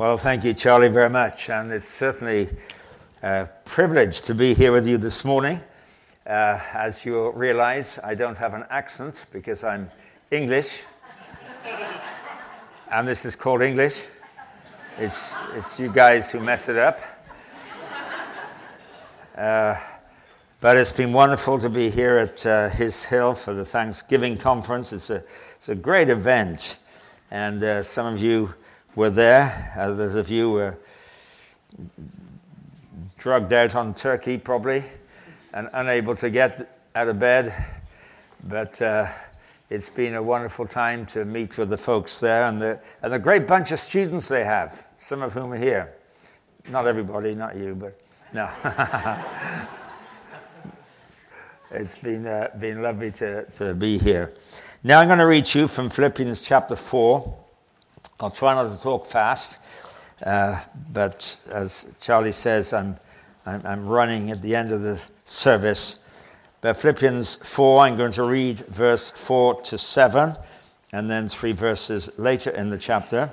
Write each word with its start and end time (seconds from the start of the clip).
Well, 0.00 0.16
thank 0.16 0.44
you, 0.44 0.54
Charlie, 0.54 0.88
very 0.88 1.10
much. 1.10 1.50
And 1.50 1.70
it's 1.70 1.86
certainly 1.86 2.48
a 3.22 3.46
privilege 3.66 4.22
to 4.22 4.34
be 4.34 4.54
here 4.54 4.72
with 4.72 4.86
you 4.86 4.96
this 4.96 5.26
morning. 5.26 5.60
Uh, 6.26 6.58
as 6.72 7.04
you 7.04 7.30
realize, 7.32 7.98
I 8.02 8.14
don't 8.14 8.38
have 8.38 8.54
an 8.54 8.64
accent 8.70 9.26
because 9.30 9.62
I'm 9.62 9.90
English. 10.30 10.84
and 12.90 13.06
this 13.06 13.26
is 13.26 13.36
called 13.36 13.60
English. 13.60 14.02
It's, 14.96 15.34
it's 15.54 15.78
you 15.78 15.92
guys 15.92 16.30
who 16.30 16.40
mess 16.40 16.70
it 16.70 16.78
up. 16.78 16.98
Uh, 19.36 19.78
but 20.62 20.78
it's 20.78 20.92
been 20.92 21.12
wonderful 21.12 21.58
to 21.58 21.68
be 21.68 21.90
here 21.90 22.16
at 22.16 22.46
uh, 22.46 22.70
His 22.70 23.04
Hill 23.04 23.34
for 23.34 23.52
the 23.52 23.66
Thanksgiving 23.66 24.38
conference. 24.38 24.94
It's 24.94 25.10
a, 25.10 25.22
it's 25.56 25.68
a 25.68 25.74
great 25.74 26.08
event. 26.08 26.78
And 27.30 27.62
uh, 27.62 27.82
some 27.82 28.06
of 28.06 28.18
you 28.18 28.54
were 28.94 29.10
there. 29.10 29.72
Others 29.76 30.14
of 30.14 30.30
you 30.30 30.50
were 30.50 30.78
drugged 33.18 33.52
out 33.52 33.74
on 33.74 33.94
turkey, 33.94 34.38
probably, 34.38 34.82
and 35.52 35.68
unable 35.74 36.16
to 36.16 36.30
get 36.30 36.80
out 36.94 37.08
of 37.08 37.18
bed. 37.18 37.54
But 38.44 38.80
uh, 38.80 39.08
it's 39.68 39.90
been 39.90 40.14
a 40.14 40.22
wonderful 40.22 40.66
time 40.66 41.06
to 41.06 41.24
meet 41.24 41.58
with 41.58 41.70
the 41.70 41.76
folks 41.76 42.18
there 42.18 42.44
and 42.44 42.60
the, 42.60 42.80
and 43.02 43.12
the 43.12 43.18
great 43.18 43.46
bunch 43.46 43.72
of 43.72 43.78
students 43.78 44.28
they 44.28 44.44
have, 44.44 44.86
some 44.98 45.22
of 45.22 45.32
whom 45.32 45.52
are 45.52 45.58
here. 45.58 45.94
Not 46.68 46.86
everybody, 46.86 47.34
not 47.34 47.56
you, 47.56 47.74
but 47.74 48.00
no. 48.32 48.48
it's 51.70 51.98
been, 51.98 52.26
uh, 52.26 52.48
been 52.58 52.82
lovely 52.82 53.12
to, 53.12 53.44
to 53.44 53.74
be 53.74 53.98
here. 53.98 54.32
Now 54.82 55.00
I'm 55.00 55.08
going 55.08 55.18
to 55.18 55.26
read 55.26 55.54
you 55.54 55.68
from 55.68 55.90
Philippians 55.90 56.40
chapter 56.40 56.74
4. 56.74 57.39
I'll 58.22 58.30
try 58.30 58.52
not 58.52 58.70
to 58.70 58.82
talk 58.82 59.06
fast, 59.06 59.58
uh, 60.26 60.60
but 60.92 61.38
as 61.50 61.86
Charlie 62.02 62.32
says, 62.32 62.74
I'm, 62.74 62.98
I'm, 63.46 63.62
I'm, 63.64 63.86
running 63.86 64.30
at 64.30 64.42
the 64.42 64.54
end 64.54 64.72
of 64.72 64.82
the 64.82 65.00
service. 65.24 66.00
But 66.60 66.76
Philippians 66.76 67.36
4, 67.36 67.80
I'm 67.80 67.96
going 67.96 68.12
to 68.12 68.24
read 68.24 68.58
verse 68.58 69.10
4 69.10 69.62
to 69.62 69.78
7, 69.78 70.36
and 70.92 71.10
then 71.10 71.28
three 71.28 71.52
verses 71.52 72.10
later 72.18 72.50
in 72.50 72.68
the 72.68 72.76
chapter. 72.76 73.32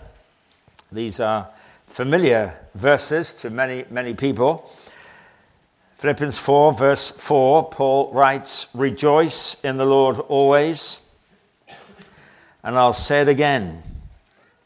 These 0.89 1.19
are 1.19 1.49
familiar 1.85 2.57
verses 2.73 3.33
to 3.41 3.49
many, 3.49 3.83
many 3.89 4.13
people. 4.13 4.71
Philippians 5.97 6.37
4, 6.37 6.73
verse 6.73 7.11
4, 7.11 7.71
Paul 7.71 8.13
writes, 8.13 8.67
Rejoice 8.73 9.57
in 9.65 9.75
the 9.75 9.85
Lord 9.85 10.17
always. 10.17 11.01
And 12.63 12.77
I'll 12.77 12.93
say 12.93 13.19
it 13.19 13.27
again 13.27 13.83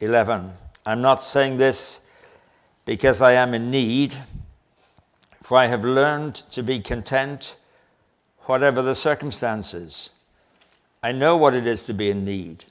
11. 0.00 0.50
I'm 0.86 1.02
not 1.02 1.22
saying 1.22 1.58
this 1.58 2.00
because 2.86 3.20
I 3.20 3.32
am 3.32 3.52
in 3.52 3.70
need, 3.70 4.14
for 5.42 5.58
I 5.58 5.66
have 5.66 5.84
learned 5.84 6.34
to 6.34 6.62
be 6.62 6.80
content 6.80 7.56
whatever 8.40 8.80
the 8.80 8.94
circumstances. 8.94 10.10
I 11.02 11.12
know 11.12 11.36
what 11.36 11.54
it 11.54 11.66
is 11.66 11.82
to 11.84 11.94
be 11.94 12.10
in 12.10 12.24
need, 12.24 12.64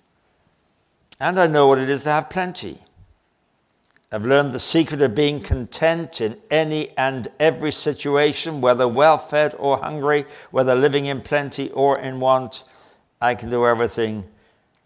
and 1.19 1.39
I 1.39 1.47
know 1.47 1.67
what 1.67 1.77
it 1.77 1.89
is 1.89 2.03
to 2.03 2.09
have 2.09 2.29
plenty. 2.29 2.79
I've 4.11 4.25
learned 4.25 4.53
the 4.53 4.59
secret 4.59 5.03
of 5.03 5.13
being 5.13 5.39
content 5.39 6.19
in 6.19 6.35
any 6.49 6.97
and 6.97 7.27
every 7.39 7.71
situation, 7.71 8.59
whether 8.59 8.87
well 8.87 9.19
fed 9.19 9.53
or 9.59 9.77
hungry, 9.77 10.25
whether 10.49 10.73
living 10.73 11.05
in 11.05 11.21
plenty 11.21 11.69
or 11.71 11.99
in 11.99 12.19
want. 12.19 12.63
I 13.21 13.35
can 13.35 13.51
do 13.51 13.67
everything 13.67 14.25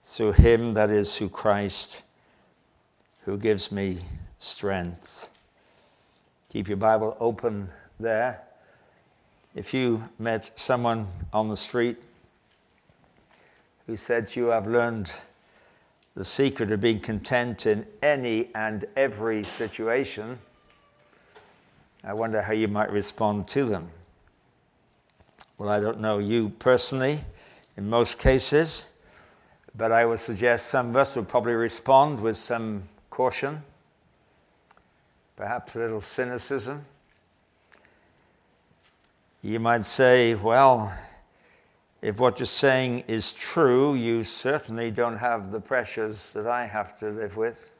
through 0.03 0.33
Him, 0.33 0.73
that 0.73 0.89
is, 0.89 1.15
through 1.15 1.29
Christ 1.29 2.03
who 3.25 3.37
gives 3.37 3.71
me 3.71 3.99
strength. 4.39 5.29
Keep 6.49 6.67
your 6.67 6.77
Bible 6.77 7.15
open 7.19 7.69
there. 7.99 8.41
If 9.55 9.73
you 9.73 10.03
met 10.19 10.51
someone 10.55 11.07
on 11.31 11.47
the 11.47 11.57
street 11.57 11.97
who 13.87 13.97
said 13.97 14.35
you, 14.35 14.51
I've 14.51 14.67
learned 14.67 15.11
the 16.15 16.25
secret 16.25 16.71
of 16.71 16.81
being 16.81 16.99
content 16.99 17.65
in 17.65 17.85
any 18.01 18.49
and 18.53 18.85
every 18.95 19.43
situation, 19.43 20.37
I 22.03 22.13
wonder 22.13 22.41
how 22.41 22.53
you 22.53 22.67
might 22.67 22.91
respond 22.91 23.47
to 23.49 23.65
them. 23.65 23.89
Well, 25.57 25.69
I 25.69 25.79
don't 25.79 25.99
know 25.99 26.19
you 26.19 26.49
personally 26.59 27.19
in 27.77 27.89
most 27.89 28.19
cases, 28.19 28.89
but 29.75 29.91
I 29.91 30.05
would 30.05 30.19
suggest 30.19 30.67
some 30.67 30.89
of 30.89 30.95
us 30.97 31.15
would 31.15 31.27
probably 31.27 31.53
respond 31.53 32.19
with 32.19 32.37
some 32.37 32.83
caution, 33.13 33.61
perhaps 35.35 35.75
a 35.75 35.79
little 35.79 36.01
cynicism. 36.01 36.83
You 39.43 39.59
might 39.59 39.85
say, 39.85 40.33
well, 40.33 40.91
if 42.01 42.19
what 42.19 42.39
you're 42.39 42.47
saying 42.47 43.03
is 43.07 43.31
true, 43.31 43.93
you 43.93 44.23
certainly 44.23 44.89
don't 44.89 45.17
have 45.17 45.51
the 45.51 45.59
pressures 45.59 46.33
that 46.33 46.47
I 46.47 46.65
have 46.65 46.95
to 46.97 47.11
live 47.11 47.37
with. 47.37 47.77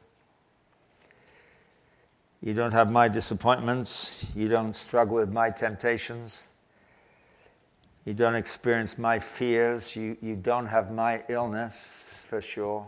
You 2.40 2.54
don't 2.54 2.72
have 2.72 2.92
my 2.92 3.08
disappointments. 3.08 4.24
You 4.36 4.46
don't 4.46 4.76
struggle 4.76 5.16
with 5.16 5.32
my 5.32 5.50
temptations. 5.50 6.44
You 8.04 8.14
don't 8.14 8.36
experience 8.36 8.98
my 8.98 9.18
fears. 9.18 9.96
You, 9.96 10.16
you 10.22 10.36
don't 10.36 10.66
have 10.66 10.92
my 10.92 11.24
illness, 11.28 12.24
for 12.28 12.40
sure. 12.40 12.86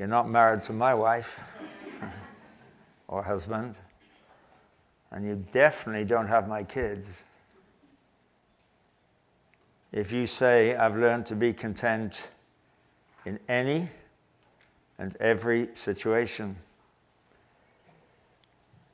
You're 0.00 0.08
not 0.08 0.30
married 0.30 0.62
to 0.62 0.72
my 0.72 0.94
wife 0.94 1.38
or 3.08 3.22
husband, 3.22 3.78
and 5.10 5.26
you 5.26 5.44
definitely 5.52 6.06
don't 6.06 6.26
have 6.26 6.48
my 6.48 6.64
kids. 6.64 7.26
If 9.92 10.10
you 10.10 10.24
say, 10.24 10.74
I've 10.74 10.96
learned 10.96 11.26
to 11.26 11.36
be 11.36 11.52
content 11.52 12.30
in 13.26 13.38
any 13.46 13.90
and 14.98 15.14
every 15.20 15.68
situation, 15.74 16.56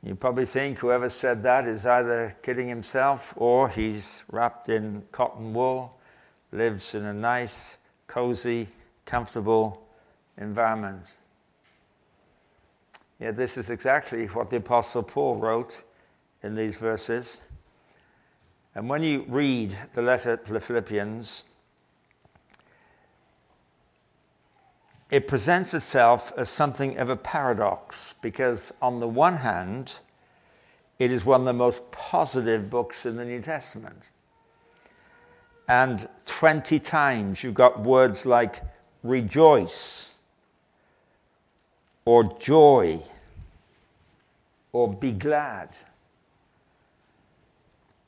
you 0.03 0.17
probably 0.17 0.45
think 0.45 0.81
whoever 0.81 1.09
said 1.09 1.41
that 1.45 1.69
is 1.69 1.87
either 1.87 2.37
kidding 2.43 2.67
himself 2.67 3.33
or 3.37 3.69
he's 3.69 4.25
wrapped 4.33 4.71
in 4.71 5.05
cotton 5.13 5.55
wool, 5.55 6.01
lives 6.51 6.97
in 6.97 7.05
a 7.05 7.15
nice, 7.15 7.77
cozy, 8.09 8.67
comfortable 9.05 9.86
environment. 10.39 11.17
Yet 13.19 13.37
this 13.37 13.57
is 13.57 13.71
exactly 13.71 14.27
what 14.27 14.51
the 14.51 14.59
Apostle 14.59 15.03
Paul 15.03 15.37
wrote 15.37 15.83
in 16.43 16.55
these 16.55 16.77
verses. 16.77 17.43
And 18.75 18.89
when 18.89 19.03
you 19.03 19.25
read 19.29 19.77
the 19.95 20.03
letter 20.03 20.37
to 20.37 20.53
the 20.53 20.61
Philippians, 20.61 21.45
it 25.11 25.27
presents 25.27 25.73
itself 25.73 26.33
as 26.37 26.51
something 26.51 26.99
of 26.99 27.09
a 27.09 27.17
paradox 27.17 28.15
because, 28.21 28.73
on 28.83 29.01
the 29.01 29.09
one 29.09 29.37
hand, 29.37 29.95
it 30.99 31.11
is 31.11 31.25
one 31.25 31.43
of 31.43 31.47
the 31.47 31.53
most 31.55 31.91
positive 31.91 32.69
books 32.69 33.07
in 33.07 33.17
the 33.17 33.25
New 33.25 33.41
Testament. 33.41 34.11
And 35.69 36.07
20 36.27 36.79
times 36.79 37.43
you've 37.43 37.55
got 37.55 37.81
words 37.81 38.27
like 38.27 38.63
rejoice 39.03 40.16
or 42.07 42.25
joy 42.39 43.03
or 44.73 44.93
be 44.93 45.13
glad. 45.13 45.77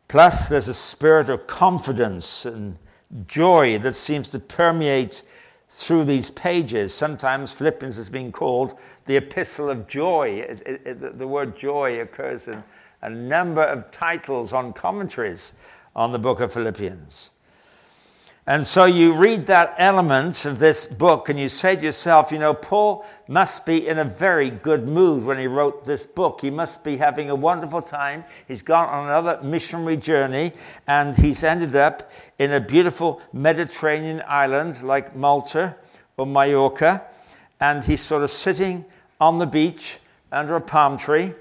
Plus, 0.09 0.47
there's 0.47 0.69
a 0.69 0.75
spirit 0.75 1.29
of 1.29 1.47
confidence 1.47 2.47
and 2.47 2.79
joy 3.27 3.79
that 3.79 3.95
seems 3.95 4.29
to 4.29 4.39
permeate 4.39 5.23
through 5.69 6.05
these 6.05 6.31
pages. 6.31 6.95
Sometimes 6.95 7.53
Philippians 7.53 7.97
has 7.97 8.09
been 8.09 8.33
called 8.33 8.79
the 9.05 9.17
epistle 9.17 9.69
of 9.69 9.87
joy. 9.87 10.45
It, 10.49 10.63
it, 10.67 11.19
the 11.19 11.29
word 11.29 11.59
joy 11.59 12.01
occurs 12.01 12.49
in 12.49 12.65
a 13.03 13.11
number 13.11 13.63
of 13.63 13.91
titles 13.91 14.53
on 14.55 14.73
commentaries 14.73 15.53
on 15.95 16.13
the 16.13 16.19
book 16.19 16.41
of 16.41 16.53
Philippians. 16.53 17.33
And 18.49 18.67
so 18.67 18.87
you 18.87 19.13
read 19.13 19.47
that 19.49 19.75
element 19.77 20.47
of 20.47 20.59
this 20.59 20.87
book 20.87 21.29
and 21.29 21.39
you 21.39 21.51
say 21.51 21.77
to 21.77 21.83
yourself, 21.83 22.33
you 22.33 22.39
know, 22.39 22.55
Paul 22.55 23.05
must 23.29 23.67
be 23.67 23.87
in 23.87 23.99
a 23.99 24.05
very 24.07 24.49
good 24.49 24.89
mood 24.89 25.23
when 25.23 25.37
he 25.37 25.47
wrote 25.47 25.85
this 25.85 26.07
book. 26.07 26.41
He 26.41 26.51
must 26.51 26.83
be 26.83 26.97
having 26.97 27.29
a 27.29 27.35
wonderful 27.35 27.83
time. 27.83 28.25
He's 28.47 28.63
gone 28.63 28.89
on 28.89 29.05
another 29.05 29.39
missionary 29.43 29.99
journey 29.99 30.55
and 30.87 31.15
he's 31.15 31.45
ended 31.45 31.77
up 31.77 32.11
in 32.39 32.53
a 32.53 32.59
beautiful 32.59 33.21
Mediterranean 33.35 34.23
island 34.27 34.83
like 34.83 35.15
Malta 35.15 35.77
or 36.17 36.25
Mallorca. 36.25 37.03
And 37.61 37.85
he's 37.85 38.01
sort 38.01 38.23
of 38.23 38.31
sitting 38.31 38.87
on 39.21 39.39
the 39.39 39.47
beach 39.47 39.99
under 40.33 40.57
a 40.57 40.63
palm 40.63 40.97
tree. 40.97 41.35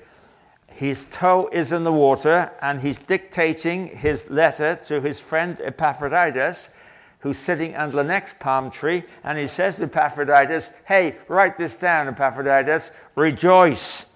His 0.68 1.06
toe 1.06 1.48
is 1.54 1.72
in 1.72 1.86
the 1.86 1.94
water 1.94 2.52
and 2.62 2.82
he's 2.82 2.98
dictating 2.98 3.88
his 3.88 4.30
letter 4.30 4.76
to 4.84 5.00
his 5.00 5.22
friend 5.22 5.62
Epaphroditus 5.64 6.72
who's 7.20 7.38
sitting 7.38 7.76
under 7.76 7.98
the 7.98 8.04
next 8.04 8.40
palm 8.40 8.70
tree, 8.70 9.04
and 9.24 9.38
he 9.38 9.48
says 9.48 9.78
to 9.78 9.84
Epaphroditus, 9.84 10.72
Hey, 10.86 11.18
write 11.28 11.58
this 11.58 11.76
down, 11.76 12.08
Epaphroditus, 12.08 12.92
rejoice 13.16 14.08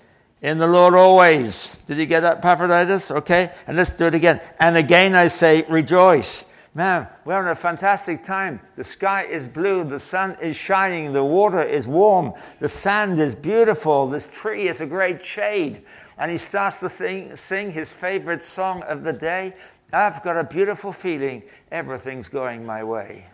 in 0.41 0.57
the 0.57 0.67
Lord 0.67 0.95
always. 0.95 1.77
Did 1.79 1.97
you 1.97 2.05
get 2.05 2.21
that, 2.21 2.37
Epaphroditus? 2.37 3.11
Okay, 3.11 3.51
and 3.67 3.77
let's 3.77 3.91
do 3.91 4.05
it 4.05 4.15
again. 4.15 4.41
And 4.59 4.77
again 4.77 5.15
I 5.15 5.27
say, 5.27 5.65
rejoice. 5.69 6.45
Man, 6.73 7.05
we're 7.25 7.33
having 7.33 7.51
a 7.51 7.55
fantastic 7.55 8.23
time. 8.23 8.61
The 8.77 8.83
sky 8.85 9.23
is 9.23 9.49
blue, 9.49 9.83
the 9.83 9.99
sun 9.99 10.37
is 10.41 10.55
shining, 10.55 11.11
the 11.11 11.23
water 11.23 11.61
is 11.61 11.85
warm, 11.85 12.33
the 12.61 12.69
sand 12.69 13.19
is 13.19 13.35
beautiful, 13.35 14.07
this 14.07 14.27
tree 14.27 14.69
is 14.69 14.79
a 14.79 14.85
great 14.85 15.25
shade. 15.25 15.83
And 16.17 16.31
he 16.31 16.37
starts 16.37 16.79
to 16.79 16.87
sing, 16.87 17.35
sing 17.35 17.73
his 17.73 17.91
favorite 17.91 18.41
song 18.41 18.83
of 18.83 19.03
the 19.03 19.11
day 19.11 19.53
I've 19.93 20.23
got 20.23 20.37
a 20.37 20.43
beautiful 20.43 20.93
feeling 20.93 21.43
everything's 21.71 22.29
going 22.29 22.65
my 22.65 22.83
way. 22.83 23.25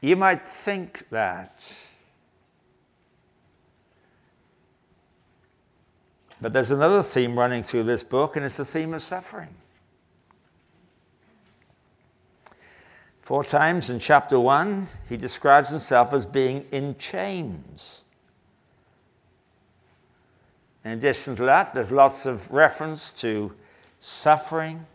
you 0.00 0.14
might 0.16 0.46
think 0.46 1.08
that. 1.10 1.74
But 6.40 6.52
there's 6.52 6.70
another 6.70 7.02
theme 7.02 7.36
running 7.36 7.64
through 7.64 7.82
this 7.82 8.04
book, 8.04 8.36
and 8.36 8.46
it's 8.46 8.58
the 8.58 8.64
theme 8.64 8.94
of 8.94 9.02
suffering. 9.02 9.54
Four 13.22 13.44
times 13.44 13.90
in 13.90 13.98
chapter 13.98 14.38
one, 14.38 14.86
he 15.08 15.16
describes 15.16 15.68
himself 15.68 16.12
as 16.12 16.24
being 16.24 16.64
in 16.70 16.96
chains. 16.96 18.04
In 20.84 20.92
addition 20.92 21.34
to 21.36 21.44
that, 21.44 21.74
there's 21.74 21.90
lots 21.90 22.26
of 22.26 22.50
reference 22.52 23.12
to 23.20 23.52
suffering, 24.00 24.86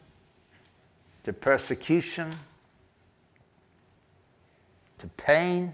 to 1.23 1.33
persecution, 1.33 2.31
to 4.97 5.07
pain. 5.07 5.73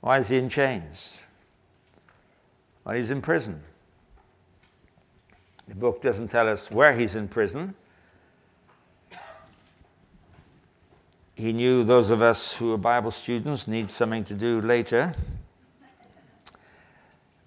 Why 0.00 0.18
is 0.18 0.28
he 0.28 0.38
in 0.38 0.48
chains? 0.48 1.14
Well, 2.84 2.96
he's 2.96 3.10
in 3.10 3.22
prison. 3.22 3.62
The 5.68 5.74
book 5.74 6.02
doesn't 6.02 6.28
tell 6.28 6.48
us 6.48 6.70
where 6.70 6.94
he's 6.94 7.14
in 7.14 7.28
prison. 7.28 7.74
He 11.34 11.52
knew 11.52 11.82
those 11.82 12.10
of 12.10 12.20
us 12.20 12.52
who 12.52 12.72
are 12.74 12.78
Bible 12.78 13.10
students 13.10 13.66
need 13.66 13.88
something 13.88 14.24
to 14.24 14.34
do 14.34 14.60
later 14.60 15.14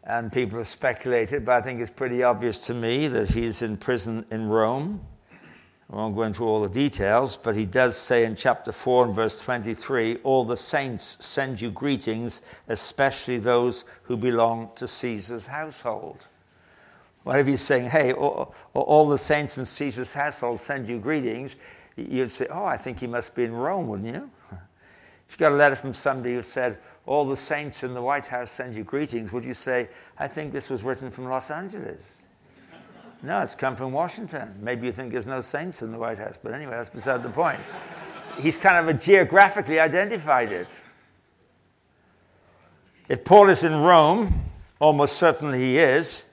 and 0.08 0.32
people 0.32 0.58
have 0.58 0.68
speculated, 0.68 1.44
but 1.44 1.56
I 1.56 1.62
think 1.62 1.82
it's 1.82 1.92
pretty 1.92 2.24
obvious 2.24 2.66
to 2.68 2.74
me 2.74 3.10
that 3.10 3.30
he's 3.30 3.62
in 3.62 3.76
prison 3.76 4.26
in 4.32 4.48
Rome. 4.48 5.02
I 5.92 5.96
won't 5.98 6.16
go 6.16 6.24
into 6.24 6.46
all 6.46 6.62
the 6.62 6.70
details, 6.70 7.36
but 7.36 7.56
he 7.56 7.66
does 7.66 7.98
say 7.98 8.24
in 8.24 8.36
chapter 8.36 8.72
4 8.72 9.06
and 9.06 9.14
verse 9.14 9.40
23 9.40 10.18
All 10.24 10.46
the 10.46 10.56
saints 10.56 11.18
send 11.26 11.60
you 11.60 11.72
greetings, 11.72 12.42
especially 12.70 13.38
those 13.38 13.84
who 14.04 14.16
belong 14.16 14.72
to 14.76 14.88
Caesar's 14.88 15.46
household. 15.48 16.28
What 17.24 17.40
if 17.40 17.48
he's 17.48 17.62
saying, 17.62 17.90
Hey, 17.90 18.14
all, 18.14 18.56
all 18.74 19.10
the 19.10 19.18
saints 19.18 19.58
in 19.58 19.66
Caesar's 19.66 20.14
household 20.14 20.62
send 20.62 20.88
you 20.88 21.00
greetings? 21.00 21.58
You'd 21.98 22.32
say, 22.32 22.48
Oh, 22.50 22.66
I 22.66 22.78
think 22.78 23.00
he 23.02 23.08
must 23.08 23.36
be 23.36 23.44
in 23.44 23.54
Rome, 23.54 23.88
wouldn't 23.88 24.14
you? 24.14 24.30
If 25.30 25.34
you 25.34 25.40
got 25.40 25.52
a 25.52 25.56
letter 25.56 25.76
from 25.76 25.92
somebody 25.92 26.36
who 26.36 26.42
said, 26.42 26.78
all 27.08 27.26
the 27.26 27.38
saints 27.38 27.84
in 27.84 27.94
the 27.94 28.02
White 28.02 28.28
House 28.28 28.52
send 28.52 28.76
you 28.76 28.84
greetings, 28.84 29.32
would 29.32 29.46
you 29.46 29.54
say, 29.54 29.90
I 30.20 30.28
think 30.28 30.52
this 30.52 30.70
was 30.70 30.84
written 30.84 31.10
from 31.10 31.26
Los 31.26 31.50
Angeles? 31.50 32.22
No, 33.24 33.42
it's 33.42 33.56
come 33.56 33.76
from 33.76 33.94
Washington. 33.94 34.54
Maybe 34.62 34.86
you 34.86 34.92
think 34.92 35.14
there's 35.14 35.26
no 35.26 35.42
saints 35.42 35.82
in 35.82 35.92
the 35.92 35.98
White 35.98 36.20
House, 36.20 36.38
but 36.42 36.54
anyway, 36.54 36.72
that's 36.72 36.90
beside 36.90 37.24
the 37.24 37.30
point. 37.30 37.60
He's 38.40 38.58
kind 38.58 38.78
of 38.78 38.94
a 38.94 39.00
geographically 39.00 39.80
identified 39.80 40.52
it. 40.52 40.76
If 43.10 43.24
Paul 43.24 43.50
is 43.50 43.64
in 43.64 43.76
Rome, 43.78 44.44
almost 44.80 45.18
certainly 45.18 45.60
he 45.60 45.78
is, 45.80 46.26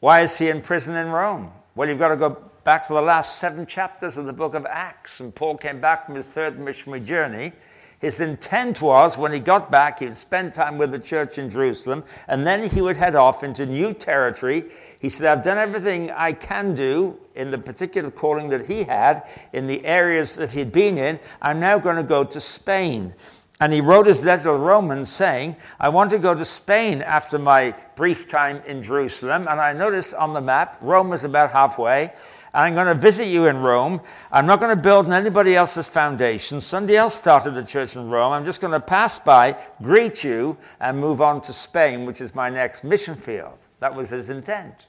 why 0.00 0.20
is 0.20 0.36
he 0.38 0.50
in 0.50 0.60
prison 0.60 0.94
in 0.94 1.08
Rome? 1.08 1.50
Well, 1.74 1.88
you've 1.88 1.98
got 1.98 2.08
to 2.08 2.16
go 2.16 2.36
back 2.64 2.86
to 2.86 2.92
the 2.92 3.02
last 3.02 3.38
seven 3.38 3.64
chapters 3.64 4.18
of 4.18 4.26
the 4.26 4.32
book 4.32 4.54
of 4.54 4.66
Acts. 4.66 5.20
And 5.20 5.34
Paul 5.34 5.56
came 5.56 5.80
back 5.80 6.06
from 6.06 6.14
his 6.14 6.26
third 6.26 6.58
missionary 6.60 7.00
journey 7.00 7.52
his 8.00 8.20
intent 8.20 8.80
was 8.80 9.18
when 9.18 9.30
he 9.30 9.38
got 9.38 9.70
back, 9.70 9.98
he 9.98 10.06
would 10.06 10.16
spend 10.16 10.54
time 10.54 10.78
with 10.78 10.90
the 10.90 10.98
church 10.98 11.36
in 11.36 11.50
Jerusalem, 11.50 12.02
and 12.28 12.46
then 12.46 12.66
he 12.66 12.80
would 12.80 12.96
head 12.96 13.14
off 13.14 13.44
into 13.44 13.66
new 13.66 13.92
territory. 13.92 14.64
He 15.00 15.10
said, 15.10 15.26
I've 15.26 15.44
done 15.44 15.58
everything 15.58 16.10
I 16.10 16.32
can 16.32 16.74
do 16.74 17.18
in 17.34 17.50
the 17.50 17.58
particular 17.58 18.10
calling 18.10 18.48
that 18.48 18.64
he 18.64 18.84
had 18.84 19.28
in 19.52 19.66
the 19.66 19.84
areas 19.84 20.34
that 20.36 20.50
he'd 20.50 20.72
been 20.72 20.96
in. 20.96 21.20
I'm 21.42 21.60
now 21.60 21.78
going 21.78 21.96
to 21.96 22.02
go 22.02 22.24
to 22.24 22.40
Spain. 22.40 23.14
And 23.60 23.70
he 23.70 23.82
wrote 23.82 24.06
his 24.06 24.24
letter 24.24 24.44
to 24.44 24.52
the 24.52 24.58
Romans 24.58 25.12
saying, 25.12 25.56
I 25.78 25.90
want 25.90 26.08
to 26.12 26.18
go 26.18 26.34
to 26.34 26.44
Spain 26.46 27.02
after 27.02 27.38
my 27.38 27.74
brief 27.96 28.26
time 28.26 28.62
in 28.66 28.82
Jerusalem. 28.82 29.46
And 29.46 29.60
I 29.60 29.74
notice 29.74 30.14
on 30.14 30.32
the 30.32 30.40
map, 30.40 30.78
Rome 30.80 31.12
is 31.12 31.24
about 31.24 31.52
halfway. 31.52 32.14
I'm 32.52 32.74
going 32.74 32.86
to 32.86 32.94
visit 32.94 33.26
you 33.26 33.46
in 33.46 33.58
Rome. 33.58 34.00
I'm 34.32 34.46
not 34.46 34.58
going 34.58 34.74
to 34.74 34.82
build 34.82 35.06
on 35.06 35.12
anybody 35.12 35.54
else's 35.54 35.86
foundation. 35.86 36.60
Somebody 36.60 36.96
else 36.96 37.14
started 37.14 37.52
the 37.52 37.62
church 37.62 37.94
in 37.94 38.10
Rome. 38.10 38.32
I'm 38.32 38.44
just 38.44 38.60
going 38.60 38.72
to 38.72 38.80
pass 38.80 39.18
by, 39.18 39.56
greet 39.82 40.24
you, 40.24 40.56
and 40.80 40.98
move 40.98 41.20
on 41.20 41.40
to 41.42 41.52
Spain, 41.52 42.04
which 42.06 42.20
is 42.20 42.34
my 42.34 42.50
next 42.50 42.82
mission 42.82 43.14
field. 43.14 43.58
That 43.78 43.94
was 43.94 44.10
his 44.10 44.30
intent. 44.30 44.88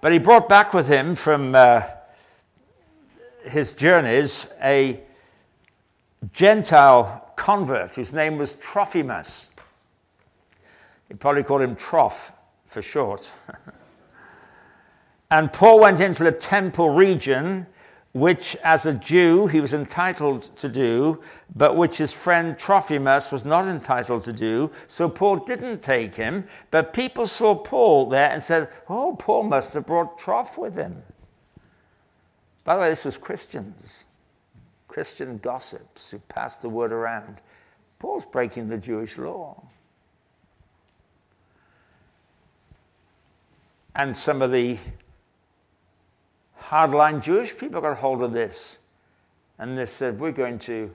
But 0.00 0.12
he 0.12 0.18
brought 0.18 0.48
back 0.48 0.72
with 0.72 0.88
him 0.88 1.14
from 1.14 1.54
uh, 1.54 1.82
his 3.44 3.72
journeys 3.72 4.48
a 4.62 5.00
Gentile 6.32 7.32
convert 7.36 7.94
whose 7.94 8.12
name 8.12 8.38
was 8.38 8.54
Trophimus. 8.54 9.50
He 11.08 11.14
probably 11.14 11.42
called 11.42 11.62
him 11.62 11.76
Trough 11.76 12.32
for 12.66 12.82
short. 12.82 13.30
And 15.30 15.52
Paul 15.52 15.80
went 15.80 16.00
into 16.00 16.24
the 16.24 16.32
temple 16.32 16.90
region, 16.90 17.66
which 18.12 18.56
as 18.64 18.86
a 18.86 18.94
Jew 18.94 19.46
he 19.46 19.60
was 19.60 19.74
entitled 19.74 20.44
to 20.56 20.68
do, 20.68 21.20
but 21.54 21.76
which 21.76 21.98
his 21.98 22.12
friend 22.12 22.58
Trophimus 22.58 23.30
was 23.30 23.44
not 23.44 23.66
entitled 23.66 24.24
to 24.24 24.32
do. 24.32 24.70
So 24.86 25.08
Paul 25.08 25.36
didn't 25.36 25.82
take 25.82 26.14
him, 26.14 26.46
but 26.70 26.94
people 26.94 27.26
saw 27.26 27.54
Paul 27.54 28.08
there 28.08 28.30
and 28.30 28.42
said, 28.42 28.68
Oh, 28.88 29.16
Paul 29.18 29.42
must 29.42 29.74
have 29.74 29.86
brought 29.86 30.18
Troph 30.18 30.56
with 30.56 30.76
him. 30.76 31.02
By 32.64 32.74
the 32.74 32.80
way, 32.82 32.90
this 32.90 33.04
was 33.04 33.18
Christians, 33.18 34.04
Christian 34.88 35.38
gossips 35.38 36.10
who 36.10 36.18
passed 36.20 36.62
the 36.62 36.68
word 36.68 36.92
around. 36.92 37.40
Paul's 37.98 38.24
breaking 38.26 38.68
the 38.68 38.78
Jewish 38.78 39.18
law. 39.18 39.62
And 43.94 44.16
some 44.16 44.42
of 44.42 44.52
the 44.52 44.78
hardline 46.60 47.22
Jewish 47.22 47.56
people 47.56 47.80
got 47.80 47.96
hold 47.96 48.22
of 48.22 48.32
this. 48.32 48.78
And 49.58 49.76
they 49.76 49.86
said, 49.86 50.18
We're 50.18 50.32
going 50.32 50.58
to 50.60 50.94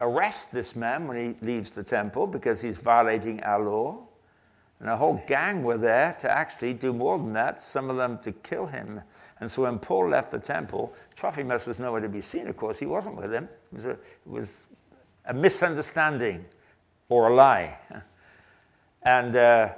arrest 0.00 0.52
this 0.52 0.74
man 0.76 1.06
when 1.06 1.16
he 1.16 1.46
leaves 1.46 1.72
the 1.72 1.82
temple 1.82 2.26
because 2.26 2.60
he's 2.60 2.76
violating 2.76 3.42
our 3.42 3.62
law. 3.62 3.98
And 4.80 4.88
a 4.88 4.96
whole 4.96 5.22
gang 5.26 5.62
were 5.62 5.76
there 5.76 6.16
to 6.20 6.30
actually 6.30 6.72
do 6.72 6.94
more 6.94 7.18
than 7.18 7.32
that, 7.32 7.62
some 7.62 7.90
of 7.90 7.96
them 7.96 8.18
to 8.20 8.32
kill 8.32 8.66
him. 8.66 9.00
And 9.40 9.50
so 9.50 9.62
when 9.62 9.78
Paul 9.78 10.08
left 10.08 10.30
the 10.30 10.38
temple, 10.38 10.94
Trophimus 11.14 11.66
was 11.66 11.78
nowhere 11.78 12.00
to 12.00 12.08
be 12.08 12.22
seen, 12.22 12.46
of 12.46 12.56
course. 12.56 12.78
He 12.78 12.86
wasn't 12.86 13.16
with 13.16 13.32
him. 13.32 13.44
It 13.44 13.74
was 13.74 13.86
a, 13.86 13.90
it 13.90 14.00
was 14.24 14.66
a 15.26 15.34
misunderstanding 15.34 16.44
or 17.08 17.28
a 17.28 17.34
lie. 17.34 17.78
And 19.02 19.34
uh, 19.34 19.72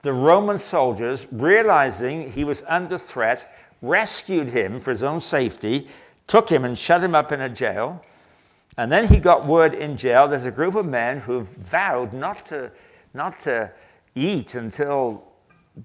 the 0.00 0.12
Roman 0.12 0.58
soldiers, 0.58 1.28
realizing 1.30 2.30
he 2.30 2.44
was 2.44 2.64
under 2.66 2.96
threat, 2.96 3.52
rescued 3.82 4.48
him 4.48 4.80
for 4.80 4.90
his 4.90 5.04
own 5.04 5.20
safety, 5.20 5.86
took 6.26 6.48
him 6.48 6.64
and 6.64 6.78
shut 6.78 7.04
him 7.04 7.14
up 7.14 7.30
in 7.30 7.42
a 7.42 7.48
jail. 7.48 8.02
And 8.78 8.90
then 8.90 9.06
he 9.06 9.18
got 9.18 9.46
word 9.46 9.74
in 9.74 9.98
jail 9.98 10.26
there's 10.28 10.46
a 10.46 10.50
group 10.50 10.74
of 10.74 10.86
men 10.86 11.18
who've 11.18 11.48
vowed 11.48 12.14
not 12.14 12.46
to, 12.46 12.72
not 13.12 13.38
to 13.40 13.70
eat 14.14 14.54
until 14.54 15.24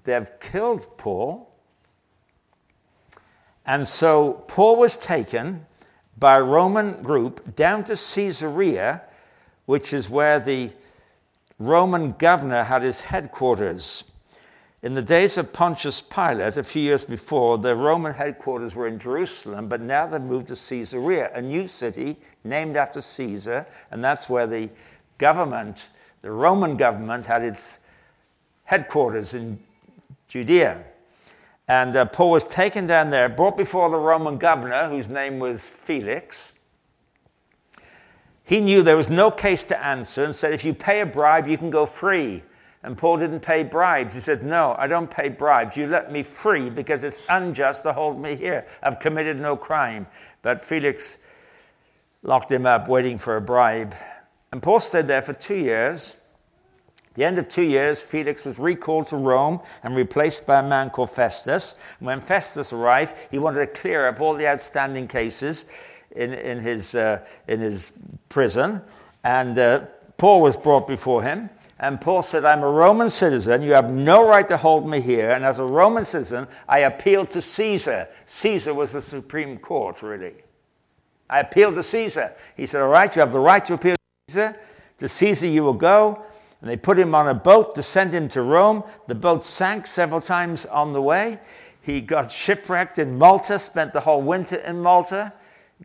they've 0.04 0.30
killed 0.40 0.86
Paul. 0.96 1.52
And 3.66 3.86
so 3.86 4.44
Paul 4.48 4.76
was 4.76 4.96
taken 4.96 5.66
by 6.18 6.38
a 6.38 6.42
Roman 6.42 7.02
group 7.02 7.54
down 7.54 7.84
to 7.84 7.92
Caesarea, 7.94 9.02
which 9.66 9.92
is 9.92 10.08
where 10.08 10.40
the 10.40 10.70
Roman 11.58 12.12
governor 12.12 12.64
had 12.64 12.82
his 12.82 13.00
headquarters. 13.00 14.04
In 14.80 14.94
the 14.94 15.02
days 15.02 15.36
of 15.36 15.52
Pontius 15.52 16.00
Pilate, 16.00 16.56
a 16.56 16.62
few 16.62 16.80
years 16.80 17.04
before, 17.04 17.58
the 17.58 17.74
Roman 17.74 18.14
headquarters 18.14 18.76
were 18.76 18.86
in 18.86 18.98
Jerusalem, 19.00 19.68
but 19.68 19.80
now 19.80 20.06
they've 20.06 20.20
moved 20.20 20.48
to 20.48 20.54
Caesarea, 20.54 21.32
a 21.34 21.42
new 21.42 21.66
city 21.66 22.16
named 22.44 22.76
after 22.76 23.02
Caesar, 23.02 23.66
and 23.90 24.04
that's 24.04 24.28
where 24.28 24.46
the 24.46 24.70
government, 25.18 25.88
the 26.20 26.30
Roman 26.30 26.76
government, 26.76 27.26
had 27.26 27.42
its 27.42 27.80
headquarters 28.62 29.34
in 29.34 29.58
Judea. 30.28 30.84
And 31.66 31.96
uh, 31.96 32.04
Paul 32.04 32.30
was 32.30 32.44
taken 32.44 32.86
down 32.86 33.10
there, 33.10 33.28
brought 33.28 33.56
before 33.56 33.90
the 33.90 33.98
Roman 33.98 34.38
governor, 34.38 34.88
whose 34.88 35.08
name 35.08 35.40
was 35.40 35.68
Felix. 35.68 36.52
He 38.48 38.62
knew 38.62 38.82
there 38.82 38.96
was 38.96 39.10
no 39.10 39.30
case 39.30 39.64
to 39.66 39.84
answer 39.84 40.24
and 40.24 40.34
said, 40.34 40.54
if 40.54 40.64
you 40.64 40.72
pay 40.72 41.02
a 41.02 41.06
bribe, 41.06 41.46
you 41.46 41.58
can 41.58 41.68
go 41.68 41.84
free. 41.84 42.42
And 42.82 42.96
Paul 42.96 43.18
didn't 43.18 43.40
pay 43.40 43.62
bribes. 43.62 44.14
He 44.14 44.20
said, 44.20 44.42
No, 44.44 44.74
I 44.78 44.86
don't 44.86 45.10
pay 45.10 45.28
bribes. 45.28 45.76
You 45.76 45.88
let 45.88 46.12
me 46.12 46.22
free 46.22 46.70
because 46.70 47.02
it's 47.02 47.20
unjust 47.28 47.82
to 47.82 47.92
hold 47.92 48.22
me 48.22 48.36
here. 48.36 48.66
I've 48.82 49.00
committed 49.00 49.38
no 49.38 49.56
crime. 49.56 50.06
But 50.42 50.64
Felix 50.64 51.18
locked 52.22 52.50
him 52.50 52.66
up, 52.66 52.88
waiting 52.88 53.18
for 53.18 53.36
a 53.36 53.40
bribe. 53.40 53.94
And 54.52 54.62
Paul 54.62 54.78
stayed 54.80 55.08
there 55.08 55.22
for 55.22 55.34
two 55.34 55.56
years 55.56 56.16
the 57.18 57.24
end 57.24 57.36
of 57.40 57.48
two 57.48 57.64
years, 57.64 58.00
Felix 58.00 58.44
was 58.44 58.60
recalled 58.60 59.08
to 59.08 59.16
Rome 59.16 59.58
and 59.82 59.96
replaced 59.96 60.46
by 60.46 60.60
a 60.60 60.62
man 60.62 60.88
called 60.88 61.10
Festus. 61.10 61.74
When 61.98 62.20
Festus 62.20 62.72
arrived, 62.72 63.16
he 63.28 63.40
wanted 63.40 63.58
to 63.58 63.80
clear 63.80 64.06
up 64.06 64.20
all 64.20 64.34
the 64.34 64.46
outstanding 64.46 65.08
cases 65.08 65.66
in, 66.18 66.34
in, 66.34 66.58
his, 66.58 66.94
uh, 66.94 67.24
in 67.46 67.60
his 67.60 67.92
prison. 68.28 68.82
And 69.24 69.58
uh, 69.58 69.86
Paul 70.16 70.42
was 70.42 70.56
brought 70.56 70.86
before 70.86 71.22
him. 71.22 71.48
And 71.80 72.00
Paul 72.00 72.22
said, 72.22 72.44
I'm 72.44 72.64
a 72.64 72.68
Roman 72.68 73.08
citizen. 73.08 73.62
You 73.62 73.72
have 73.72 73.90
no 73.90 74.26
right 74.26 74.46
to 74.48 74.56
hold 74.56 74.88
me 74.88 75.00
here. 75.00 75.30
And 75.30 75.44
as 75.44 75.60
a 75.60 75.64
Roman 75.64 76.04
citizen, 76.04 76.48
I 76.68 76.80
appeal 76.80 77.24
to 77.26 77.40
Caesar. 77.40 78.08
Caesar 78.26 78.74
was 78.74 78.92
the 78.92 79.00
Supreme 79.00 79.58
Court, 79.58 80.02
really. 80.02 80.34
I 81.30 81.40
appealed 81.40 81.76
to 81.76 81.84
Caesar. 81.84 82.34
He 82.56 82.66
said, 82.66 82.82
All 82.82 82.88
right, 82.88 83.14
you 83.14 83.20
have 83.20 83.32
the 83.32 83.38
right 83.38 83.64
to 83.66 83.74
appeal 83.74 83.94
to 83.94 84.32
Caesar. 84.32 84.56
To 84.98 85.08
Caesar 85.08 85.46
you 85.46 85.62
will 85.62 85.72
go. 85.72 86.24
And 86.60 86.68
they 86.68 86.76
put 86.76 86.98
him 86.98 87.14
on 87.14 87.28
a 87.28 87.34
boat 87.34 87.76
to 87.76 87.82
send 87.82 88.12
him 88.12 88.28
to 88.30 88.42
Rome. 88.42 88.82
The 89.06 89.14
boat 89.14 89.44
sank 89.44 89.86
several 89.86 90.20
times 90.20 90.66
on 90.66 90.92
the 90.92 91.02
way. 91.02 91.38
He 91.80 92.00
got 92.00 92.32
shipwrecked 92.32 92.98
in 92.98 93.16
Malta, 93.16 93.58
spent 93.58 93.92
the 93.92 94.00
whole 94.00 94.20
winter 94.20 94.56
in 94.56 94.80
Malta. 94.80 95.32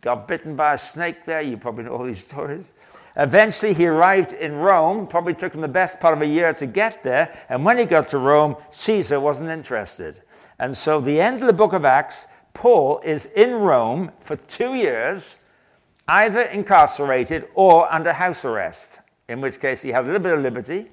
Got 0.02 0.28
bitten 0.28 0.56
by 0.56 0.74
a 0.74 0.78
snake 0.78 1.26
there. 1.26 1.42
You 1.42 1.58
probably 1.58 1.84
know 1.84 1.92
all 1.92 2.04
these 2.04 2.26
stories. 2.28 2.74
Eventually, 3.16 3.74
he 3.74 3.86
arrived 3.88 4.34
in 4.34 4.56
Rome. 4.56 5.08
Probably 5.08 5.34
took 5.34 5.54
him 5.54 5.62
the 5.62 5.68
best 5.68 6.00
part 6.00 6.16
of 6.16 6.22
a 6.22 6.28
year 6.28 6.54
to 6.54 6.66
get 6.66 7.04
there. 7.04 7.38
And 7.50 7.64
when 7.64 7.78
he 7.78 7.86
got 7.86 8.08
to 8.10 8.18
Rome, 8.18 8.56
Caesar 8.72 9.20
wasn't 9.20 9.50
interested. 9.50 10.22
And 10.60 10.76
so, 10.76 11.00
the 11.00 11.22
end 11.22 11.42
of 11.42 11.48
the 11.48 11.54
book 11.54 11.74
of 11.74 11.86
Acts, 11.86 12.28
Paul 12.54 13.02
is 13.04 13.28
in 13.28 13.54
Rome 13.54 14.12
for 14.20 14.36
two 14.36 14.76
years, 14.76 15.38
either 16.08 16.44
incarcerated 16.44 17.48
or 17.56 17.92
under 17.92 18.14
house 18.14 18.46
arrest 18.46 19.02
in 19.28 19.42
which 19.42 19.60
case 19.60 19.82
he 19.82 19.90
had 19.90 20.04
a 20.04 20.08
little 20.08 20.22
bit 20.22 20.34
of 20.34 20.42
liberty 20.42 20.90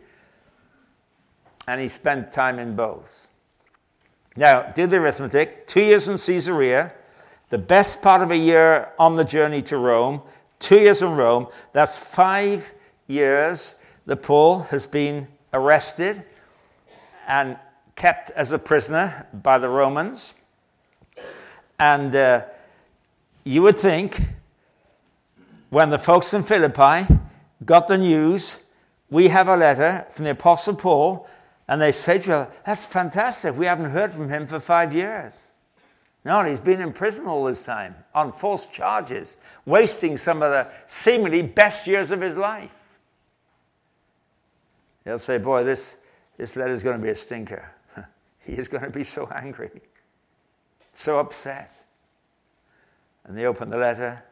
and 1.68 1.80
he 1.80 1.88
spent 1.88 2.32
time 2.32 2.58
in 2.58 2.74
both. 2.74 3.28
Now, 4.36 4.62
do 4.62 4.86
the 4.86 4.96
arithmetic 4.96 5.66
two 5.66 5.82
years 5.82 6.08
in 6.08 6.16
Caesarea, 6.16 6.92
the 7.50 7.58
best 7.58 8.02
part 8.02 8.22
of 8.22 8.30
a 8.30 8.36
year 8.36 8.92
on 8.98 9.16
the 9.16 9.24
journey 9.24 9.62
to 9.62 9.76
Rome, 9.76 10.22
two 10.58 10.80
years 10.80 11.02
in 11.02 11.16
Rome, 11.16 11.48
that's 11.72 11.98
five 11.98 12.72
years 13.06 13.74
that 14.06 14.22
Paul 14.22 14.60
has 14.60 14.86
been 14.86 15.28
arrested 15.52 16.24
and 17.28 17.58
kept 17.96 18.30
as 18.30 18.52
a 18.52 18.58
prisoner 18.58 19.26
by 19.32 19.58
the 19.58 19.68
Romans. 19.68 20.34
And 21.78 22.14
uh, 22.14 22.44
you 23.44 23.62
would 23.62 23.78
think 23.78 24.22
when 25.70 25.90
the 25.90 25.98
folks 25.98 26.34
in 26.34 26.42
Philippi 26.42 27.06
got 27.64 27.88
the 27.88 27.98
news. 27.98 28.60
We 29.10 29.28
have 29.28 29.48
a 29.48 29.56
letter 29.56 30.06
from 30.10 30.24
the 30.24 30.32
Apostle 30.32 30.76
Paul, 30.76 31.28
and 31.68 31.80
they 31.80 31.92
say 31.92 32.18
to 32.20 32.48
That's 32.64 32.84
fantastic. 32.84 33.56
We 33.56 33.66
haven't 33.66 33.90
heard 33.90 34.12
from 34.12 34.28
him 34.28 34.46
for 34.46 34.60
five 34.60 34.94
years. 34.94 35.49
No, 36.24 36.44
he's 36.44 36.60
been 36.60 36.80
in 36.80 36.92
prison 36.92 37.26
all 37.26 37.44
this 37.44 37.64
time 37.64 37.94
on 38.14 38.30
false 38.30 38.66
charges, 38.66 39.38
wasting 39.64 40.18
some 40.18 40.42
of 40.42 40.50
the 40.50 40.68
seemingly 40.86 41.42
best 41.42 41.86
years 41.86 42.10
of 42.10 42.20
his 42.20 42.36
life. 42.36 42.76
They'll 45.04 45.18
say, 45.18 45.38
Boy, 45.38 45.64
this, 45.64 45.96
this 46.36 46.56
letter's 46.56 46.82
going 46.82 46.98
to 46.98 47.02
be 47.02 47.10
a 47.10 47.14
stinker. 47.14 47.70
he 48.40 48.52
is 48.52 48.68
going 48.68 48.84
to 48.84 48.90
be 48.90 49.04
so 49.04 49.28
angry, 49.34 49.70
so 50.92 51.18
upset. 51.18 51.82
And 53.24 53.36
they 53.36 53.46
open 53.46 53.70
the 53.70 53.78
letter 53.78 54.22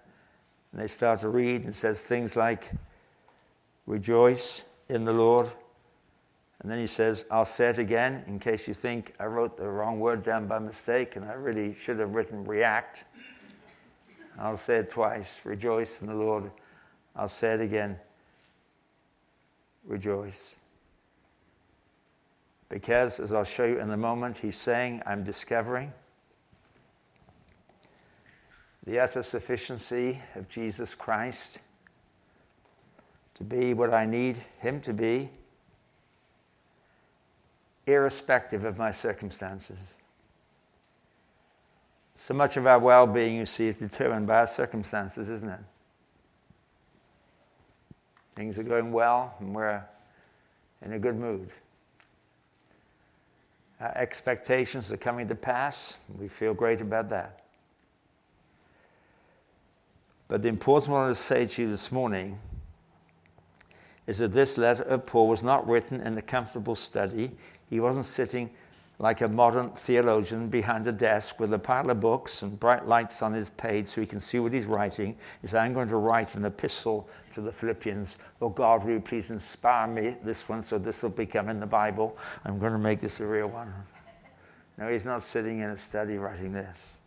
and 0.72 0.80
they 0.80 0.88
start 0.88 1.20
to 1.20 1.30
read 1.30 1.64
and 1.64 1.74
says 1.74 2.02
things 2.02 2.36
like, 2.36 2.70
Rejoice 3.86 4.64
in 4.90 5.04
the 5.04 5.12
Lord. 5.12 5.48
And 6.60 6.70
then 6.70 6.78
he 6.78 6.86
says, 6.86 7.26
I'll 7.30 7.44
say 7.44 7.68
it 7.68 7.78
again 7.78 8.24
in 8.26 8.38
case 8.38 8.66
you 8.66 8.74
think 8.74 9.14
I 9.20 9.26
wrote 9.26 9.56
the 9.56 9.68
wrong 9.68 10.00
word 10.00 10.22
down 10.22 10.48
by 10.48 10.58
mistake 10.58 11.16
and 11.16 11.24
I 11.24 11.34
really 11.34 11.74
should 11.74 11.98
have 12.00 12.14
written 12.14 12.44
react. 12.44 13.04
I'll 14.38 14.56
say 14.56 14.78
it 14.78 14.90
twice. 14.90 15.40
Rejoice 15.44 16.02
in 16.02 16.08
the 16.08 16.14
Lord. 16.14 16.50
I'll 17.14 17.28
say 17.28 17.54
it 17.54 17.60
again. 17.60 17.98
Rejoice. 19.84 20.56
Because, 22.68 23.18
as 23.18 23.32
I'll 23.32 23.44
show 23.44 23.64
you 23.64 23.80
in 23.80 23.90
a 23.90 23.96
moment, 23.96 24.36
he's 24.36 24.56
saying, 24.56 25.02
I'm 25.06 25.24
discovering 25.24 25.92
the 28.86 28.98
utter 28.98 29.22
sufficiency 29.22 30.20
of 30.34 30.48
Jesus 30.48 30.94
Christ 30.94 31.60
to 33.34 33.44
be 33.44 33.74
what 33.74 33.92
I 33.92 34.06
need 34.06 34.36
Him 34.60 34.80
to 34.82 34.92
be, 34.92 35.30
irrespective 37.88 38.64
of 38.64 38.78
my 38.78 38.90
circumstances. 38.90 39.98
So 42.14 42.34
much 42.34 42.56
of 42.56 42.66
our 42.66 42.78
well 42.78 43.06
being, 43.06 43.36
you 43.36 43.46
see, 43.46 43.68
is 43.68 43.76
determined 43.76 44.26
by 44.26 44.38
our 44.38 44.46
circumstances, 44.46 45.30
isn't 45.30 45.48
it? 45.48 45.60
Things 48.34 48.58
are 48.58 48.64
going 48.64 48.92
well, 48.92 49.34
and 49.40 49.54
we're 49.54 49.82
in 50.84 50.92
a 50.92 50.98
good 50.98 51.16
mood. 51.16 51.50
Our 53.80 53.96
expectations 53.96 54.92
are 54.92 54.96
coming 54.96 55.28
to 55.28 55.34
pass, 55.34 55.96
we 56.18 56.28
feel 56.28 56.54
great 56.54 56.80
about 56.80 57.08
that. 57.10 57.44
But 60.26 60.42
the 60.42 60.48
important 60.48 60.92
one 60.92 61.06
i 61.06 61.08
to 61.08 61.14
say 61.14 61.46
to 61.46 61.62
you 61.62 61.70
this 61.70 61.90
morning 61.90 62.38
is 64.06 64.18
that 64.18 64.32
this 64.32 64.58
letter 64.58 64.82
of 64.84 65.06
Paul 65.06 65.28
was 65.28 65.42
not 65.42 65.66
written 65.68 66.00
in 66.00 66.16
a 66.18 66.22
comfortable 66.22 66.74
study. 66.74 67.30
He 67.68 67.80
wasn't 67.80 68.06
sitting 68.06 68.50
like 69.00 69.20
a 69.20 69.28
modern 69.28 69.70
theologian 69.70 70.48
behind 70.48 70.86
a 70.88 70.92
desk 70.92 71.38
with 71.38 71.54
a 71.54 71.58
pile 71.58 71.88
of 71.88 72.00
books 72.00 72.42
and 72.42 72.58
bright 72.58 72.86
lights 72.88 73.22
on 73.22 73.32
his 73.32 73.48
page 73.50 73.86
so 73.86 74.00
he 74.00 74.06
can 74.06 74.20
see 74.20 74.40
what 74.40 74.52
he's 74.52 74.66
writing. 74.66 75.16
He 75.40 75.46
said, 75.46 75.60
I'm 75.60 75.72
going 75.72 75.88
to 75.88 75.96
write 75.96 76.34
an 76.34 76.44
epistle 76.44 77.08
to 77.32 77.40
the 77.40 77.52
Philippians. 77.52 78.18
Oh 78.42 78.48
God, 78.48 78.84
will 78.84 78.92
you 78.92 79.00
please 79.00 79.30
inspire 79.30 79.86
me 79.86 80.16
this 80.24 80.48
one 80.48 80.62
so 80.62 80.78
this 80.78 81.02
will 81.02 81.10
become 81.10 81.48
in 81.48 81.60
the 81.60 81.66
Bible? 81.66 82.18
I'm 82.44 82.58
going 82.58 82.72
to 82.72 82.78
make 82.78 83.00
this 83.00 83.20
a 83.20 83.26
real 83.26 83.48
one. 83.48 83.72
No, 84.78 84.88
he's 84.88 85.06
not 85.06 85.22
sitting 85.22 85.60
in 85.60 85.70
a 85.70 85.76
study 85.76 86.18
writing 86.18 86.52
this. 86.52 86.98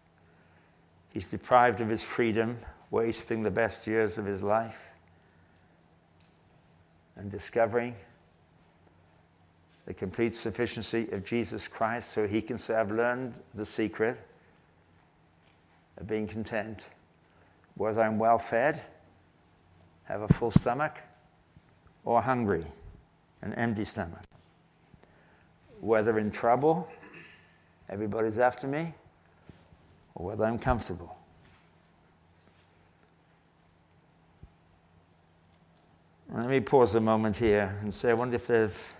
He's 1.09 1.25
deprived 1.25 1.81
of 1.81 1.89
his 1.89 2.03
freedom, 2.03 2.57
wasting 2.89 3.43
the 3.43 3.51
best 3.51 3.85
years 3.85 4.17
of 4.17 4.25
his 4.25 4.41
life 4.41 4.87
and 7.17 7.29
discovering 7.29 7.95
the 9.85 9.93
complete 9.93 10.35
sufficiency 10.35 11.07
of 11.11 11.23
Jesus 11.25 11.67
Christ 11.67 12.11
so 12.11 12.27
he 12.27 12.41
can 12.41 12.57
say, 12.57 12.75
I've 12.75 12.91
learned 12.91 13.41
the 13.53 13.65
secret 13.65 14.21
of 15.97 16.07
being 16.07 16.27
content. 16.27 16.87
Whether 17.75 18.01
I'm 18.01 18.19
well 18.19 18.37
fed, 18.37 18.81
have 20.03 20.21
a 20.21 20.27
full 20.27 20.51
stomach, 20.51 20.97
or 22.03 22.21
hungry, 22.21 22.65
an 23.41 23.53
empty 23.53 23.85
stomach. 23.85 24.23
Whether 25.79 26.19
in 26.19 26.31
trouble, 26.31 26.87
everybody's 27.89 28.39
after 28.39 28.67
me, 28.67 28.93
or 30.15 30.27
whether 30.27 30.43
I'm 30.43 30.59
comfortable. 30.59 31.17
Let 36.33 36.47
me 36.47 36.59
pause 36.59 36.95
a 36.95 37.01
moment 37.01 37.35
here 37.35 37.77
and 37.81 37.93
say, 37.93 38.11
I 38.11 38.13
wonder 38.13 38.37
if 38.37 38.93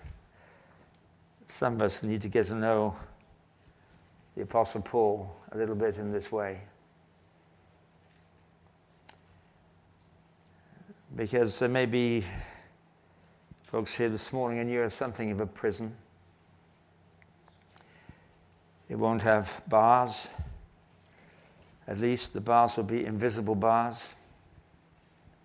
some 1.51 1.75
of 1.75 1.81
us 1.81 2.01
need 2.01 2.22
to 2.22 2.29
get 2.29 2.48
to 2.48 2.55
know 2.55 2.96
the 4.38 4.43
Apostle 4.43 4.81
Paul 4.81 5.36
a 5.51 5.58
little 5.58 5.75
bit 5.75 5.98
in 5.98 6.10
this 6.10 6.31
way. 6.31 6.62
Because 11.13 11.60
there 11.60 11.67
may 11.67 11.86
be 11.86 12.24
folks 13.63 13.93
here 13.93 14.08
this 14.08 14.31
morning 14.31 14.60
and 14.60 14.72
you're 14.72 14.89
something 14.89 15.29
of 15.29 15.41
a 15.41 15.46
prison. 15.46 15.93
It 18.88 18.96
won't 18.96 19.22
have 19.22 19.62
bars. 19.67 20.29
At 21.86 22.00
least 22.00 22.31
the 22.31 22.41
bars 22.41 22.77
will 22.77 22.86
be 22.86 23.05
invisible 23.05 23.55
bars. 23.55 24.13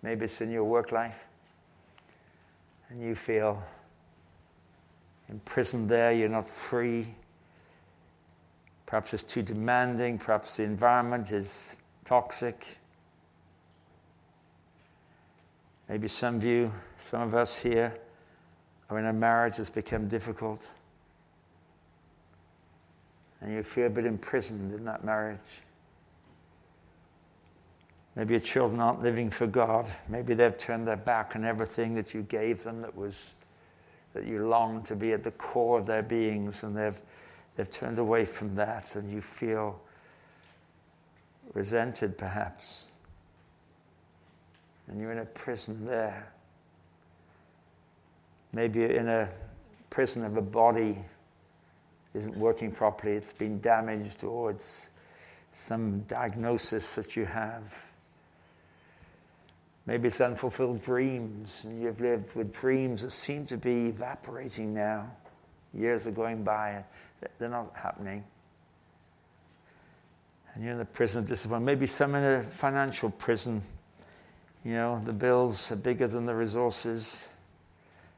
Maybe 0.01 0.23
it's 0.23 0.39
in 0.39 0.51
your 0.51 0.63
work 0.63 0.93
life. 0.93 1.27
And 2.89 3.01
you 3.01 3.13
feel 3.13 3.61
imprisoned 5.29 5.89
there, 5.89 6.11
you're 6.11 6.29
not 6.29 6.47
free. 6.47 7.07
Perhaps 8.85 9.13
it's 9.13 9.23
too 9.23 9.41
demanding, 9.41 10.17
perhaps 10.17 10.57
the 10.57 10.63
environment 10.63 11.31
is 11.31 11.75
toxic. 12.05 12.65
Maybe 15.89 16.07
some 16.07 16.35
of 16.35 16.43
you, 16.43 16.71
some 16.97 17.21
of 17.21 17.35
us 17.35 17.61
here, 17.61 17.93
are 18.89 18.99
in 18.99 19.05
a 19.05 19.13
marriage 19.13 19.57
that's 19.57 19.69
become 19.69 20.07
difficult. 20.07 20.67
And 23.41 23.53
you 23.53 23.63
feel 23.63 23.87
a 23.87 23.89
bit 23.89 24.05
imprisoned 24.05 24.73
in 24.73 24.85
that 24.85 25.03
marriage. 25.03 25.39
Maybe 28.15 28.33
your 28.33 28.41
children 28.41 28.79
aren't 28.79 29.03
living 29.03 29.29
for 29.29 29.45
God. 29.45 29.85
Maybe 30.09 30.33
they've 30.33 30.57
turned 30.57 30.87
their 30.87 30.97
back 30.97 31.35
on 31.35 31.45
everything 31.45 31.93
that 31.95 32.13
you 32.13 32.23
gave 32.23 32.63
them 32.63 32.81
that 32.81 32.95
was 32.95 33.35
that 34.17 34.25
you 34.25 34.47
long 34.47 34.81
to 34.81 34.95
be 34.95 35.13
at 35.13 35.23
the 35.23 35.31
core 35.31 35.77
of 35.77 35.85
their 35.85 36.01
beings 36.01 36.63
and 36.63 36.75
they've 36.75 36.99
they've 37.55 37.69
turned 37.69 37.99
away 37.99 38.25
from 38.25 38.55
that 38.55 38.95
and 38.95 39.11
you 39.11 39.21
feel 39.21 39.79
resented 41.53 42.17
perhaps. 42.17 42.89
And 44.87 44.99
you're 44.99 45.11
in 45.11 45.19
a 45.19 45.25
prison 45.25 45.85
there. 45.85 46.31
Maybe 48.53 48.79
you're 48.79 48.89
in 48.89 49.07
a 49.07 49.29
prison 49.91 50.23
of 50.23 50.35
a 50.35 50.41
body 50.41 50.97
isn't 52.15 52.35
working 52.37 52.71
properly, 52.71 53.13
it's 53.13 53.33
been 53.33 53.59
damaged, 53.59 54.23
or 54.23 54.49
it's 54.49 54.89
some 55.51 55.99
diagnosis 56.07 56.95
that 56.95 57.15
you 57.15 57.25
have. 57.25 57.86
Maybe 59.87 60.09
it's 60.09 60.19
unfulfilled 60.19 60.81
dreams, 60.81 61.63
and 61.63 61.81
you've 61.81 62.01
lived 62.01 62.35
with 62.35 62.53
dreams 62.53 63.03
that 63.03 63.11
seem 63.11 63.45
to 63.45 63.57
be 63.57 63.87
evaporating 63.87 64.73
now. 64.73 65.09
Years 65.73 66.05
are 66.05 66.11
going 66.11 66.43
by, 66.43 66.71
and 66.71 66.83
they're 67.39 67.49
not 67.49 67.71
happening. 67.73 68.23
And 70.53 70.63
you're 70.63 70.73
in 70.73 70.79
the 70.79 70.85
prison 70.85 71.23
of 71.23 71.27
discipline. 71.29 71.63
Maybe 71.63 71.85
some 71.85 72.15
in 72.15 72.23
a 72.23 72.43
financial 72.43 73.09
prison. 73.11 73.61
You 74.65 74.73
know, 74.73 75.01
the 75.05 75.13
bills 75.13 75.71
are 75.71 75.77
bigger 75.77 76.07
than 76.07 76.25
the 76.25 76.35
resources. 76.35 77.29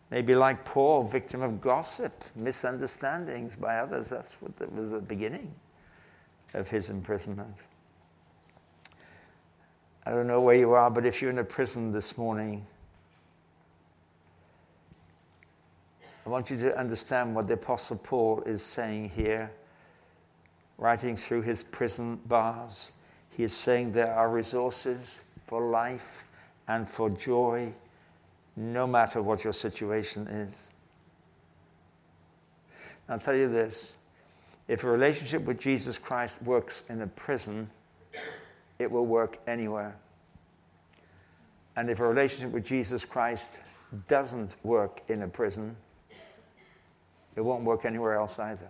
Maybe 0.10 0.34
like 0.34 0.66
Paul, 0.66 1.04
victim 1.04 1.44
of 1.44 1.62
gossip, 1.62 2.24
misunderstandings 2.36 3.56
by 3.56 3.78
others. 3.78 4.10
That's 4.10 4.34
what 4.42 4.58
that 4.58 4.74
was 4.74 4.90
the 4.92 5.00
beginning 5.00 5.54
of 6.56 6.68
his 6.68 6.90
imprisonment. 6.90 7.56
I 10.10 10.14
don't 10.14 10.26
know 10.26 10.42
where 10.42 10.56
you 10.56 10.72
are, 10.72 10.90
but 10.90 11.06
if 11.06 11.22
you're 11.22 11.30
in 11.30 11.38
a 11.38 11.44
prison 11.44 11.92
this 11.92 12.18
morning, 12.18 12.66
I 16.26 16.30
want 16.30 16.50
you 16.50 16.58
to 16.58 16.76
understand 16.76 17.36
what 17.36 17.48
the 17.48 17.54
Apostle 17.54 17.98
Paul 17.98 18.42
is 18.48 18.64
saying 18.64 19.12
here, 19.12 19.52
writing 20.80 21.16
through 21.16 21.44
his 21.44 21.62
prison 21.62 22.20
bars. 22.26 22.92
He 23.30 23.44
is 23.44 23.54
saying 23.54 23.92
there 23.92 24.12
are 24.12 24.32
resources 24.32 25.22
for 25.46 25.70
life 25.70 26.24
and 26.68 26.90
for 26.90 27.12
joy, 27.12 27.72
no 28.56 28.88
matter 28.88 29.22
what 29.22 29.44
your 29.44 29.54
situation 29.54 30.26
is. 30.26 30.70
I'll 33.08 33.20
tell 33.20 33.36
you 33.36 33.48
this 33.48 33.98
if 34.68 34.84
a 34.84 34.90
relationship 34.90 35.44
with 35.44 35.60
Jesus 35.60 36.00
Christ 36.00 36.42
works 36.42 36.86
in 36.90 37.04
a 37.04 37.08
prison, 37.08 37.70
it 38.80 38.90
will 38.90 39.06
work 39.06 39.38
anywhere. 39.46 39.96
And 41.76 41.90
if 41.90 42.00
a 42.00 42.08
relationship 42.08 42.52
with 42.52 42.66
Jesus 42.66 43.06
Christ 43.06 43.60
doesn't 44.08 44.56
work 44.64 45.02
in 45.10 45.22
a 45.22 45.28
prison, 45.28 45.76
it 47.36 47.42
won't 47.42 47.64
work 47.64 47.86
anywhere 47.86 48.16
else 48.16 48.40
either. 48.40 48.70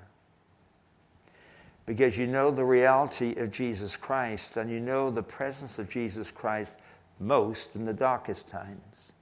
Because 1.86 2.18
you 2.18 2.28
know 2.28 2.52
the 2.52 2.66
reality 2.66 3.36
of 3.38 3.52
Jesus 3.52 3.98
Christ 3.98 4.58
and 4.58 4.70
you 4.70 4.80
know 4.80 5.10
the 5.10 5.24
presence 5.24 5.80
of 5.80 5.90
Jesus 5.90 6.30
Christ 6.30 6.78
most 7.20 7.76
in 7.76 7.86
the 7.86 7.94
darkest 7.94 8.48
times, 8.48 9.14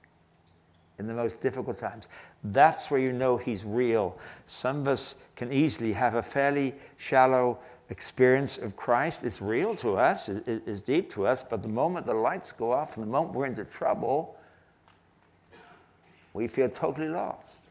in 0.98 1.06
the 1.06 1.14
most 1.14 1.40
difficult 1.40 1.78
times. 1.78 2.08
That's 2.44 2.90
where 2.90 3.00
you 3.00 3.12
know 3.12 3.36
He's 3.36 3.64
real. 3.64 4.18
Some 4.44 4.80
of 4.80 4.88
us 4.88 5.16
can 5.34 5.52
easily 5.52 5.92
have 5.92 6.14
a 6.14 6.22
fairly 6.22 6.74
shallow 6.98 7.58
experience 7.90 8.58
of 8.58 8.76
Christ 8.76 9.24
is 9.24 9.40
real 9.40 9.74
to 9.76 9.96
us, 9.96 10.28
it 10.28 10.46
is 10.46 10.80
deep 10.80 11.10
to 11.12 11.26
us, 11.26 11.42
but 11.42 11.62
the 11.62 11.68
moment 11.68 12.06
the 12.06 12.14
lights 12.14 12.52
go 12.52 12.72
off 12.72 12.96
and 12.96 13.06
the 13.06 13.10
moment 13.10 13.34
we're 13.34 13.46
into 13.46 13.64
trouble, 13.64 14.36
we 16.34 16.46
feel 16.48 16.68
totally 16.68 17.08
lost. 17.08 17.70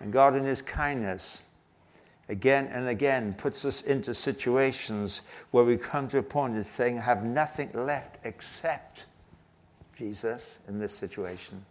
And 0.00 0.12
God, 0.12 0.34
in 0.34 0.44
His 0.44 0.62
kindness, 0.62 1.42
again 2.28 2.66
and 2.72 2.88
again 2.88 3.34
puts 3.34 3.64
us 3.64 3.82
into 3.82 4.14
situations 4.14 5.22
where 5.50 5.64
we 5.64 5.76
come 5.76 6.08
to 6.08 6.18
a 6.18 6.22
point 6.22 6.56
of 6.56 6.66
saying, 6.66 6.98
I 6.98 7.02
have 7.02 7.24
nothing 7.24 7.70
left 7.74 8.18
except 8.24 9.04
Jesus 9.96 10.60
in 10.68 10.78
this 10.78 10.94
situation. 10.94 11.64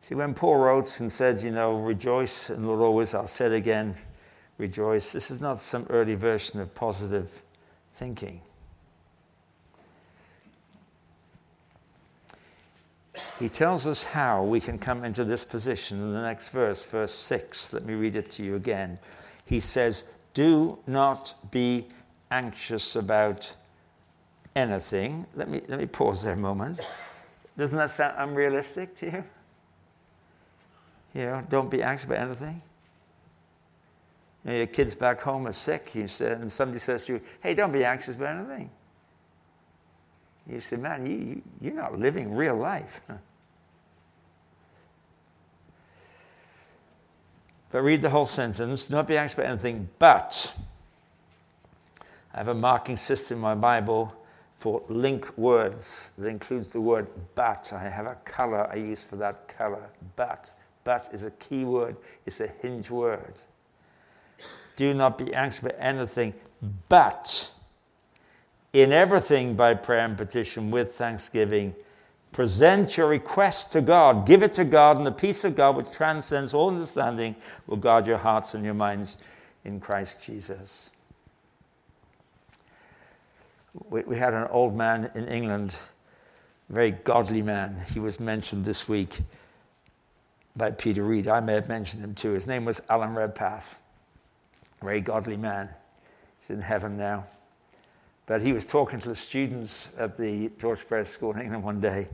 See, 0.00 0.14
when 0.14 0.34
Paul 0.34 0.56
wrote 0.56 1.00
and 1.00 1.12
said, 1.12 1.42
you 1.42 1.50
know, 1.50 1.78
rejoice 1.78 2.48
the 2.48 2.56
Lord 2.56 2.80
always, 2.80 3.14
I'll 3.14 3.26
say 3.26 3.46
it 3.46 3.52
again, 3.52 3.94
rejoice, 4.58 5.12
this 5.12 5.30
is 5.30 5.40
not 5.40 5.58
some 5.58 5.86
early 5.90 6.14
version 6.14 6.58
of 6.60 6.74
positive 6.74 7.42
thinking. 7.90 8.40
He 13.38 13.48
tells 13.48 13.86
us 13.86 14.04
how 14.04 14.44
we 14.44 14.60
can 14.60 14.78
come 14.78 15.04
into 15.04 15.24
this 15.24 15.44
position 15.44 16.00
in 16.00 16.12
the 16.12 16.22
next 16.22 16.50
verse, 16.50 16.82
verse 16.84 17.12
6. 17.12 17.72
Let 17.72 17.84
me 17.84 17.94
read 17.94 18.16
it 18.16 18.30
to 18.32 18.42
you 18.42 18.56
again. 18.56 18.98
He 19.44 19.60
says, 19.60 20.04
Do 20.34 20.78
not 20.86 21.34
be 21.50 21.88
anxious 22.30 22.96
about 22.96 23.54
anything. 24.54 25.26
Let 25.34 25.48
me, 25.48 25.62
let 25.68 25.78
me 25.78 25.86
pause 25.86 26.22
there 26.22 26.34
a 26.34 26.36
moment. 26.36 26.80
Doesn't 27.56 27.76
that 27.76 27.90
sound 27.90 28.14
unrealistic 28.18 28.94
to 28.96 29.06
you? 29.06 29.24
You 31.14 31.24
know, 31.24 31.44
don't 31.48 31.70
be 31.70 31.82
anxious 31.82 32.04
about 32.06 32.18
anything. 32.18 32.62
You 34.44 34.50
know, 34.50 34.56
your 34.58 34.66
kids 34.66 34.94
back 34.94 35.20
home 35.20 35.46
are 35.46 35.52
sick, 35.52 35.94
you 35.94 36.08
said, 36.08 36.40
and 36.40 36.50
somebody 36.50 36.78
says 36.78 37.04
to 37.06 37.14
you, 37.14 37.20
hey, 37.40 37.54
don't 37.54 37.72
be 37.72 37.84
anxious 37.84 38.14
about 38.14 38.36
anything. 38.36 38.70
You 40.48 40.60
say, 40.60 40.76
man, 40.76 41.06
you, 41.06 41.16
you, 41.16 41.42
you're 41.60 41.74
not 41.74 41.98
living 41.98 42.34
real 42.34 42.56
life. 42.56 43.00
But 47.72 47.82
read 47.82 48.02
the 48.02 48.10
whole 48.10 48.26
sentence. 48.26 48.88
Do 48.88 48.96
not 48.96 49.06
be 49.06 49.16
anxious 49.16 49.38
about 49.38 49.46
anything, 49.46 49.88
but 50.00 50.52
I 52.34 52.38
have 52.38 52.48
a 52.48 52.54
marking 52.54 52.96
system 52.96 53.36
in 53.36 53.42
my 53.42 53.54
Bible 53.54 54.12
for 54.58 54.82
link 54.88 55.38
words 55.38 56.10
that 56.18 56.26
includes 56.26 56.70
the 56.70 56.80
word 56.80 57.06
but. 57.36 57.72
I 57.72 57.78
have 57.78 58.06
a 58.06 58.16
color 58.24 58.68
I 58.72 58.74
use 58.74 59.04
for 59.04 59.14
that 59.18 59.46
color, 59.46 59.88
but. 60.16 60.50
But 60.84 61.08
is 61.12 61.24
a 61.24 61.30
key 61.32 61.64
word, 61.64 61.96
it's 62.26 62.40
a 62.40 62.46
hinge 62.46 62.90
word. 62.90 63.40
Do 64.76 64.94
not 64.94 65.18
be 65.18 65.32
anxious 65.34 65.60
about 65.60 65.74
anything, 65.78 66.32
but 66.88 67.50
in 68.72 68.92
everything 68.92 69.54
by 69.54 69.74
prayer 69.74 70.04
and 70.04 70.16
petition 70.16 70.70
with 70.70 70.94
thanksgiving. 70.94 71.74
Present 72.32 72.96
your 72.96 73.08
request 73.08 73.72
to 73.72 73.80
God. 73.80 74.24
Give 74.24 74.42
it 74.42 74.52
to 74.54 74.64
God, 74.64 74.96
and 74.96 75.04
the 75.04 75.12
peace 75.12 75.44
of 75.44 75.56
God, 75.56 75.76
which 75.76 75.90
transcends 75.90 76.54
all 76.54 76.68
understanding, 76.68 77.34
will 77.66 77.76
guard 77.76 78.06
your 78.06 78.18
hearts 78.18 78.54
and 78.54 78.64
your 78.64 78.74
minds 78.74 79.18
in 79.64 79.80
Christ 79.80 80.22
Jesus. 80.22 80.92
We, 83.88 84.02
we 84.02 84.16
had 84.16 84.32
an 84.32 84.46
old 84.50 84.76
man 84.76 85.10
in 85.14 85.28
England, 85.28 85.76
a 86.70 86.72
very 86.72 86.92
godly 86.92 87.42
man. 87.42 87.76
He 87.92 88.00
was 88.00 88.20
mentioned 88.20 88.64
this 88.64 88.88
week 88.88 89.18
by 90.56 90.70
Peter 90.70 91.04
Reed. 91.04 91.28
I 91.28 91.40
may 91.40 91.54
have 91.54 91.68
mentioned 91.68 92.02
him 92.02 92.14
too. 92.14 92.32
His 92.32 92.46
name 92.46 92.64
was 92.64 92.82
Alan 92.88 93.14
Redpath, 93.14 93.78
very 94.82 95.00
godly 95.00 95.36
man. 95.36 95.68
He's 96.40 96.50
in 96.50 96.60
heaven 96.60 96.96
now. 96.96 97.24
But 98.26 98.42
he 98.42 98.52
was 98.52 98.64
talking 98.64 99.00
to 99.00 99.08
the 99.08 99.16
students 99.16 99.90
at 99.98 100.16
the 100.16 100.50
Torchbearer 100.50 101.04
School 101.04 101.32
in 101.32 101.40
England 101.40 101.64
one 101.64 101.80
day. 101.80 102.08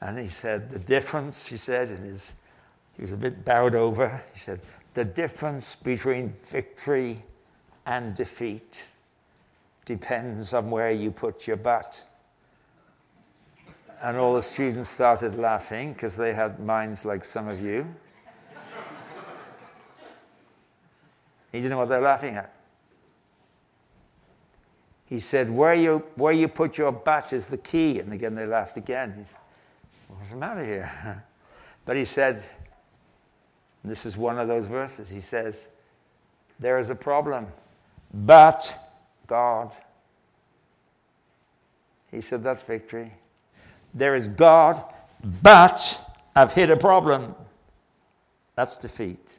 And 0.00 0.18
he 0.18 0.28
said, 0.28 0.70
The 0.70 0.78
difference, 0.78 1.46
he 1.46 1.56
said, 1.56 1.90
in 1.90 1.98
his, 1.98 2.34
he 2.94 3.02
was 3.02 3.12
a 3.12 3.16
bit 3.16 3.44
bowed 3.44 3.74
over. 3.74 4.22
He 4.32 4.38
said, 4.38 4.60
The 4.94 5.04
difference 5.04 5.76
between 5.76 6.32
victory 6.48 7.22
and 7.86 8.14
defeat 8.14 8.86
depends 9.84 10.54
on 10.54 10.70
where 10.70 10.90
you 10.90 11.10
put 11.10 11.46
your 11.46 11.56
butt. 11.56 12.04
And 14.04 14.18
all 14.18 14.34
the 14.34 14.42
students 14.42 14.90
started 14.90 15.38
laughing 15.38 15.94
because 15.94 16.14
they 16.14 16.34
had 16.34 16.60
minds 16.60 17.06
like 17.06 17.24
some 17.24 17.48
of 17.48 17.62
you. 17.62 17.86
he 21.50 21.58
didn't 21.58 21.70
know 21.70 21.78
what 21.78 21.88
they're 21.88 22.02
laughing 22.02 22.34
at. 22.34 22.52
He 25.06 25.20
said, 25.20 25.48
where 25.48 25.72
you, 25.72 26.04
where 26.16 26.34
you 26.34 26.48
put 26.48 26.76
your 26.76 26.92
bat 26.92 27.32
is 27.32 27.46
the 27.46 27.56
key. 27.56 27.98
And 27.98 28.12
again, 28.12 28.34
they 28.34 28.44
laughed 28.44 28.76
again. 28.76 29.14
He 29.16 29.24
said, 29.24 29.38
What's 30.08 30.32
the 30.32 30.36
matter 30.36 30.62
here? 30.62 31.24
but 31.86 31.96
he 31.96 32.04
said, 32.04 32.44
this 33.82 34.04
is 34.04 34.18
one 34.18 34.38
of 34.38 34.48
those 34.48 34.66
verses. 34.66 35.08
He 35.08 35.20
says, 35.20 35.68
There 36.60 36.78
is 36.78 36.90
a 36.90 36.94
problem, 36.94 37.46
but 38.12 38.70
God. 39.26 39.72
He 42.10 42.20
said, 42.20 42.44
That's 42.44 42.62
victory. 42.62 43.10
There 43.94 44.14
is 44.14 44.28
God, 44.28 44.82
but 45.42 46.00
I've 46.34 46.52
hit 46.52 46.70
a 46.70 46.76
problem. 46.76 47.34
That's 48.56 48.76
defeat. 48.76 49.38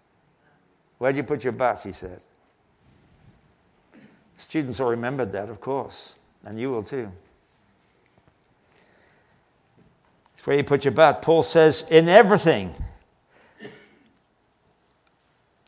Where 0.98 1.12
do 1.12 1.18
you 1.18 1.24
put 1.24 1.44
your 1.44 1.54
but? 1.54 1.82
He 1.84 1.92
said. 1.92 2.22
Students 4.38 4.80
all 4.80 4.90
remembered 4.90 5.32
that, 5.34 5.50
of 5.50 5.60
course, 5.62 6.16
and 6.46 6.60
you 6.60 6.70
will 6.70 6.84
too. 6.84 7.12
It's 10.34 10.46
where 10.46 10.58
you 10.58 10.64
put 10.64 10.86
your 10.86 10.94
but. 10.94 11.22
Paul 11.22 11.44
says, 11.44 11.86
in 11.90 12.10
everything. 12.10 12.74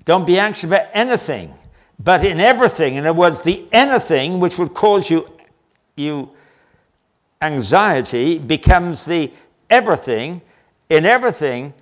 Don't 0.06 0.26
be 0.26 0.40
anxious 0.40 0.64
about 0.64 0.88
anything, 0.94 1.54
but 2.00 2.24
in 2.24 2.40
everything. 2.40 2.96
In 2.96 3.06
other 3.06 3.18
words, 3.18 3.42
the 3.42 3.68
anything 3.74 4.40
which 4.40 4.58
would 4.58 4.74
cause 4.74 5.10
you, 5.10 5.30
you 5.98 6.32
anxiety 7.42 8.38
becomes 8.38 9.06
the 9.06 9.32
everything. 9.70 10.42
In 10.90 11.06
everything, 11.06 11.74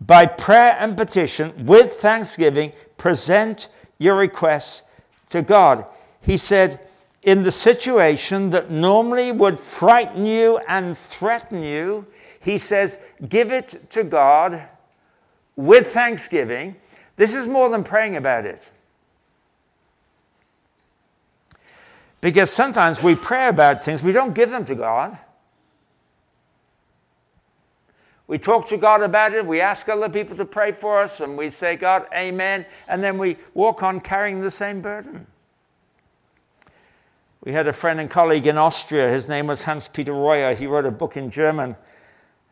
by 0.00 0.26
prayer 0.26 0.76
and 0.78 0.96
petition, 0.96 1.66
with 1.66 1.94
thanksgiving, 1.94 2.72
present 2.96 3.68
your 3.98 4.16
requests 4.16 4.82
to 5.30 5.42
God 5.42 5.84
he 6.20 6.36
said, 6.36 6.80
in 7.22 7.42
the 7.42 7.52
situation 7.52 8.50
that 8.50 8.70
normally 8.70 9.32
would 9.32 9.58
frighten 9.58 10.24
you 10.24 10.58
and 10.68 10.96
threaten 10.96 11.62
you, 11.62 12.06
he 12.40 12.58
says, 12.58 12.98
give 13.28 13.50
it 13.50 13.90
to 13.90 14.04
God 14.04 14.62
with 15.56 15.88
thanksgiving. 15.88 16.76
This 17.16 17.34
is 17.34 17.46
more 17.46 17.68
than 17.68 17.82
praying 17.82 18.16
about 18.16 18.46
it. 18.46 18.70
Because 22.20 22.50
sometimes 22.50 23.02
we 23.02 23.14
pray 23.14 23.48
about 23.48 23.84
things, 23.84 24.02
we 24.02 24.12
don't 24.12 24.34
give 24.34 24.50
them 24.50 24.64
to 24.64 24.74
God. 24.74 25.18
We 28.26 28.38
talk 28.38 28.68
to 28.68 28.76
God 28.76 29.02
about 29.02 29.32
it, 29.32 29.46
we 29.46 29.60
ask 29.60 29.88
other 29.88 30.08
people 30.08 30.36
to 30.36 30.44
pray 30.44 30.72
for 30.72 31.00
us, 31.00 31.20
and 31.20 31.36
we 31.36 31.48
say, 31.50 31.76
God, 31.76 32.06
amen, 32.12 32.66
and 32.86 33.02
then 33.02 33.16
we 33.16 33.38
walk 33.54 33.82
on 33.82 34.00
carrying 34.00 34.42
the 34.42 34.50
same 34.50 34.82
burden. 34.82 35.26
We 37.44 37.52
had 37.52 37.68
a 37.68 37.72
friend 37.72 38.00
and 38.00 38.10
colleague 38.10 38.46
in 38.46 38.58
Austria. 38.58 39.08
His 39.08 39.28
name 39.28 39.46
was 39.46 39.62
Hans 39.62 39.88
Peter 39.88 40.12
Royer. 40.12 40.54
He 40.54 40.66
wrote 40.66 40.84
a 40.84 40.90
book 40.90 41.16
in 41.16 41.30
German. 41.30 41.76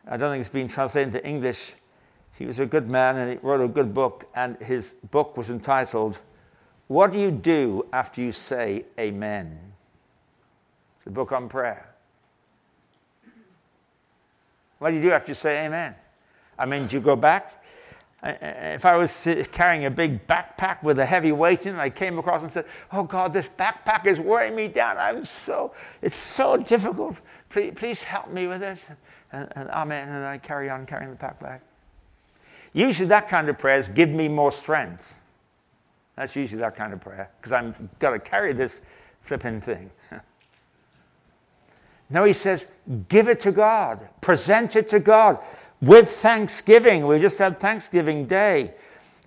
I 0.07 0.17
don't 0.17 0.31
think 0.31 0.39
it's 0.39 0.49
been 0.49 0.69
translated 0.69 1.13
into 1.13 1.27
English. 1.27 1.73
He 2.37 2.45
was 2.45 2.59
a 2.59 2.65
good 2.65 2.89
man 2.89 3.17
and 3.17 3.31
he 3.31 3.37
wrote 3.45 3.61
a 3.61 3.67
good 3.67 3.93
book. 3.93 4.29
And 4.33 4.57
his 4.57 4.95
book 5.11 5.35
was 5.35 5.49
entitled, 5.49 6.19
What 6.87 7.11
Do 7.11 7.19
You 7.19 7.31
Do 7.31 7.85
After 7.91 8.21
You 8.21 8.31
Say 8.31 8.85
Amen? 8.99 9.59
It's 10.97 11.07
a 11.07 11.09
book 11.11 11.31
on 11.31 11.47
prayer. 11.49 11.93
What 14.79 14.91
do 14.91 14.97
you 14.97 15.01
do 15.01 15.11
after 15.11 15.31
you 15.31 15.35
say 15.35 15.65
amen? 15.65 15.95
I 16.57 16.65
mean, 16.65 16.87
do 16.87 16.97
you 16.97 17.01
go 17.01 17.15
back? 17.15 17.63
If 18.23 18.85
I 18.85 18.97
was 18.97 19.27
carrying 19.51 19.85
a 19.85 19.91
big 19.91 20.25
backpack 20.27 20.81
with 20.81 20.99
a 20.99 21.05
heavy 21.05 21.31
weight 21.31 21.65
in 21.65 21.75
it, 21.75 21.79
I 21.79 21.89
came 21.89 22.17
across 22.17 22.43
and 22.43 22.51
said, 22.51 22.65
Oh 22.91 23.03
God, 23.03 23.31
this 23.31 23.47
backpack 23.47 24.05
is 24.05 24.19
wearing 24.19 24.55
me 24.55 24.67
down. 24.67 24.97
I'm 24.97 25.23
so, 25.23 25.73
it's 26.01 26.17
so 26.17 26.57
difficult. 26.57 27.21
Please, 27.49 27.73
please 27.75 28.03
help 28.03 28.29
me 28.29 28.47
with 28.47 28.61
this. 28.61 28.83
And, 29.31 29.51
and 29.55 29.69
amen. 29.69 30.09
And 30.09 30.25
I 30.25 30.39
carry 30.39 30.69
on 30.69 30.85
carrying 30.85 31.11
the 31.11 31.15
pack 31.15 31.39
backpack. 31.39 31.61
Usually 32.73 33.07
that 33.09 33.29
kind 33.29 33.47
of 33.49 33.57
prayer 33.57 33.77
is 33.77 33.87
give 33.87 34.09
me 34.09 34.27
more 34.27 34.51
strength. 34.51 35.19
That's 36.17 36.35
usually 36.35 36.59
that 36.61 36.75
kind 36.75 36.93
of 36.93 36.99
prayer 36.99 37.29
because 37.39 37.53
I've 37.53 37.77
got 37.99 38.09
to 38.09 38.19
carry 38.19 38.51
this 38.51 38.81
flipping 39.21 39.61
thing. 39.61 39.91
no, 42.09 42.23
he 42.23 42.33
says, 42.33 42.65
give 43.07 43.29
it 43.29 43.39
to 43.41 43.51
God, 43.51 44.09
present 44.19 44.75
it 44.75 44.87
to 44.89 44.99
God 44.99 45.39
with 45.79 46.09
thanksgiving. 46.09 47.05
We 47.05 47.19
just 47.19 47.37
had 47.37 47.59
Thanksgiving 47.59 48.25
Day. 48.25 48.73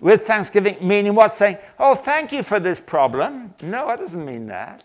With 0.01 0.25
thanksgiving, 0.25 0.77
meaning 0.81 1.13
what? 1.13 1.33
Saying, 1.33 1.57
oh, 1.77 1.93
thank 1.93 2.31
you 2.31 2.41
for 2.41 2.59
this 2.59 2.79
problem. 2.79 3.53
No, 3.61 3.87
it 3.91 3.97
doesn't 3.97 4.25
mean 4.25 4.47
that. 4.47 4.83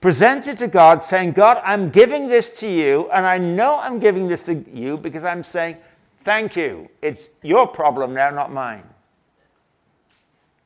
Present 0.00 0.48
it 0.48 0.58
to 0.58 0.66
God, 0.66 1.00
saying, 1.00 1.32
God, 1.32 1.62
I'm 1.64 1.88
giving 1.88 2.26
this 2.26 2.50
to 2.58 2.68
you, 2.68 3.08
and 3.12 3.24
I 3.24 3.38
know 3.38 3.78
I'm 3.78 4.00
giving 4.00 4.26
this 4.26 4.42
to 4.42 4.54
you 4.54 4.98
because 4.98 5.22
I'm 5.22 5.44
saying, 5.44 5.76
thank 6.24 6.56
you. 6.56 6.90
It's 7.00 7.28
your 7.42 7.68
problem 7.68 8.12
now, 8.12 8.30
not 8.30 8.52
mine. 8.52 8.82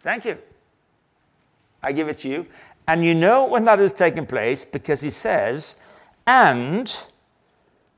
Thank 0.06 0.24
you. 0.24 0.38
I 1.82 1.90
give 1.90 2.06
it 2.06 2.18
to 2.18 2.28
you. 2.28 2.46
And 2.86 3.04
you 3.04 3.12
know 3.12 3.46
when 3.46 3.64
that 3.64 3.80
is 3.80 3.92
taking 3.92 4.24
place 4.24 4.64
because 4.64 5.00
he 5.00 5.10
says, 5.10 5.76
and 6.26 6.96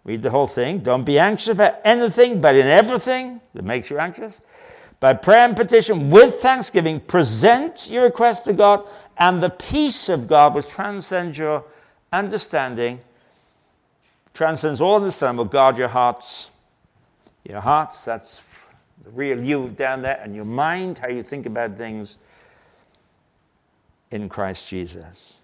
Read 0.08 0.22
the 0.22 0.30
whole 0.30 0.46
thing. 0.46 0.78
Don't 0.78 1.04
be 1.04 1.18
anxious 1.18 1.48
about 1.48 1.74
anything, 1.84 2.40
but 2.40 2.56
in 2.56 2.66
everything 2.66 3.42
that 3.52 3.62
makes 3.62 3.90
you 3.90 3.98
anxious. 3.98 4.40
By 5.00 5.12
prayer 5.12 5.46
and 5.46 5.54
petition 5.54 6.08
with 6.08 6.36
thanksgiving, 6.36 7.00
present 7.00 7.90
your 7.90 8.04
request 8.04 8.46
to 8.46 8.54
God, 8.54 8.86
and 9.18 9.42
the 9.42 9.50
peace 9.50 10.08
of 10.08 10.26
God, 10.26 10.54
which 10.54 10.66
transcends 10.66 11.36
your 11.36 11.62
understanding, 12.10 13.00
transcends 14.32 14.80
all 14.80 14.96
understanding, 14.96 15.36
will 15.36 15.44
guard 15.44 15.76
your 15.76 15.88
hearts. 15.88 16.48
Your 17.46 17.60
hearts, 17.60 18.02
that's 18.06 18.38
the 19.08 19.14
real 19.14 19.42
you 19.42 19.70
down 19.70 20.02
there, 20.02 20.20
and 20.22 20.34
your 20.34 20.44
mind, 20.44 20.98
how 20.98 21.08
you 21.08 21.22
think 21.22 21.46
about 21.46 21.76
things 21.76 22.18
in 24.10 24.28
Christ 24.28 24.68
Jesus. 24.68 25.40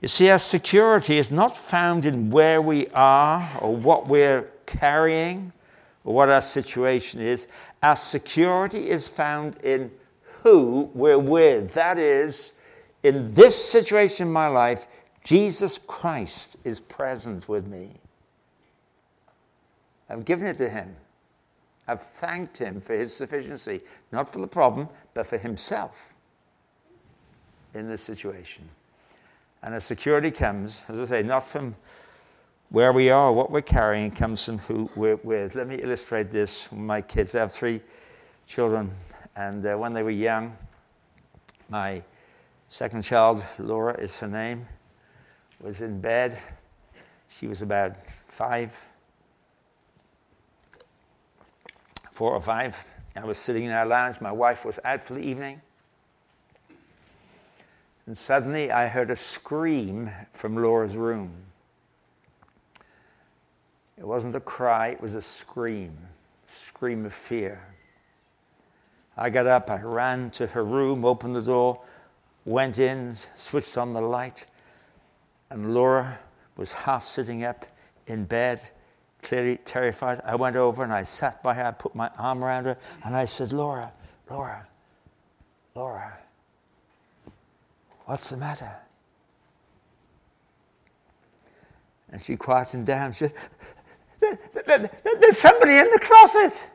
You 0.00 0.08
see, 0.08 0.30
our 0.30 0.38
security 0.38 1.18
is 1.18 1.30
not 1.30 1.56
found 1.56 2.04
in 2.06 2.30
where 2.30 2.60
we 2.60 2.88
are 2.88 3.50
or 3.60 3.74
what 3.74 4.08
we're 4.08 4.48
carrying 4.66 5.52
or 6.04 6.14
what 6.14 6.28
our 6.28 6.42
situation 6.42 7.20
is. 7.20 7.46
Our 7.82 7.96
security 7.96 8.90
is 8.90 9.06
found 9.06 9.56
in 9.62 9.90
who 10.42 10.90
we're 10.94 11.18
with. 11.18 11.74
That 11.74 11.98
is, 11.98 12.52
in 13.02 13.34
this 13.34 13.64
situation 13.64 14.26
in 14.26 14.32
my 14.32 14.48
life, 14.48 14.86
Jesus 15.22 15.78
Christ 15.86 16.56
is 16.64 16.80
present 16.80 17.48
with 17.48 17.66
me. 17.66 18.01
I've 20.12 20.26
given 20.26 20.46
it 20.46 20.58
to 20.58 20.68
him. 20.68 20.94
I've 21.88 22.02
thanked 22.02 22.58
him 22.58 22.80
for 22.80 22.94
his 22.94 23.16
sufficiency, 23.16 23.80
not 24.12 24.30
for 24.30 24.40
the 24.40 24.46
problem, 24.46 24.88
but 25.14 25.26
for 25.26 25.38
himself 25.38 26.12
in 27.74 27.88
this 27.88 28.02
situation. 28.02 28.68
And 29.62 29.74
as 29.74 29.84
security 29.84 30.30
comes, 30.30 30.84
as 30.88 31.00
I 31.00 31.04
say, 31.06 31.22
not 31.22 31.46
from 31.46 31.74
where 32.68 32.92
we 32.92 33.08
are, 33.10 33.32
what 33.32 33.50
we're 33.50 33.62
carrying, 33.62 34.06
it 34.06 34.16
comes 34.16 34.44
from 34.44 34.58
who 34.58 34.90
we're 34.94 35.16
with. 35.16 35.54
Let 35.54 35.66
me 35.66 35.76
illustrate 35.76 36.30
this. 36.30 36.70
My 36.70 37.00
kids, 37.00 37.34
I 37.34 37.40
have 37.40 37.52
three 37.52 37.80
children, 38.46 38.90
and 39.34 39.64
uh, 39.64 39.76
when 39.76 39.94
they 39.94 40.02
were 40.02 40.10
young, 40.10 40.56
my 41.68 42.02
second 42.68 43.02
child, 43.02 43.42
Laura 43.58 43.94
is 43.98 44.18
her 44.18 44.28
name, 44.28 44.66
was 45.60 45.80
in 45.80 46.00
bed. 46.00 46.38
She 47.28 47.46
was 47.46 47.62
about 47.62 47.96
five, 48.28 48.78
four 52.22 52.34
or 52.34 52.40
five. 52.40 52.84
I 53.16 53.24
was 53.24 53.36
sitting 53.36 53.64
in 53.64 53.72
our 53.72 53.84
lounge. 53.84 54.20
My 54.20 54.30
wife 54.30 54.64
was 54.64 54.78
out 54.84 55.02
for 55.02 55.14
the 55.14 55.22
evening. 55.22 55.60
And 58.06 58.16
suddenly 58.16 58.70
I 58.70 58.86
heard 58.86 59.10
a 59.10 59.16
scream 59.16 60.08
from 60.30 60.54
Laura's 60.54 60.96
room. 60.96 61.32
It 63.98 64.06
wasn't 64.06 64.36
a 64.36 64.40
cry, 64.40 64.90
it 64.90 65.00
was 65.00 65.16
a 65.16 65.20
scream, 65.20 65.98
scream 66.46 67.06
of 67.06 67.12
fear. 67.12 67.60
I 69.16 69.28
got 69.28 69.48
up, 69.48 69.68
I 69.68 69.82
ran 69.82 70.30
to 70.30 70.46
her 70.46 70.64
room, 70.64 71.04
opened 71.04 71.34
the 71.34 71.42
door, 71.42 71.80
went 72.44 72.78
in, 72.78 73.16
switched 73.34 73.76
on 73.76 73.94
the 73.94 74.00
light, 74.00 74.46
and 75.50 75.74
Laura 75.74 76.20
was 76.56 76.72
half 76.72 77.04
sitting 77.04 77.42
up 77.42 77.66
in 78.06 78.26
bed, 78.26 78.62
clearly 79.22 79.56
terrified. 79.58 80.20
I 80.24 80.34
went 80.34 80.56
over 80.56 80.84
and 80.84 80.92
I 80.92 81.04
sat 81.04 81.42
by 81.42 81.54
her, 81.54 81.64
I 81.64 81.70
put 81.70 81.94
my 81.94 82.10
arm 82.18 82.44
around 82.44 82.64
her, 82.64 82.76
and 83.04 83.16
I 83.16 83.24
said, 83.24 83.52
Laura, 83.52 83.92
Laura, 84.28 84.66
Laura, 85.74 86.18
what's 88.04 88.30
the 88.30 88.36
matter? 88.36 88.72
And 92.10 92.22
she 92.22 92.36
quietened 92.36 92.86
down. 92.86 93.12
She 93.12 93.28
said, 93.28 93.34
"There, 94.20 94.38
there, 94.66 94.90
There's 95.18 95.38
somebody 95.38 95.78
in 95.78 95.90
the 95.90 95.98
closet. 95.98 96.68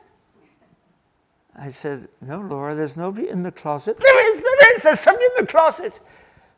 I 1.56 1.70
said, 1.70 2.08
No, 2.20 2.40
Laura, 2.40 2.74
there's 2.74 2.96
nobody 2.96 3.28
in 3.28 3.42
the 3.42 3.52
closet. 3.52 3.98
There 3.98 4.32
is, 4.32 4.42
there 4.42 4.74
is, 4.76 4.82
there's 4.82 5.00
somebody 5.00 5.26
in 5.26 5.44
the 5.44 5.46
closet. 5.46 6.00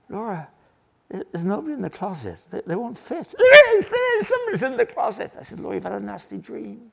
Laura, 0.08 0.48
there's 1.10 1.44
nobody 1.44 1.74
in 1.74 1.82
the 1.82 1.90
closet. 1.90 2.46
They, 2.50 2.62
they 2.66 2.76
won't 2.76 2.96
fit. 2.96 3.34
There 3.36 3.78
is, 3.78 3.88
there 3.88 4.18
is, 4.18 4.28
somebody's 4.28 4.62
in 4.62 4.76
the 4.76 4.86
closet. 4.86 5.34
I 5.38 5.42
said, 5.42 5.58
Laura, 5.58 5.74
you've 5.74 5.84
had 5.84 5.92
a 5.94 6.00
nasty 6.00 6.38
dream. 6.38 6.92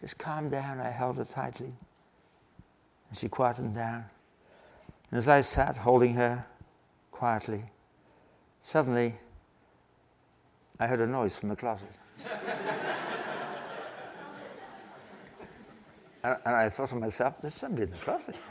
Just 0.00 0.18
calm 0.18 0.50
down. 0.50 0.78
I 0.78 0.90
held 0.90 1.16
her 1.16 1.24
tightly. 1.24 1.72
And 3.08 3.18
she 3.18 3.28
quietened 3.28 3.74
down. 3.74 4.04
And 5.10 5.18
as 5.18 5.28
I 5.28 5.40
sat 5.40 5.76
holding 5.78 6.14
her 6.14 6.44
quietly, 7.12 7.64
suddenly 8.60 9.14
I 10.78 10.86
heard 10.86 11.00
a 11.00 11.06
noise 11.06 11.38
from 11.38 11.48
the 11.48 11.56
closet. 11.56 11.88
and, 16.22 16.36
and 16.44 16.56
I 16.56 16.68
thought 16.68 16.90
to 16.90 16.96
myself, 16.96 17.40
there's 17.40 17.54
somebody 17.54 17.84
in 17.84 17.90
the 17.90 17.96
closet. 17.98 18.46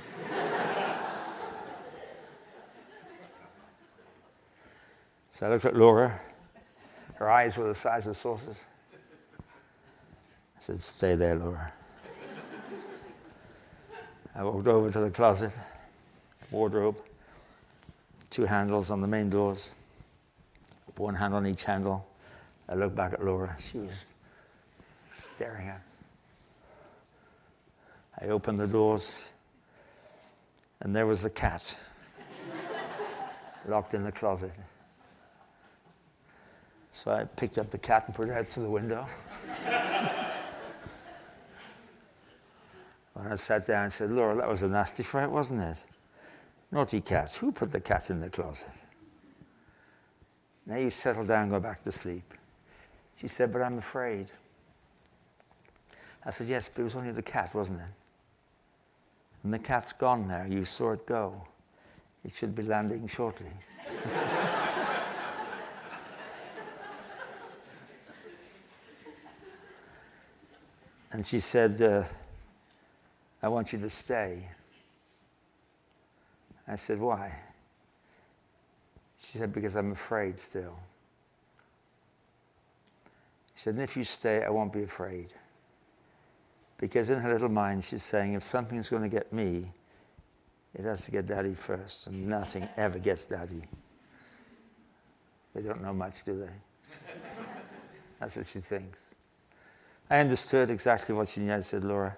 So 5.36 5.46
I 5.46 5.50
looked 5.50 5.66
at 5.66 5.76
Laura. 5.76 6.18
Her 7.16 7.30
eyes 7.30 7.58
were 7.58 7.68
the 7.68 7.76
size 7.76 8.08
of 8.08 8.16
saucers. 8.16 8.64
I 9.38 10.60
said, 10.60 10.80
Stay 10.80 11.16
there, 11.16 11.36
Laura. 11.36 11.74
I 14.34 14.44
walked 14.46 14.68
over 14.68 14.90
to 14.92 15.00
the 15.02 15.12
closet, 15.12 15.60
wardrobe, 16.52 16.96
two 18.30 18.46
handles 18.46 18.92
on 18.92 19.02
the 19.02 19.10
main 19.10 19.30
doors, 19.30 19.72
one 20.96 21.16
hand 21.16 21.34
on 21.34 21.46
each 21.46 21.66
handle. 21.66 22.08
I 22.70 22.76
looked 22.76 22.96
back 22.96 23.12
at 23.12 23.22
Laura. 23.22 23.54
She 23.60 23.80
was 23.80 24.06
staring 25.20 25.68
at. 25.68 25.80
me. 25.80 25.82
I 28.22 28.32
opened 28.32 28.62
the 28.62 28.68
doors, 28.68 29.18
and 30.80 30.96
there 30.96 31.06
was 31.06 31.22
the 31.22 31.30
cat 31.30 31.76
locked 33.68 33.94
in 33.94 34.04
the 34.04 34.14
closet. 34.14 34.62
So 36.96 37.12
I 37.12 37.26
picked 37.26 37.58
up 37.58 37.70
the 37.70 37.78
cat 37.78 38.06
and 38.06 38.16
put 38.16 38.30
it 38.30 38.32
out 38.32 38.50
to 38.52 38.62
the 38.62 38.70
window. 38.70 39.06
When 43.14 43.28
I 43.28 43.36
sat 43.36 43.66
down, 43.66 43.88
I 43.88 43.90
said, 43.90 44.12
Laura, 44.12 44.38
that 44.38 44.48
was 44.48 44.64
a 44.64 44.70
nasty 44.70 45.04
fright, 45.04 45.30
wasn't 45.30 45.62
it? 45.62 45.86
Naughty 46.72 47.02
cat. 47.02 47.34
Who 47.34 47.52
put 47.52 47.74
the 47.74 47.82
cat 47.82 48.10
in 48.10 48.22
the 48.22 48.30
closet? 48.30 48.72
Now 50.66 50.78
you 50.78 50.90
settle 50.90 51.26
down, 51.26 51.44
and 51.44 51.52
go 51.52 51.60
back 51.60 51.84
to 51.84 51.92
sleep. 51.92 52.34
She 53.20 53.28
said, 53.28 53.52
But 53.52 53.62
I'm 53.62 53.78
afraid. 53.78 54.32
I 56.26 56.32
said, 56.32 56.48
Yes, 56.48 56.70
but 56.70 56.80
it 56.80 56.86
was 56.86 56.96
only 56.96 57.12
the 57.12 57.22
cat, 57.22 57.54
wasn't 57.54 57.80
it? 57.80 57.94
And 59.44 59.54
the 59.54 59.60
cat's 59.60 59.92
gone 59.92 60.30
now. 60.30 60.46
You 60.46 60.64
saw 60.64 60.94
it 60.94 61.06
go. 61.06 61.46
It 62.24 62.34
should 62.34 62.56
be 62.56 62.64
landing 62.64 63.06
shortly. 63.10 63.52
and 71.12 71.26
she 71.26 71.40
said, 71.40 71.82
uh, 71.82 72.04
I 73.42 73.48
want 73.48 73.74
you 73.74 73.80
to 73.80 73.90
stay. 73.90 74.48
I 76.68 76.76
said, 76.76 77.00
Why? 77.00 77.34
She 79.20 79.38
said, 79.38 79.54
Because 79.54 79.76
I'm 79.76 79.92
afraid 79.92 80.40
still. 80.40 80.76
She 83.56 83.64
said, 83.64 83.76
And 83.76 83.84
if 83.84 83.96
you 83.96 84.04
stay, 84.04 84.44
I 84.44 84.50
won't 84.50 84.74
be 84.74 84.84
afraid. 84.84 85.34
Because 86.78 87.10
in 87.10 87.20
her 87.20 87.32
little 87.32 87.50
mind, 87.50 87.86
she's 87.86 88.04
saying, 88.04 88.34
If 88.34 88.44
something's 88.44 88.90
going 88.90 89.04
to 89.04 89.10
get 89.10 89.32
me, 89.32 89.72
it 90.74 90.84
has 90.84 91.06
to 91.06 91.12
get 91.12 91.28
daddy 91.28 91.54
first, 91.54 92.08
and 92.08 92.28
nothing 92.28 92.68
ever 92.76 93.00
gets 93.00 93.26
daddy. 93.26 93.64
They 95.54 95.62
don't 95.62 95.82
know 95.82 95.94
much, 95.94 96.24
do 96.24 96.38
they? 96.38 96.96
That's 98.20 98.36
what 98.36 98.48
she 98.50 98.60
thinks. 98.60 99.16
I 100.10 100.20
understood 100.20 100.70
exactly 100.70 101.16
what 101.16 101.28
she 101.28 101.42
needed. 101.42 101.56
I 101.56 101.60
said, 101.62 101.84
Laura, 101.84 102.16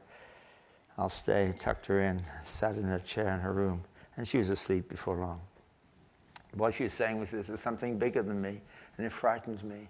I'll 0.98 1.10
stay, 1.10 1.54
tucked 1.58 1.86
her 1.88 2.02
in, 2.02 2.22
sat 2.44 2.78
in 2.78 2.84
her 2.84 3.00
chair 3.00 3.34
in 3.34 3.40
her 3.40 3.54
room, 3.54 3.84
and 4.18 4.28
she 4.28 4.38
was 4.38 4.50
asleep 4.50 4.90
before 4.90 5.16
long. 5.16 5.40
What 6.54 6.74
she 6.74 6.84
was 6.84 6.94
saying 6.94 7.20
was, 7.20 7.32
This 7.32 7.50
is 7.50 7.60
something 7.60 7.98
bigger 7.98 8.24
than 8.24 8.42
me, 8.42 8.62
and 8.98 9.06
it 9.06 9.12
frightens 9.12 9.64
me. 9.64 9.88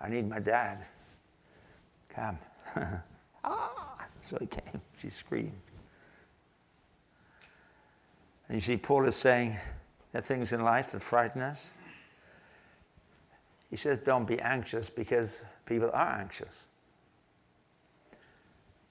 I 0.00 0.08
need 0.08 0.28
my 0.28 0.38
dad. 0.38 0.84
Come. 2.08 2.38
ah! 3.44 4.06
So 4.22 4.36
he 4.40 4.46
came. 4.46 4.80
She 4.96 5.10
screamed. 5.10 5.52
And 8.48 8.54
you 8.56 8.60
see, 8.60 8.76
Paul 8.76 9.06
is 9.06 9.16
saying 9.16 9.56
there 10.12 10.20
are 10.20 10.24
things 10.24 10.52
in 10.52 10.62
life 10.62 10.92
that 10.92 11.02
frighten 11.02 11.42
us. 11.42 11.72
He 13.70 13.76
says, 13.76 13.98
Don't 13.98 14.26
be 14.26 14.40
anxious 14.40 14.90
because 14.90 15.42
people 15.66 15.90
are 15.92 16.18
anxious. 16.20 16.66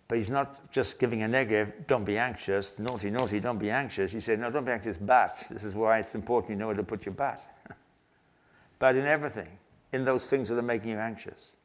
But 0.08 0.18
he's 0.18 0.30
not 0.30 0.72
just 0.72 1.00
giving 1.00 1.24
a 1.24 1.28
negative, 1.28 1.86
don't 1.86 2.06
be 2.06 2.18
anxious, 2.18 2.80
naughty, 2.80 3.10
naughty, 3.10 3.40
don't 3.40 3.58
be 3.58 3.70
anxious. 3.70 4.12
He 4.12 4.22
said, 4.22 4.40
no, 4.40 4.50
don't 4.50 4.64
be 4.64 4.72
anxious, 4.72 4.98
bat. 4.98 5.46
This 5.50 5.66
is 5.66 5.76
why 5.76 6.00
it's 6.00 6.16
important 6.16 6.52
you 6.52 6.56
know 6.56 6.68
where 6.68 6.76
to 6.76 6.84
put 6.84 7.06
your 7.06 7.14
bat. 7.14 7.48
but 8.80 8.96
in 8.96 9.06
everything, 9.06 9.50
in 9.92 10.06
those 10.06 10.30
things 10.30 10.48
that 10.48 10.58
are 10.58 10.62
making 10.62 10.92
you 10.92 10.98
anxious, 10.98 11.56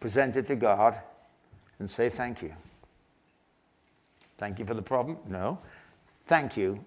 present 0.00 0.36
it 0.36 0.46
to 0.46 0.56
God 0.56 0.98
and 1.78 1.90
say 1.90 2.08
thank 2.08 2.40
you. 2.40 2.54
Thank 4.38 4.58
you 4.58 4.64
for 4.64 4.74
the 4.74 4.82
problem? 4.82 5.18
No. 5.28 5.58
Thank 6.26 6.56
you. 6.56 6.82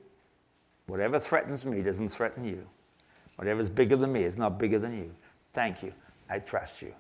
Whatever 0.88 1.20
threatens 1.20 1.64
me 1.66 1.84
doesn't 1.84 2.10
threaten 2.10 2.44
you. 2.44 2.68
Whatever's 3.38 3.70
bigger 3.70 3.96
than 3.96 4.12
me 4.12 4.24
is 4.24 4.36
not 4.36 4.60
bigger 4.60 4.80
than 4.80 4.98
you. 4.98 5.12
Thank 5.54 5.82
you. 5.82 5.94
I 6.30 6.40
trust 6.40 6.82
you 6.82 6.94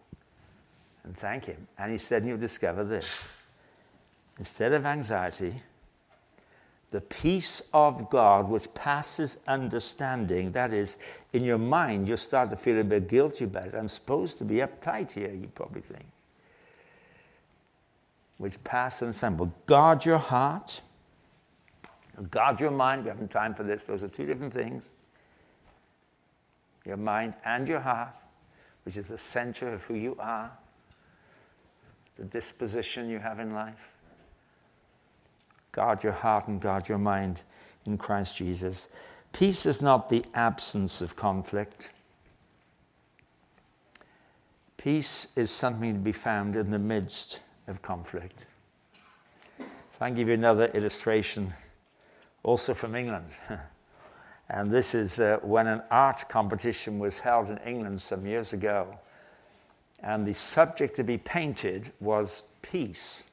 and 1.03 1.15
thank 1.17 1.45
Him. 1.45 1.67
And 1.77 1.91
He 1.91 1.97
said, 1.97 2.25
You'll 2.25 2.37
discover 2.37 2.83
this. 2.83 3.29
Instead 4.39 4.73
of 4.73 4.85
anxiety, 4.85 5.61
the 6.89 7.01
peace 7.01 7.61
of 7.73 8.09
God, 8.09 8.47
which 8.47 8.71
passes 8.73 9.39
understanding, 9.47 10.51
that 10.51 10.73
is, 10.73 10.99
in 11.33 11.43
your 11.43 11.57
mind, 11.57 12.07
you 12.07 12.15
start 12.15 12.49
to 12.51 12.55
feel 12.55 12.79
a 12.79 12.83
bit 12.83 13.09
guilty 13.09 13.43
about 13.45 13.67
it. 13.67 13.75
I'm 13.75 13.89
supposed 13.89 14.37
to 14.37 14.45
be 14.45 14.57
uptight 14.57 15.11
here, 15.11 15.31
you 15.33 15.49
probably 15.53 15.81
think. 15.81 16.05
Which 18.37 18.63
passes 18.63 19.01
understanding. 19.01 19.47
But 19.47 19.65
guard 19.65 20.05
your 20.05 20.19
heart, 20.19 20.81
guard 22.29 22.61
your 22.61 22.71
mind. 22.71 23.03
We 23.03 23.09
haven't 23.09 23.31
time 23.31 23.53
for 23.53 23.63
this. 23.63 23.87
Those 23.87 24.03
are 24.03 24.07
two 24.07 24.25
different 24.25 24.53
things. 24.53 24.83
Your 26.87 26.97
mind 26.97 27.35
and 27.45 27.67
your 27.67 27.81
heart, 27.81 28.17
which 28.85 28.97
is 28.97 29.07
the 29.07 29.17
center 29.17 29.67
of 29.67 29.83
who 29.83 29.93
you 29.93 30.15
are 30.19 30.51
the 32.17 32.25
disposition 32.25 33.09
you 33.09 33.19
have 33.19 33.39
in 33.39 33.53
life. 33.53 33.91
Guard 35.71 36.03
your 36.03 36.13
heart 36.13 36.47
and 36.47 36.59
guard 36.59 36.89
your 36.89 36.97
mind 36.97 37.43
in 37.85 37.97
Christ 37.97 38.37
Jesus. 38.37 38.89
Peace 39.33 39.65
is 39.65 39.81
not 39.81 40.09
the 40.09 40.25
absence 40.33 40.99
of 40.99 41.15
conflict. 41.15 41.91
Peace 44.77 45.27
is 45.35 45.51
something 45.51 45.93
to 45.93 45.99
be 45.99 46.11
found 46.11 46.55
in 46.55 46.71
the 46.71 46.79
midst 46.79 47.41
of 47.67 47.81
conflict. 47.81 48.47
If 49.59 50.01
I 50.01 50.07
can 50.07 50.15
give 50.15 50.27
you 50.27 50.33
another 50.33 50.67
illustration, 50.67 51.53
also 52.43 52.73
from 52.73 52.95
England. 52.95 53.27
and 54.49 54.71
this 54.71 54.95
is 54.95 55.19
uh, 55.19 55.39
when 55.41 55.67
an 55.67 55.81
art 55.91 56.23
competition 56.29 56.99
was 56.99 57.19
held 57.19 57.49
in 57.49 57.57
England 57.59 58.01
some 58.01 58.25
years 58.25 58.53
ago 58.53 58.97
and 60.03 60.25
the 60.25 60.33
subject 60.33 60.95
to 60.95 61.03
be 61.03 61.17
painted 61.17 61.91
was 61.99 62.43
peace. 62.61 63.25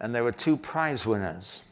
And 0.00 0.14
there 0.14 0.24
were 0.24 0.32
two 0.32 0.56
prize 0.56 1.06
winners. 1.06 1.62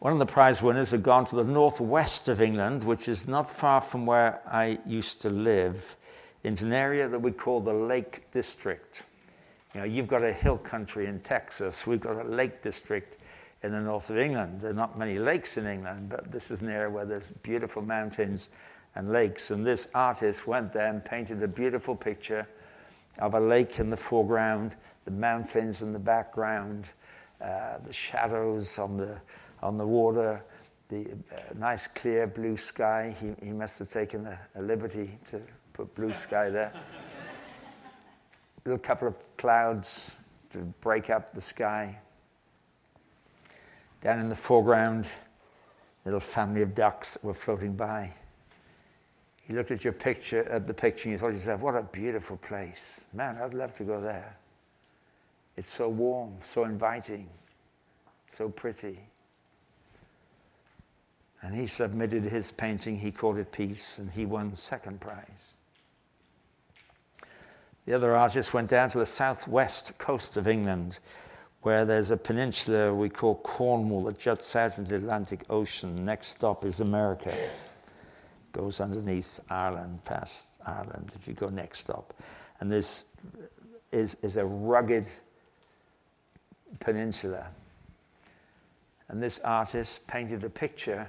One 0.00 0.12
of 0.12 0.18
the 0.18 0.26
prize 0.26 0.62
winners 0.62 0.90
had 0.90 1.02
gone 1.02 1.26
to 1.26 1.36
the 1.36 1.44
northwest 1.44 2.28
of 2.28 2.40
England, 2.40 2.82
which 2.82 3.06
is 3.06 3.28
not 3.28 3.48
far 3.48 3.80
from 3.80 4.06
where 4.06 4.40
I 4.46 4.78
used 4.86 5.20
to 5.20 5.30
live, 5.30 5.96
into 6.42 6.64
an 6.64 6.72
area 6.72 7.06
that 7.06 7.18
we 7.18 7.30
call 7.30 7.60
the 7.60 7.72
Lake 7.72 8.30
District. 8.30 9.04
You 9.74 9.80
know, 9.80 9.86
you've 9.86 10.08
got 10.08 10.24
a 10.24 10.32
hill 10.32 10.58
country 10.58 11.06
in 11.06 11.20
Texas, 11.20 11.86
we've 11.86 12.00
got 12.00 12.16
a 12.16 12.28
lake 12.28 12.62
district 12.62 13.18
in 13.62 13.72
the 13.72 13.80
north 13.80 14.10
of 14.10 14.18
England. 14.18 14.60
There 14.60 14.70
are 14.70 14.74
not 14.74 14.98
many 14.98 15.18
lakes 15.18 15.56
in 15.56 15.66
England, 15.66 16.08
but 16.08 16.32
this 16.32 16.50
is 16.50 16.62
an 16.62 16.68
area 16.68 16.88
where 16.88 17.04
there's 17.04 17.30
beautiful 17.42 17.82
mountains 17.82 18.50
and 18.94 19.10
lakes. 19.10 19.50
And 19.50 19.66
this 19.66 19.88
artist 19.94 20.46
went 20.46 20.72
there 20.72 20.86
and 20.86 21.04
painted 21.04 21.42
a 21.42 21.48
beautiful 21.48 21.94
picture 21.94 22.46
of 23.18 23.34
a 23.34 23.40
lake 23.40 23.78
in 23.78 23.90
the 23.90 23.96
foreground, 23.96 24.76
the 25.04 25.10
mountains 25.10 25.82
in 25.82 25.92
the 25.92 25.98
background, 25.98 26.90
uh, 27.40 27.78
the 27.84 27.92
shadows 27.92 28.78
on 28.78 28.96
the, 28.96 29.20
on 29.62 29.76
the 29.76 29.86
water, 29.86 30.42
the 30.88 31.06
uh, 31.32 31.40
nice 31.56 31.86
clear 31.86 32.26
blue 32.26 32.56
sky. 32.56 33.14
He, 33.20 33.46
he 33.46 33.52
must 33.52 33.78
have 33.78 33.88
taken 33.88 34.26
a, 34.26 34.38
a 34.56 34.62
liberty 34.62 35.18
to 35.26 35.40
put 35.72 35.94
blue 35.94 36.12
sky 36.12 36.50
there. 36.50 36.72
Little 38.64 38.78
couple 38.78 39.08
of 39.08 39.14
clouds 39.36 40.16
to 40.52 40.58
break 40.80 41.10
up 41.10 41.32
the 41.32 41.40
sky. 41.40 41.98
Down 44.00 44.18
in 44.18 44.28
the 44.28 44.36
foreground, 44.36 45.06
a 45.06 46.08
little 46.08 46.20
family 46.20 46.62
of 46.62 46.74
ducks 46.74 47.18
were 47.22 47.34
floating 47.34 47.74
by. 47.74 48.12
You 49.46 49.56
looked 49.56 49.70
at 49.70 49.84
your 49.84 49.92
picture, 49.92 50.44
at 50.48 50.66
the 50.66 50.74
picture, 50.74 51.04
and 51.08 51.12
you 51.12 51.18
thought 51.18 51.28
to 51.28 51.34
yourself, 51.34 51.60
what 51.60 51.74
a 51.74 51.82
beautiful 51.82 52.36
place. 52.36 53.02
Man, 53.12 53.36
I'd 53.42 53.52
love 53.52 53.74
to 53.74 53.84
go 53.84 54.00
there. 54.00 54.36
It's 55.56 55.72
so 55.72 55.88
warm, 55.88 56.34
so 56.42 56.64
inviting, 56.64 57.28
so 58.26 58.48
pretty. 58.48 59.00
And 61.42 61.54
he 61.54 61.66
submitted 61.66 62.24
his 62.24 62.52
painting, 62.52 62.96
he 62.96 63.10
called 63.10 63.38
it 63.38 63.50
Peace, 63.50 63.98
and 63.98 64.10
he 64.10 64.24
won 64.24 64.54
second 64.54 65.00
prize. 65.00 65.54
The 67.86 67.94
other 67.94 68.14
artist 68.14 68.54
went 68.54 68.68
down 68.68 68.90
to 68.90 68.98
the 68.98 69.06
southwest 69.06 69.98
coast 69.98 70.36
of 70.36 70.46
England, 70.46 70.98
where 71.62 71.84
there's 71.84 72.10
a 72.10 72.16
peninsula 72.16 72.94
we 72.94 73.08
call 73.08 73.36
Cornwall 73.36 74.04
that 74.04 74.18
juts 74.18 74.56
out 74.56 74.78
into 74.78 74.90
the 74.90 74.96
Atlantic 74.96 75.44
Ocean. 75.50 76.04
Next 76.04 76.28
stop 76.28 76.64
is 76.64 76.80
America. 76.80 77.34
Goes 78.52 78.80
underneath 78.80 79.38
Ireland, 79.50 80.02
past 80.04 80.58
Ireland, 80.66 81.14
if 81.20 81.28
you 81.28 81.34
go 81.34 81.48
next 81.48 81.80
stop. 81.80 82.14
And 82.60 82.72
this 82.72 83.04
is, 83.92 84.16
is 84.22 84.36
a 84.36 84.44
rugged 84.44 85.08
peninsula. 86.78 87.46
And 89.08 89.22
this 89.22 89.38
artist 89.40 90.06
painted 90.06 90.44
a 90.44 90.50
picture 90.50 91.08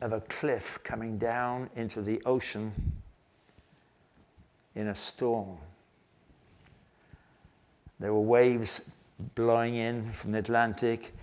of 0.00 0.12
a 0.12 0.20
cliff 0.22 0.78
coming 0.84 1.18
down 1.18 1.70
into 1.74 2.02
the 2.02 2.22
ocean 2.26 2.70
in 4.74 4.88
a 4.88 4.94
storm. 4.94 5.56
There 8.00 8.12
were 8.12 8.20
waves 8.20 8.82
blowing 9.34 9.76
in 9.76 10.12
from 10.12 10.32
the 10.32 10.38
Atlantic, 10.38 11.14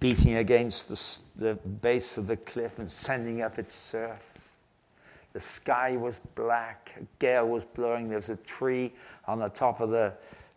beating 0.00 0.36
against 0.36 0.88
the, 0.88 1.44
the 1.44 1.54
base 1.54 2.16
of 2.16 2.26
the 2.26 2.36
cliff 2.38 2.78
and 2.78 2.90
sending 2.90 3.42
up 3.42 3.58
its 3.58 3.74
surf. 3.74 4.32
The 5.32 5.40
sky 5.40 5.96
was 5.96 6.20
black, 6.34 6.92
a 6.98 7.04
gale 7.18 7.46
was 7.46 7.64
blowing. 7.64 8.08
There 8.08 8.18
was 8.18 8.30
a 8.30 8.36
tree 8.36 8.92
on 9.26 9.38
the 9.38 9.50
top 9.50 9.80
of 9.80 9.90
the 9.90 10.14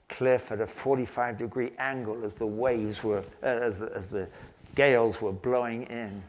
cliff 0.07 0.51
at 0.51 0.61
a 0.61 0.67
45 0.67 1.37
degree 1.37 1.71
angle 1.77 2.23
as 2.23 2.33
the 2.33 2.47
waves 2.47 3.03
were, 3.03 3.23
uh, 3.43 3.45
as, 3.45 3.79
the, 3.79 3.91
as 3.93 4.07
the 4.07 4.27
gales 4.75 5.21
were 5.21 5.33
blowing 5.33 5.83
in. 5.83 6.23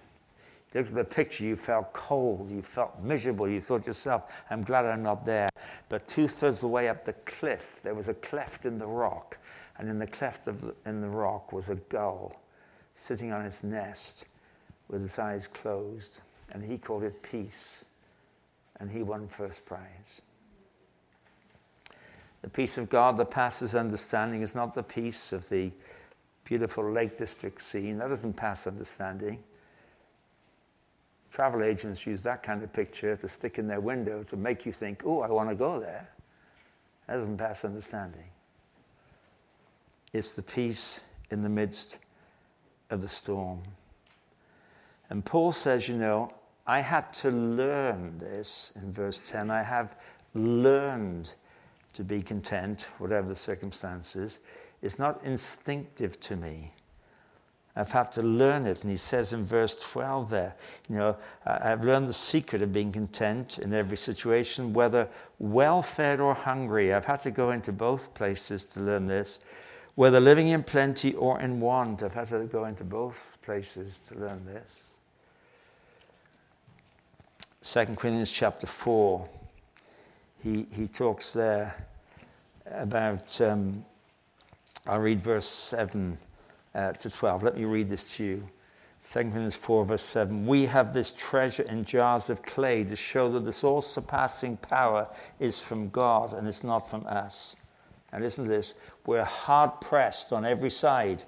Looked 0.75 0.91
at 0.91 0.95
the 0.95 1.05
picture, 1.05 1.45
you 1.45 1.57
felt 1.57 1.93
cold, 1.93 2.49
you 2.49 2.63
felt 2.63 3.03
miserable, 3.03 3.49
you 3.49 3.61
thought 3.61 3.87
yourself, 3.87 4.33
I'm 4.51 4.63
glad 4.63 4.87
I'm 4.87 5.03
not 5.03 5.27
there. 5.27 5.49
But 5.89 6.07
two 6.07 6.29
thirds 6.29 6.59
of 6.59 6.61
the 6.61 6.69
way 6.69 6.89
up 6.89 7.05
the 7.05 7.15
cliff, 7.25 7.81
there 7.83 7.95
was 7.95 8.09
a 8.09 8.15
cleft 8.15 8.67
in 8.67 8.79
the 8.79 8.87
rock, 8.87 9.37
and 9.79 9.89
in 9.89 9.99
the 9.99 10.07
cleft 10.07 10.47
of 10.47 10.61
the, 10.61 10.75
in 10.87 11.01
the 11.01 11.09
rock 11.09 11.53
was 11.53 11.71
a 11.71 11.75
gull 11.75 12.41
sitting 12.95 13.33
on 13.33 13.45
its 13.45 13.65
nest 13.65 14.27
with 14.89 15.03
its 15.03 15.19
eyes 15.19 15.49
closed, 15.49 16.21
and 16.53 16.63
he 16.63 16.79
called 16.79 17.03
it 17.03 17.21
peace, 17.23 17.85
and 18.79 18.91
he 18.91 19.03
won 19.03 19.27
first 19.27 19.67
prize. 19.67 20.23
The 22.43 22.49
peace 22.49 22.79
of 22.79 22.89
God 22.89 23.17
that 23.17 23.31
passes 23.31 23.75
understanding 23.75 24.43
is 24.43 24.55
not 24.55 24.75
the 24.75 24.83
peace 24.83 25.33
of 25.33 25.49
the 25.49 25.73
beautiful 26.45 26.91
Lake 26.91 27.19
District 27.19 27.61
scene. 27.61 27.99
That 27.99 28.09
doesn't 28.09 28.35
pass 28.35 28.67
understanding. 28.67 29.43
Travel 31.31 31.63
agents 31.63 32.07
use 32.07 32.23
that 32.25 32.43
kind 32.43 32.63
of 32.63 32.73
picture 32.73 33.15
to 33.15 33.29
stick 33.29 33.59
in 33.59 33.67
their 33.67 33.81
window 33.81 34.23
to 34.25 34.37
make 34.37 34.67
you 34.67 34.73
think, 34.73 35.03
oh, 35.05 35.21
I 35.21 35.29
want 35.29 35.49
to 35.49 35.55
go 35.55 35.79
there. 35.79 36.09
That 37.07 37.15
doesn't 37.15 37.37
pass 37.39 37.65
understanding. 37.65 38.25
It's 40.13 40.35
the 40.35 40.43
peace 40.43 41.03
in 41.31 41.43
the 41.43 41.49
midst 41.49 41.99
of 42.91 43.01
the 43.01 43.09
storm. 43.09 43.63
And 45.09 45.25
Paul 45.25 45.53
says, 45.53 45.89
you 45.89 45.97
know, 45.97 46.33
I 46.67 46.81
had 46.81 47.13
to 47.15 47.31
learn 47.31 48.19
this 48.19 48.73
in 48.77 48.93
verse 48.93 49.21
10. 49.25 49.51
I 49.51 49.63
have 49.63 49.97
learned 50.35 51.35
to 51.93 52.05
be 52.05 52.23
content, 52.23 52.87
whatever 52.99 53.29
the 53.29 53.37
circumstances. 53.37 54.41
It's 54.83 54.99
not 54.99 55.23
instinctive 55.25 56.19
to 56.21 56.37
me. 56.37 56.73
I've 57.77 57.93
had 57.93 58.11
to 58.13 58.23
learn 58.23 58.67
it. 58.67 58.83
And 58.83 58.91
he 58.91 58.97
says 58.97 59.33
in 59.33 59.45
verse 59.45 59.77
12 59.77 60.31
there, 60.31 60.55
you 60.89 60.97
know, 60.97 61.17
I've 61.47 61.85
learned 61.85 62.09
the 62.09 62.13
secret 62.13 62.63
of 62.63 62.73
being 62.73 62.93
content 62.93 63.59
in 63.59 63.73
every 63.73 63.97
situation, 63.97 64.73
whether 64.73 65.09
well 65.39 65.81
fed 65.83 66.21
or 66.21 66.35
hungry. 66.35 66.93
I've 66.93 67.05
had 67.05 67.21
to 67.23 67.31
go 67.31 67.53
into 67.53 67.73
both 67.73 68.13
places 68.15 68.65
to 68.65 68.81
learn 68.81 69.07
this. 69.07 69.41
Whether 69.95 70.21
living 70.21 70.49
in 70.49 70.63
plenty 70.63 71.15
or 71.15 71.41
in 71.41 71.61
want, 71.61 72.03
I've 72.03 72.15
had 72.15 72.29
to 72.29 72.45
go 72.45 72.65
into 72.65 72.85
both 72.85 73.39
places 73.43 73.99
to 74.09 74.15
learn 74.19 74.45
this. 74.47 74.89
2 77.63 77.95
Corinthians 77.97 78.31
chapter 78.31 78.67
4, 78.67 79.29
he, 80.43 80.67
he 80.73 80.89
talks 80.89 81.35
there 81.35 81.87
about, 82.67 83.39
um, 83.43 83.85
I'll 84.87 85.01
read 85.01 85.21
verse 85.21 85.47
7 85.47 86.17
uh, 86.75 86.93
to 86.93 87.11
12. 87.11 87.43
Let 87.43 87.57
me 87.57 87.65
read 87.65 87.89
this 87.89 88.17
to 88.17 88.25
you. 88.25 88.49
2 89.03 89.19
Corinthians 89.19 89.57
4, 89.57 89.85
verse 89.87 90.03
7. 90.03 90.47
We 90.47 90.67
have 90.67 90.93
this 90.93 91.13
treasure 91.13 91.63
in 91.63 91.85
jars 91.85 92.29
of 92.29 92.43
clay 92.43 92.85
to 92.85 92.97
show 92.97 93.31
that 93.31 93.45
this 93.45 93.65
all 93.65 93.81
surpassing 93.81 94.59
power 94.59 95.09
is 95.39 95.59
from 95.59 95.89
God 95.89 96.33
and 96.33 96.47
it's 96.47 96.63
not 96.63 96.89
from 96.89 97.07
us. 97.07 97.57
And 98.13 98.23
listen 98.23 98.45
to 98.45 98.51
this 98.51 98.75
we're 99.07 99.25
hard 99.25 99.81
pressed 99.81 100.33
on 100.33 100.45
every 100.45 100.71
side, 100.71 101.25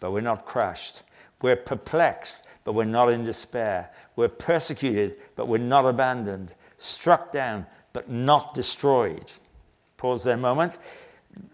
but 0.00 0.12
we're 0.12 0.20
not 0.20 0.46
crushed. 0.46 1.02
We're 1.42 1.56
perplexed, 1.56 2.42
but 2.64 2.74
we're 2.74 2.84
not 2.84 3.08
in 3.08 3.24
despair. 3.24 3.90
We're 4.14 4.28
persecuted, 4.28 5.16
but 5.34 5.48
we're 5.48 5.58
not 5.58 5.84
abandoned. 5.84 6.54
Struck 6.78 7.32
down, 7.32 7.66
but 7.92 8.08
not 8.08 8.54
destroyed. 8.54 9.32
Pause 9.96 10.24
there 10.24 10.34
a 10.34 10.38
moment. 10.38 10.78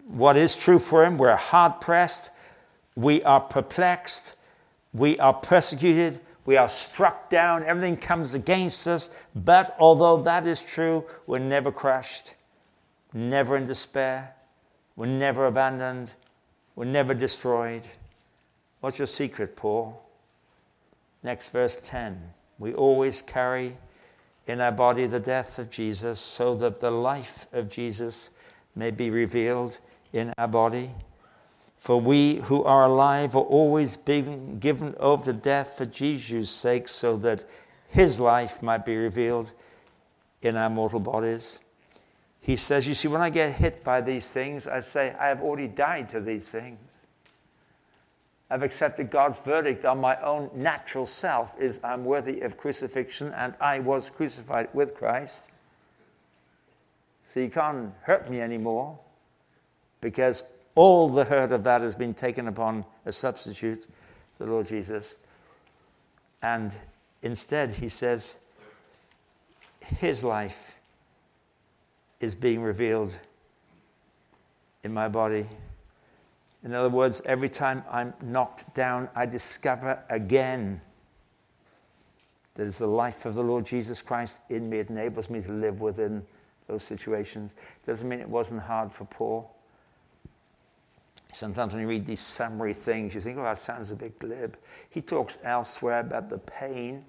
What 0.07 0.37
is 0.37 0.55
true 0.55 0.78
for 0.78 1.05
him? 1.05 1.18
We're 1.18 1.37
hard 1.37 1.81
pressed, 1.81 2.31
we 2.94 3.22
are 3.22 3.40
perplexed, 3.40 4.35
we 4.92 5.18
are 5.18 5.33
persecuted, 5.33 6.20
we 6.44 6.57
are 6.57 6.68
struck 6.68 7.31
down, 7.31 7.64
everything 7.64 7.96
comes 7.96 8.35
against 8.35 8.87
us. 8.87 9.11
But 9.35 9.74
although 9.78 10.22
that 10.22 10.46
is 10.46 10.62
true, 10.62 11.05
we're 11.26 11.38
never 11.38 11.70
crushed, 11.70 12.35
never 13.12 13.57
in 13.57 13.66
despair, 13.66 14.35
we're 14.96 15.07
never 15.07 15.46
abandoned, 15.46 16.12
we're 16.74 16.85
never 16.85 17.14
destroyed. 17.14 17.83
What's 18.81 18.98
your 18.98 19.07
secret, 19.07 19.57
Paul? 19.57 20.02
Next 21.22 21.48
verse 21.48 21.78
10. 21.83 22.20
We 22.59 22.74
always 22.74 23.22
carry 23.22 23.76
in 24.46 24.61
our 24.61 24.72
body 24.72 25.07
the 25.07 25.20
death 25.20 25.59
of 25.59 25.70
Jesus 25.70 26.18
so 26.18 26.55
that 26.57 26.81
the 26.81 26.90
life 26.90 27.46
of 27.52 27.68
Jesus 27.68 28.31
may 28.74 28.90
be 28.90 29.11
revealed 29.11 29.78
in 30.12 30.33
our 30.37 30.48
body. 30.48 30.90
For 31.83 32.01
we 32.01 32.37
who 32.37 32.62
are 32.62 32.85
alive 32.85 33.35
are 33.35 33.42
always 33.42 33.97
being 33.97 34.61
given 34.61 34.95
over 35.01 35.24
to 35.24 35.33
death 35.33 35.76
for 35.78 35.85
Jesus' 35.85 36.49
sake, 36.49 36.87
so 36.87 37.16
that 37.16 37.43
his 37.89 38.20
life 38.20 38.62
might 38.62 38.87
be 38.87 38.97
revealed 38.97 39.51
in 40.43 40.57
our 40.57 40.70
mortal 40.70 41.01
bodies. 41.01 41.59
He 42.41 42.55
says, 42.55 42.87
You 42.87 42.95
see, 42.95 43.09
when 43.09 43.20
I 43.20 43.30
get 43.30 43.55
hit 43.55 43.83
by 43.83 44.01
these 44.01 44.33
things, 44.33 44.68
I 44.68 44.78
say, 44.78 45.16
I 45.18 45.26
have 45.26 45.43
already 45.43 45.66
died 45.66 46.09
to 46.11 46.20
these 46.20 46.53
things. 46.53 47.09
I've 48.49 48.62
accepted 48.62 49.11
God's 49.11 49.41
verdict 49.41 49.85
on 49.85 50.01
my 50.01 50.14
own 50.22 50.51
natural 50.55 51.05
self 51.05 51.61
is 51.61 51.80
I'm 51.83 52.05
worthy 52.05 52.43
of 52.43 52.57
crucifixion 52.57 53.33
and 53.33 53.57
I 53.61 53.80
was 53.80 54.09
crucified 54.09 54.68
with 54.72 54.95
Christ. 54.95 55.51
So 57.24 57.41
you 57.41 57.51
can't 57.51 57.93
hurt 58.03 58.30
me 58.30 58.41
anymore 58.41 58.97
because 60.01 60.45
all 60.75 61.09
the 61.09 61.25
hurt 61.25 61.53
of 61.53 61.64
that 61.64 61.83
has 61.83 61.95
been 61.95 62.14
taken 62.14 62.49
upon 62.49 62.85
a 63.05 63.12
substitute, 63.12 63.87
the 64.39 64.47
Lord 64.47 64.66
Jesus. 64.66 65.16
And 66.43 66.75
instead, 67.23 67.70
he 67.70 67.89
says, 67.89 68.37
his 69.81 70.25
life 70.25 70.75
is 72.20 72.35
being 72.35 72.62
revealed 72.62 73.14
in 74.85 74.93
my 74.93 75.09
body. 75.09 75.47
In 76.64 76.73
other 76.73 76.89
words, 76.89 77.20
every 77.25 77.49
time 77.49 77.85
I'm 77.91 78.14
knocked 78.23 78.75
down, 78.75 79.09
I 79.14 79.27
discover 79.27 79.99
again 80.09 80.81
that 82.55 82.66
it's 82.66 82.79
the 82.79 82.87
life 82.87 83.27
of 83.27 83.35
the 83.35 83.43
Lord 83.43 83.66
Jesus 83.66 84.01
Christ 84.01 84.37
in 84.49 84.68
me. 84.68 84.79
It 84.79 84.91
enables 84.91 85.29
me 85.29 85.41
to 85.41 85.53
live 85.53 85.81
within 85.81 86.25
those 86.68 86.83
situations. 86.83 87.53
Doesn't 87.87 88.09
mean 88.09 88.20
it 88.20 88.29
wasn't 88.29 88.61
hard 88.61 88.93
for 88.93 89.05
Paul. 89.07 89.51
Sometimes 91.33 91.72
when 91.72 91.80
you 91.80 91.89
read 91.89 92.07
these 92.07 92.20
summary 92.20 92.74
things, 92.74 93.14
you 93.14 93.20
think, 93.20 93.39
oh, 93.39 93.43
that 93.43 93.57
sounds 93.57 93.91
a 93.91 93.97
bit 93.97 94.18
glib. 94.18 94.59
He 94.91 95.01
talks 95.01 95.39
elsewhere 95.43 96.01
about 96.01 96.28
the 96.28 96.39
pain 96.39 97.05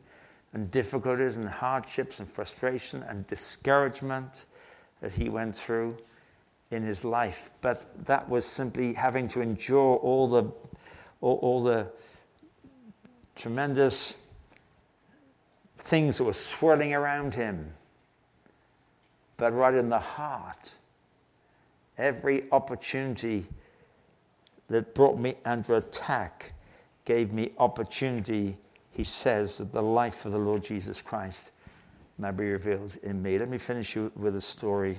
and 0.53 0.71
difficulties 0.71 1.36
and 1.36 1.47
hardships 1.47 2.19
and 2.19 2.28
frustration 2.28 3.03
and 3.03 3.28
discouragement 3.28 4.45
that 5.01 5.11
he 5.11 5.28
went 5.28 5.57
through 5.57 5.97
in 6.71 6.84
his 6.84 7.03
life. 7.03 7.51
But 7.59 8.05
that 8.05 8.28
was 8.30 8.45
simply 8.45 8.93
having 8.93 9.28
to 9.30 9.41
endure 9.41 9.97
all 9.97 10.28
the, 10.28 10.43
all, 11.19 11.38
all 11.41 11.61
the 11.61 11.88
tremendous 13.36 14.15
things 15.80 16.17
that 16.17 16.24
were 16.24 16.34
swirling 16.34 16.93
around 16.93 17.34
him. 17.34 17.71
But 19.36 19.53
right 19.53 19.74
in 19.74 19.89
the 19.89 19.99
heart, 19.99 20.76
every 21.97 22.49
opportunity 22.53 23.47
that 24.70 24.93
brought 24.93 25.18
me 25.18 25.36
under 25.45 25.76
attack 25.76 26.53
gave 27.05 27.34
me 27.34 27.51
opportunity, 27.57 28.57
he 28.91 29.03
says, 29.03 29.57
that 29.57 29.72
the 29.72 29.82
life 29.82 30.26
of 30.26 30.32
the 30.32 30.38
Lord 30.38 30.64
Jesus 30.64 31.01
Christ 31.01 31.51
might 32.18 32.32
be 32.32 32.45
revealed 32.45 32.97
in 33.03 33.22
me. 33.22 33.38
Let 33.38 33.49
me 33.49 33.57
finish 33.57 33.95
you 33.95 34.11
with 34.16 34.36
a 34.36 34.41
story. 34.41 34.97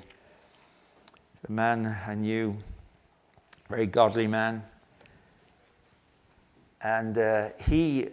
A 1.48 1.52
man 1.52 1.96
I 2.06 2.14
knew, 2.14 2.56
very 3.68 3.86
godly 3.86 4.26
man, 4.26 4.62
and 6.82 7.16
uh, 7.16 7.48
he 7.58 8.08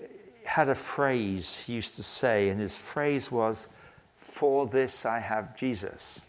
had 0.45 0.69
a 0.69 0.75
phrase 0.75 1.55
he 1.55 1.73
used 1.73 1.97
to 1.97 2.03
say, 2.03 2.49
and 2.49 2.59
his 2.59 2.77
phrase 2.77 3.29
was, 3.29 3.67
For 4.15 4.65
this 4.65 5.05
I 5.05 5.19
have 5.19 5.55
Jesus. 5.55 6.21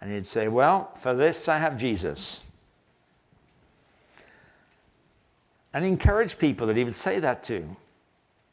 And 0.00 0.12
he'd 0.12 0.24
say, 0.24 0.48
Well, 0.48 0.92
for 1.00 1.12
this 1.12 1.48
I 1.48 1.58
have 1.58 1.76
Jesus. 1.76 2.44
And 5.72 5.84
encourage 5.84 6.38
people 6.38 6.66
that 6.66 6.76
he 6.76 6.84
would 6.84 6.94
say 6.94 7.20
that 7.20 7.42
to. 7.44 7.56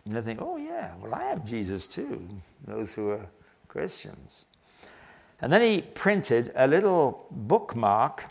And 0.05 0.15
they 0.15 0.21
think, 0.21 0.41
oh, 0.41 0.57
yeah, 0.57 0.91
well, 1.01 1.13
I 1.13 1.23
have 1.25 1.45
Jesus 1.45 1.87
too, 1.87 2.27
those 2.65 2.93
who 2.93 3.09
are 3.09 3.25
Christians. 3.67 4.45
And 5.41 5.51
then 5.51 5.61
he 5.61 5.81
printed 5.81 6.51
a 6.55 6.67
little 6.67 7.27
bookmark 7.31 8.25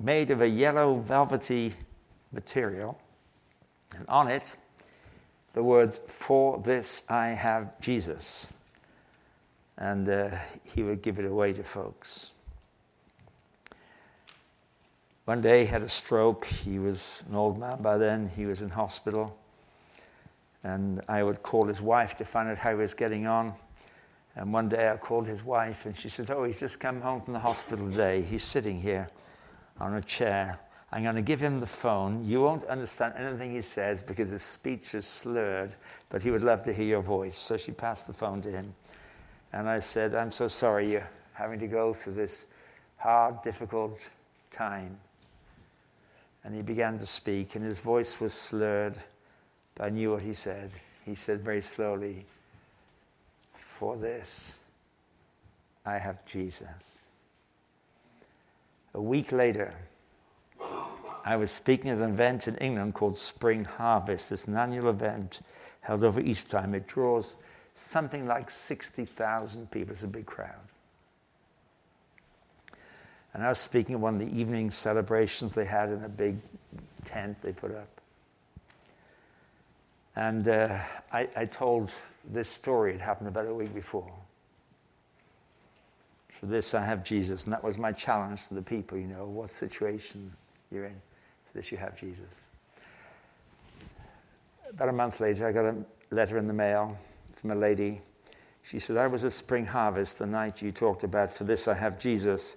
made 0.00 0.30
of 0.30 0.40
a 0.40 0.48
yellow 0.48 0.96
velvety 0.96 1.74
material, 2.32 2.98
and 3.96 4.06
on 4.08 4.28
it, 4.28 4.56
the 5.52 5.62
words, 5.62 6.00
For 6.06 6.58
this 6.58 7.02
I 7.08 7.28
have 7.28 7.80
Jesus. 7.80 8.48
And 9.76 10.08
uh, 10.08 10.36
he 10.64 10.82
would 10.82 11.02
give 11.02 11.18
it 11.18 11.24
away 11.24 11.52
to 11.52 11.62
folks. 11.62 12.32
One 15.28 15.42
day 15.42 15.60
he 15.60 15.66
had 15.66 15.82
a 15.82 15.90
stroke. 15.90 16.46
He 16.46 16.78
was 16.78 17.22
an 17.28 17.36
old 17.36 17.58
man 17.58 17.82
by 17.82 17.98
then. 17.98 18.30
He 18.34 18.46
was 18.46 18.62
in 18.62 18.70
hospital. 18.70 19.36
And 20.64 21.02
I 21.06 21.22
would 21.22 21.42
call 21.42 21.66
his 21.66 21.82
wife 21.82 22.16
to 22.16 22.24
find 22.24 22.48
out 22.48 22.56
how 22.56 22.70
he 22.70 22.76
was 22.76 22.94
getting 22.94 23.26
on. 23.26 23.52
And 24.36 24.54
one 24.54 24.70
day 24.70 24.88
I 24.88 24.96
called 24.96 25.26
his 25.26 25.44
wife 25.44 25.84
and 25.84 25.94
she 25.94 26.08
said, 26.08 26.30
Oh, 26.30 26.44
he's 26.44 26.58
just 26.58 26.80
come 26.80 27.02
home 27.02 27.20
from 27.20 27.34
the 27.34 27.40
hospital 27.40 27.90
today. 27.90 28.22
He's 28.22 28.42
sitting 28.42 28.80
here 28.80 29.10
on 29.78 29.96
a 29.96 30.00
chair. 30.00 30.58
I'm 30.92 31.02
going 31.02 31.16
to 31.16 31.20
give 31.20 31.40
him 31.40 31.60
the 31.60 31.66
phone. 31.66 32.24
You 32.24 32.40
won't 32.40 32.64
understand 32.64 33.12
anything 33.18 33.52
he 33.52 33.60
says 33.60 34.02
because 34.02 34.30
his 34.30 34.40
speech 34.40 34.94
is 34.94 35.06
slurred, 35.06 35.74
but 36.08 36.22
he 36.22 36.30
would 36.30 36.42
love 36.42 36.62
to 36.62 36.72
hear 36.72 36.86
your 36.86 37.02
voice. 37.02 37.36
So 37.36 37.58
she 37.58 37.72
passed 37.72 38.06
the 38.06 38.14
phone 38.14 38.40
to 38.40 38.50
him. 38.50 38.74
And 39.52 39.68
I 39.68 39.80
said, 39.80 40.14
I'm 40.14 40.32
so 40.32 40.48
sorry 40.48 40.90
you're 40.90 41.10
having 41.34 41.60
to 41.60 41.66
go 41.66 41.92
through 41.92 42.14
this 42.14 42.46
hard, 42.96 43.42
difficult 43.42 44.08
time. 44.50 44.98
And 46.48 46.56
he 46.56 46.62
began 46.62 46.96
to 46.96 47.04
speak, 47.04 47.56
and 47.56 47.62
his 47.62 47.78
voice 47.78 48.20
was 48.20 48.32
slurred, 48.32 48.94
but 49.74 49.84
I 49.84 49.90
knew 49.90 50.12
what 50.12 50.22
he 50.22 50.32
said. 50.32 50.72
He 51.04 51.14
said 51.14 51.42
very 51.42 51.60
slowly, 51.60 52.24
For 53.52 53.98
this, 53.98 54.58
I 55.84 55.98
have 55.98 56.24
Jesus. 56.24 56.96
A 58.94 59.02
week 59.02 59.30
later, 59.30 59.74
I 61.22 61.36
was 61.36 61.50
speaking 61.50 61.90
at 61.90 61.98
an 61.98 62.08
event 62.08 62.48
in 62.48 62.56
England 62.56 62.94
called 62.94 63.18
Spring 63.18 63.66
Harvest. 63.66 64.32
It's 64.32 64.46
an 64.46 64.56
annual 64.56 64.88
event 64.88 65.42
held 65.82 66.02
over 66.02 66.18
Easter 66.18 66.52
time. 66.52 66.74
It 66.74 66.86
draws 66.86 67.36
something 67.74 68.24
like 68.24 68.50
60,000 68.50 69.70
people. 69.70 69.92
It's 69.92 70.02
a 70.02 70.08
big 70.08 70.24
crowd. 70.24 70.54
And 73.34 73.44
I 73.44 73.48
was 73.48 73.58
speaking 73.58 73.94
at 73.94 74.00
one 74.00 74.14
of 74.14 74.20
the 74.20 74.38
evening 74.38 74.70
celebrations 74.70 75.54
they 75.54 75.64
had 75.64 75.90
in 75.90 76.02
a 76.02 76.08
big 76.08 76.38
tent 77.04 77.40
they 77.42 77.52
put 77.52 77.74
up. 77.74 77.88
And 80.16 80.48
uh, 80.48 80.78
I, 81.12 81.28
I, 81.36 81.44
told 81.44 81.92
this 82.28 82.48
story. 82.48 82.92
It 82.92 83.00
happened 83.00 83.28
about 83.28 83.46
a 83.46 83.54
week 83.54 83.72
before. 83.72 84.10
For 86.40 86.46
this, 86.46 86.74
I 86.74 86.84
have 86.84 87.04
Jesus. 87.04 87.44
And 87.44 87.52
that 87.52 87.62
was 87.62 87.78
my 87.78 87.92
challenge 87.92 88.48
to 88.48 88.54
the 88.54 88.62
people, 88.62 88.98
you 88.98 89.06
know, 89.06 89.26
what 89.26 89.52
situation 89.52 90.32
you're 90.72 90.86
in. 90.86 91.00
For 91.46 91.58
this, 91.58 91.70
you 91.70 91.78
have 91.78 91.98
Jesus. 91.98 92.40
About 94.70 94.88
a 94.88 94.92
month 94.92 95.20
later, 95.20 95.46
I 95.46 95.52
got 95.52 95.66
a 95.66 95.76
letter 96.10 96.36
in 96.36 96.48
the 96.48 96.52
mail 96.52 96.98
from 97.36 97.52
a 97.52 97.54
lady. 97.54 98.00
She 98.64 98.78
said, 98.78 98.96
I 98.96 99.06
was 99.06 99.24
at 99.24 99.32
Spring 99.32 99.66
Harvest 99.66 100.18
the 100.18 100.26
night 100.26 100.60
you 100.60 100.72
talked 100.72 101.04
about, 101.04 101.32
For 101.32 101.44
this, 101.44 101.68
I 101.68 101.74
have 101.74 101.98
Jesus. 101.98 102.56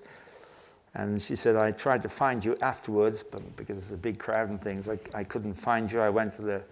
And 0.94 1.22
she 1.22 1.36
said, 1.36 1.56
I 1.56 1.72
tried 1.72 2.04
to 2.04 2.10
find 2.10 2.44
you 2.44 2.58
afterwards, 2.62 3.24
but 3.24 3.56
because 3.56 3.78
it's 3.78 3.92
a 3.92 3.98
big 3.98 4.20
crowd 4.20 4.50
and 4.50 4.62
things, 4.62 4.90
I, 4.90 5.00
I 5.14 5.24
couldn't 5.24 5.54
find 5.54 5.90
you. 5.92 6.02
I 6.02 6.10
went 6.10 6.34
to 6.34 6.42
the 6.42 6.64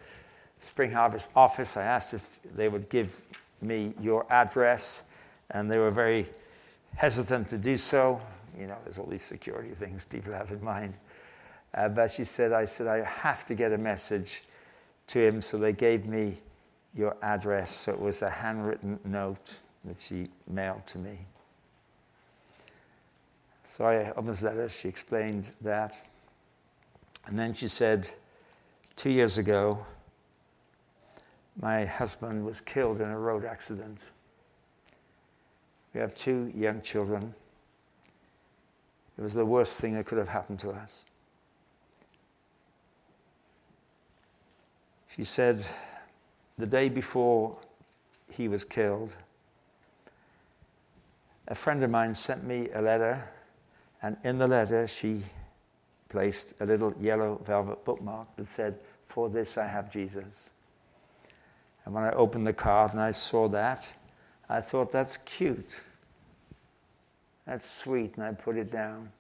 Spring 0.60 0.92
Harvest 0.92 1.30
office. 1.36 1.78
I 1.78 1.84
asked 1.84 2.14
if 2.14 2.40
they 2.56 2.68
would 2.68 2.90
give 2.90 3.16
me 3.62 3.94
your 4.02 4.26
address, 4.30 5.04
and 5.52 5.72
they 5.72 5.78
were 5.78 5.92
very 5.92 6.28
hesitant 6.96 7.48
to 7.50 7.58
do 7.58 7.78
so. 7.78 8.20
You 8.60 8.68
know, 8.68 8.78
there's 8.84 8.98
all 8.98 9.06
these 9.06 9.24
security 9.24 9.70
things 9.70 10.04
people 10.04 10.34
have 10.34 10.52
in 10.52 10.62
mind. 10.62 10.94
Uh, 11.74 11.88
but 11.88 12.12
she 12.12 12.24
said, 12.24 12.52
I 12.52 12.66
said, 12.66 12.88
I 12.88 13.04
have 13.04 13.46
to 13.46 13.56
get 13.56 13.72
a 13.72 13.78
message 13.78 14.44
to 15.08 15.20
him. 15.20 15.42
So 15.42 15.58
they 15.58 15.74
gave 15.74 16.10
me 16.10 16.38
your 16.94 17.16
address. 17.22 17.72
So 17.72 17.94
it 17.94 18.00
was 18.00 18.22
a 18.22 18.30
handwritten 18.30 19.00
note 19.06 19.60
that 19.86 19.98
she 20.00 20.30
mailed 20.48 20.86
to 20.88 20.98
me. 20.98 21.20
So 23.70 23.86
I 23.86 24.10
opened 24.10 24.30
this 24.30 24.42
letter, 24.42 24.68
she 24.68 24.90
explained 24.90 25.52
that. 25.62 26.02
And 27.28 27.38
then 27.38 27.54
she 27.54 27.68
said, 27.68 28.10
Two 28.96 29.12
years 29.12 29.38
ago, 29.38 29.86
my 31.62 31.86
husband 31.86 32.44
was 32.44 32.62
killed 32.62 33.00
in 33.00 33.08
a 33.08 33.18
road 33.18 33.46
accident. 33.46 34.10
We 35.94 36.02
have 36.02 36.16
two 36.16 36.52
young 36.56 36.82
children. 36.82 37.36
It 39.20 39.22
was 39.22 39.36
the 39.36 39.46
worst 39.46 39.80
thing 39.80 39.94
that 39.94 40.08
could 40.08 40.18
have 40.18 40.30
happened 40.30 40.58
to 40.60 40.72
us. 40.72 41.06
She 45.16 45.24
said, 45.24 45.64
the 46.58 46.66
day 46.66 46.90
before 46.90 47.56
he 48.32 48.48
was 48.48 48.66
killed, 48.66 49.16
a 51.48 51.54
friend 51.54 51.84
of 51.84 51.92
mine 51.92 52.16
sent 52.16 52.44
me 52.44 52.70
a 52.74 52.82
letter 52.82 53.30
and 54.02 54.18
in 54.24 54.38
the 54.38 54.48
letter, 54.48 54.88
she 54.88 55.24
placed 56.10 56.54
a 56.60 56.66
little 56.66 56.94
yellow 57.00 57.42
velvet 57.46 57.84
bookmark 57.86 58.28
that 58.38 58.48
said, 58.48 58.80
For 59.08 59.30
this 59.30 59.58
I 59.58 59.68
have 59.68 59.92
Jesus. 59.92 60.52
And 61.86 61.94
when 61.94 62.04
I 62.04 62.12
opened 62.12 62.48
the 62.48 62.54
card 62.54 62.92
and 62.92 63.02
I 63.02 63.12
saw 63.12 63.48
that, 63.50 63.92
I 64.48 64.62
thought, 64.62 64.92
that's 64.92 65.18
cute. 65.18 65.80
That's 67.46 67.70
sweet. 67.70 68.16
And 68.16 68.24
I 68.24 68.32
put 68.32 68.58
it 68.58 68.72
down 68.72 69.12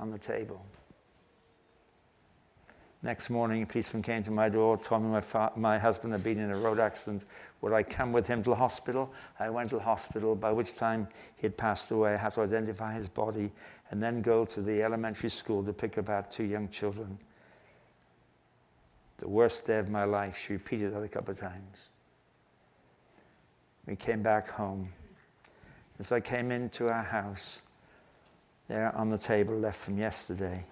on 0.00 0.10
the 0.10 0.18
table. 0.18 0.64
Next 3.02 3.30
morning, 3.30 3.62
a 3.62 3.66
policeman 3.66 4.02
came 4.02 4.24
to 4.24 4.32
my 4.32 4.48
door, 4.48 4.76
told 4.76 5.02
me 5.02 5.08
my, 5.08 5.20
fa- 5.20 5.52
my 5.54 5.78
husband 5.78 6.12
had 6.12 6.24
been 6.24 6.40
in 6.40 6.50
a 6.50 6.56
road 6.56 6.80
accident. 6.80 7.26
Would 7.60 7.72
I 7.72 7.84
come 7.84 8.12
with 8.12 8.26
him 8.26 8.42
to 8.42 8.50
the 8.50 8.56
hospital? 8.56 9.12
I 9.38 9.50
went 9.50 9.70
to 9.70 9.76
the 9.76 9.82
hospital, 9.82 10.34
by 10.34 10.50
which 10.50 10.74
time 10.74 11.06
he 11.36 11.46
had 11.46 11.56
passed 11.56 11.92
away. 11.92 12.14
I 12.14 12.16
had 12.16 12.32
to 12.32 12.40
identify 12.40 12.92
his 12.92 13.08
body 13.08 13.52
and 13.90 14.02
then 14.02 14.20
go 14.20 14.44
to 14.46 14.60
the 14.60 14.82
elementary 14.82 15.30
school 15.30 15.62
to 15.62 15.72
pick 15.72 15.96
up 15.96 16.08
our 16.08 16.22
two 16.22 16.42
young 16.42 16.68
children. 16.70 17.16
The 19.18 19.28
worst 19.28 19.66
day 19.66 19.78
of 19.78 19.88
my 19.88 20.04
life. 20.04 20.36
She 20.36 20.54
repeated 20.54 20.92
that 20.92 21.02
a 21.02 21.08
couple 21.08 21.30
of 21.30 21.38
times. 21.38 21.90
We 23.86 23.94
came 23.94 24.22
back 24.22 24.48
home. 24.48 24.92
As 26.00 26.10
I 26.10 26.18
came 26.18 26.50
into 26.50 26.88
our 26.88 27.02
house, 27.02 27.62
there 28.66 28.94
on 28.96 29.08
the 29.08 29.18
table 29.18 29.56
left 29.56 29.78
from 29.78 29.98
yesterday 29.98 30.64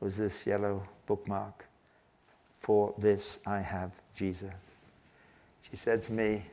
was 0.00 0.16
this 0.16 0.46
yellow 0.46 0.82
bookmark. 1.08 1.64
For 2.60 2.94
this 2.98 3.40
I 3.46 3.60
have 3.60 3.92
Jesus. 4.14 4.52
She 5.68 5.76
said 5.76 6.00
to 6.02 6.12
me, 6.12 6.44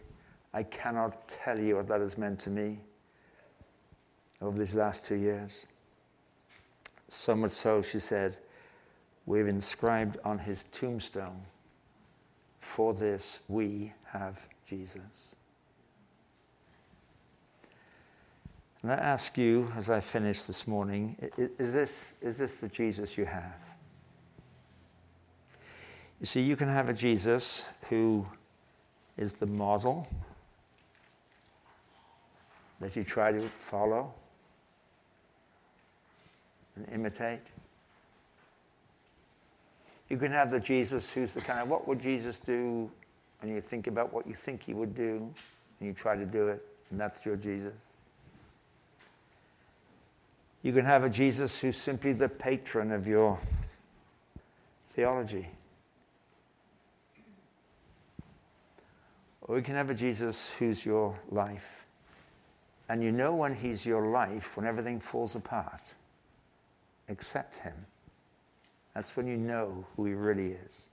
I 0.54 0.64
cannot 0.64 1.28
tell 1.28 1.60
you 1.60 1.76
what 1.76 1.88
that 1.90 2.02
has 2.02 2.18
meant 2.18 2.40
to 2.42 2.50
me 2.50 2.80
over 4.42 4.58
these 4.58 4.74
last 4.74 5.06
two 5.06 5.16
years. 5.16 5.66
So 7.10 7.36
much 7.36 7.52
so, 7.52 7.82
she 7.82 8.00
said, 8.00 8.38
we've 9.26 9.48
inscribed 9.48 10.18
on 10.24 10.40
his 10.40 10.64
tombstone, 10.72 11.42
For 12.60 12.94
this 12.94 13.42
we 13.48 13.94
have 14.06 14.48
Jesus. 14.68 15.36
And 18.82 18.92
I 18.92 18.96
ask 18.96 19.38
you, 19.38 19.72
as 19.76 19.90
I 19.90 20.00
finish 20.00 20.44
this 20.44 20.68
morning, 20.68 21.18
is 21.38 21.74
this, 21.74 22.16
is 22.22 22.38
this 22.38 22.56
the 22.56 22.68
Jesus 22.68 23.18
you 23.18 23.26
have? 23.26 23.65
You 26.20 26.26
see, 26.26 26.42
you 26.42 26.56
can 26.56 26.70
have 26.70 26.90
a 26.90 26.94
Jesus 26.94 27.66
who 27.90 28.26
is 29.18 29.34
the 29.34 29.46
model 29.46 30.08
that 32.80 32.96
you 32.96 33.04
try 33.04 33.32
to 33.32 33.50
follow 33.58 34.14
and 36.76 36.88
imitate. 36.92 37.52
You 40.10 40.18
can 40.18 40.32
have 40.32 40.52
the 40.52 40.60
Jesus 40.60 41.12
who's 41.12 41.34
the 41.34 41.42
kind 41.42 41.60
of 41.60 41.70
what 41.70 41.88
would 41.88 42.00
Jesus 42.00 42.38
do, 42.38 42.90
and 43.42 43.52
you 43.52 43.60
think 43.60 43.88
about 43.88 44.14
what 44.14 44.28
you 44.28 44.34
think 44.34 44.64
he 44.64 44.74
would 44.74 44.96
do, 44.96 45.18
and 45.80 45.88
you 45.88 45.94
try 45.94 46.16
to 46.16 46.26
do 46.26 46.48
it, 46.48 46.66
and 46.92 47.00
that's 47.00 47.26
your 47.26 47.36
Jesus. 47.36 47.74
You 50.64 50.74
can 50.74 50.86
have 50.86 51.04
a 51.04 51.10
Jesus 51.10 51.60
who's 51.60 51.78
simply 51.78 52.14
the 52.14 52.30
patron 52.30 52.92
of 52.92 53.06
your 53.08 53.38
theology. 54.90 55.48
Or 59.48 59.58
you 59.58 59.64
can 59.64 59.76
have 59.76 59.90
a 59.90 59.94
Jesus 59.94 60.52
who's 60.58 60.86
your 60.86 61.18
life. 61.30 61.86
And 62.90 63.04
you 63.04 63.12
know 63.12 63.34
when 63.34 63.56
he's 63.56 63.86
your 63.86 64.08
life, 64.08 64.58
when 64.58 64.66
everything 64.66 65.00
falls 65.00 65.36
apart, 65.36 65.94
accept 67.10 67.56
him. 67.56 67.74
That's 68.94 69.16
when 69.16 69.28
you 69.28 69.38
know 69.38 69.86
who 69.96 70.06
he 70.06 70.14
really 70.14 70.52
is. 70.66 70.86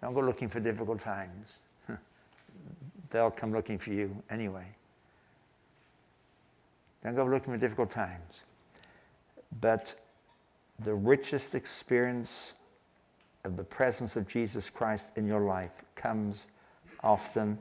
Don't 0.00 0.14
go 0.14 0.20
looking 0.20 0.48
for 0.48 0.60
difficult 0.60 1.00
times. 1.00 1.60
They'll 3.10 3.30
come 3.30 3.52
looking 3.52 3.78
for 3.78 3.92
you 3.92 4.22
anyway. 4.30 4.66
Don't 7.04 7.14
go 7.14 7.24
looking 7.24 7.52
for 7.52 7.58
difficult 7.58 7.90
times. 7.90 8.42
But 9.60 9.94
the 10.80 10.94
richest 10.94 11.54
experience 11.54 12.54
of 13.44 13.56
the 13.56 13.64
presence 13.64 14.16
of 14.16 14.26
Jesus 14.28 14.68
Christ 14.68 15.10
in 15.16 15.26
your 15.26 15.40
life 15.40 15.82
comes 15.94 16.48
often 17.02 17.58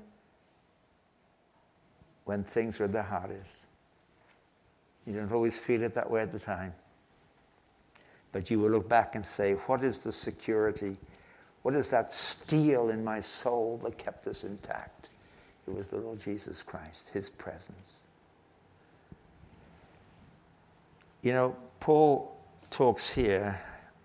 when 2.25 2.43
things 2.43 2.81
are 2.81 2.87
the 2.87 3.03
hardest. 3.03 3.65
You 5.05 5.13
don't 5.13 5.31
always 5.31 5.57
feel 5.57 5.83
it 5.83 5.93
that 5.93 6.09
way 6.09 6.21
at 6.21 6.31
the 6.31 6.39
time. 6.39 6.73
But 8.33 8.51
you 8.51 8.59
will 8.59 8.69
look 8.69 8.89
back 8.89 9.15
and 9.15 9.25
say, 9.25 9.53
What 9.53 9.83
is 9.83 9.99
the 9.99 10.11
security? 10.11 10.97
What 11.61 11.75
is 11.75 11.89
that 11.89 12.13
steel 12.13 12.89
in 12.89 13.03
my 13.03 13.19
soul 13.19 13.79
that 13.83 13.97
kept 13.97 14.27
us 14.27 14.43
intact? 14.43 15.09
It 15.67 15.73
was 15.73 15.87
the 15.87 15.97
Lord 15.97 16.19
Jesus 16.19 16.63
Christ, 16.63 17.09
His 17.09 17.29
presence. 17.29 18.01
You 21.21 21.33
know, 21.33 21.55
Paul 21.79 22.37
talks 22.69 23.11
here, 23.11 23.59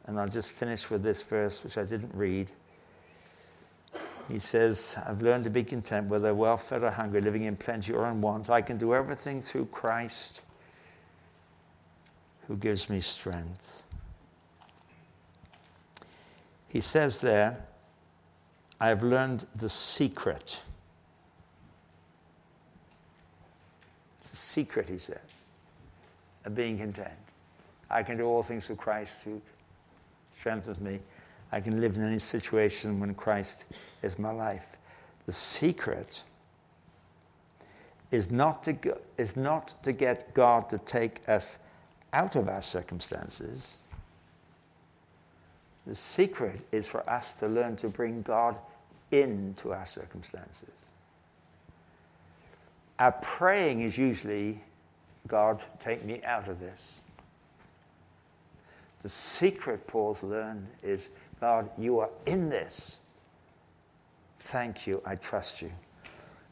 and 0.07 0.19
I'll 0.19 0.29
just 0.29 0.51
finish 0.51 0.91
with 0.91 1.03
this 1.03 1.23
verse, 1.23 1.63
which 1.63 1.79
I 1.79 1.85
didn't 1.85 2.15
read. 2.15 2.51
He 4.29 4.39
says, 4.39 4.97
I've 5.07 5.23
learned 5.23 5.45
to 5.45 5.51
be 5.51 5.65
content 5.65 6.09
whether 6.09 6.35
well 6.35 6.57
fed 6.57 6.83
or 6.83 6.91
hungry, 6.91 7.21
living 7.21 7.45
in 7.45 7.57
plenty 7.57 7.93
or 7.93 8.09
in 8.09 8.21
want. 8.21 8.51
I 8.51 8.63
can 8.63 8.79
do 8.79 8.95
everything 8.95 9.43
through 9.43 9.67
Christ 9.67 10.43
who 12.47 12.57
gives 12.57 12.89
me 12.89 13.01
strength. 13.01 13.85
He 16.69 16.81
says 16.81 17.21
there, 17.21 17.65
I 18.81 18.89
have 18.89 19.03
learned 19.03 19.47
the 19.57 19.69
secret. 19.69 20.61
It's 24.21 24.33
a 24.33 24.37
secret, 24.37 24.89
he 24.89 24.99
says 24.99 25.19
of 26.45 26.55
being 26.55 26.79
content. 26.79 27.13
I 27.91 28.03
can 28.03 28.17
do 28.17 28.27
all 28.27 28.43
things 28.43 28.67
through 28.67 28.77
Christ 28.77 29.23
who 29.23 29.41
strengthens 30.43 30.80
me. 30.80 30.99
I 31.53 31.61
can 31.61 31.80
live 31.80 31.95
in 31.95 32.03
any 32.03 32.18
situation 32.18 32.99
when 32.99 33.14
Christ 33.14 33.66
is 34.03 34.18
my 34.18 34.32
life. 34.32 34.76
The 35.26 35.32
secret 35.32 36.24
is 38.11 38.28
not 38.28 38.64
to, 38.64 38.72
go, 38.72 38.99
is 39.18 39.36
not 39.36 39.80
to 39.84 39.93
get 39.93 40.34
God 40.34 40.68
to 40.70 40.78
take 40.78 41.20
us 41.28 41.59
out 42.12 42.34
of 42.34 42.49
our 42.49 42.61
circumstances. 42.61 43.78
The 45.86 45.95
secret 45.95 46.61
is 46.72 46.88
for 46.88 47.09
us 47.09 47.34
to 47.34 47.47
learn 47.47 47.76
to 47.76 47.88
bring 47.88 48.22
God 48.22 48.59
into 49.12 49.72
our 49.72 49.86
circumstances. 49.86 50.86
Our 52.99 53.12
praying 53.12 53.82
is 53.82 53.97
usually 53.97 54.61
God, 55.28 55.62
take 55.78 56.05
me 56.05 56.20
out 56.24 56.49
of 56.49 56.59
this. 56.59 57.02
The 59.03 59.09
secret 59.09 59.87
Paul's 59.87 60.23
learned 60.23 60.71
is 60.83 61.11
God, 61.41 61.69
you 61.77 61.99
are 61.99 62.11
in 62.27 62.49
this. 62.49 63.01
Thank 64.41 64.87
you. 64.87 65.03
I 65.05 65.17
trust 65.17 65.61
you. 65.61 65.71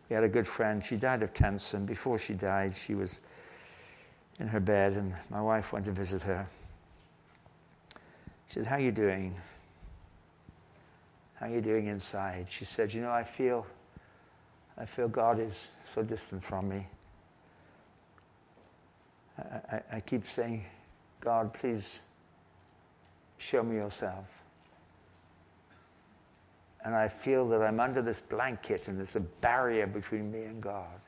We 0.09 0.15
had 0.15 0.25
a 0.25 0.29
good 0.29 0.47
friend. 0.47 0.85
She 0.85 0.97
died 0.97 1.23
of 1.23 1.33
cancer, 1.33 1.77
and 1.77 1.87
before 1.87 2.19
she 2.19 2.35
died, 2.35 2.75
she 2.75 2.97
was 2.97 3.21
in 4.41 4.49
her 4.49 4.59
bed, 4.59 4.95
and 4.95 5.15
my 5.31 5.41
wife 5.41 5.73
went 5.73 5.85
to 5.85 5.93
visit 5.93 6.23
her. 6.23 6.45
She 8.49 8.55
said, 8.55 8.67
How 8.67 8.77
are 8.77 8.81
you 8.81 8.91
doing? 8.91 9.37
How 11.35 11.47
are 11.47 11.51
you 11.51 11.61
doing 11.61 11.87
inside? 11.87 12.47
She 12.51 12.65
said, 12.65 12.93
You 12.93 13.03
know, 13.03 13.13
I 13.13 13.23
feel, 13.23 13.65
I 14.77 14.85
feel 14.85 15.07
God 15.07 15.39
is 15.39 15.77
so 15.85 16.03
distant 16.03 16.43
from 16.43 16.69
me. 16.69 16.87
I, 19.39 19.81
I 19.93 20.01
keep 20.01 20.27
saying, 20.27 20.65
God, 21.21 21.55
please 21.55 22.01
show 23.41 23.63
me 23.63 23.77
yourself. 23.77 24.43
And 26.85 26.95
I 26.95 27.09
feel 27.09 27.49
that 27.49 27.63
I'm 27.63 27.81
under 27.81 28.03
this 28.03 28.21
blanket 28.21 28.89
and 28.89 28.99
there's 28.99 29.17
a 29.17 29.21
barrier 29.21 29.87
between 29.87 30.31
me 30.31 30.45
and 30.45 30.63
God. 30.63 31.01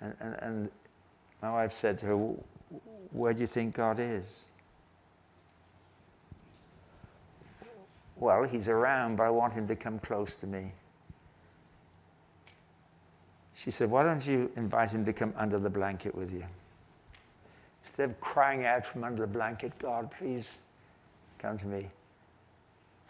And, 0.00 0.14
and, 0.20 0.36
and 0.42 0.70
my 1.42 1.50
wife 1.50 1.72
said 1.72 1.98
to 1.98 2.06
her, 2.06 2.16
Where 3.12 3.32
do 3.32 3.40
you 3.40 3.46
think 3.46 3.74
God 3.74 3.98
is? 3.98 4.46
Well, 8.16 8.44
he's 8.44 8.68
around, 8.68 9.16
but 9.16 9.24
I 9.24 9.30
want 9.30 9.52
him 9.52 9.66
to 9.68 9.76
come 9.76 9.98
close 9.98 10.34
to 10.36 10.46
me. 10.46 10.72
She 13.54 13.70
said, 13.70 13.90
Why 13.90 14.04
don't 14.04 14.24
you 14.26 14.50
invite 14.56 14.90
him 14.90 15.04
to 15.04 15.12
come 15.12 15.32
under 15.36 15.58
the 15.58 15.70
blanket 15.70 16.14
with 16.14 16.32
you? 16.32 16.44
Instead 17.84 18.10
of 18.10 18.20
crying 18.20 18.64
out 18.64 18.84
from 18.84 19.04
under 19.04 19.22
the 19.22 19.28
blanket, 19.28 19.72
God, 19.78 20.10
please 20.10 20.58
come 21.38 21.56
to 21.58 21.66
me. 21.66 21.88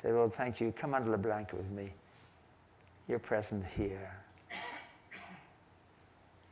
Say, 0.00 0.12
Lord, 0.12 0.32
thank 0.32 0.60
you. 0.60 0.72
Come 0.72 0.94
under 0.94 1.10
the 1.10 1.18
blanket 1.18 1.56
with 1.56 1.70
me. 1.70 1.92
You're 3.08 3.18
present 3.18 3.64
here. 3.64 4.12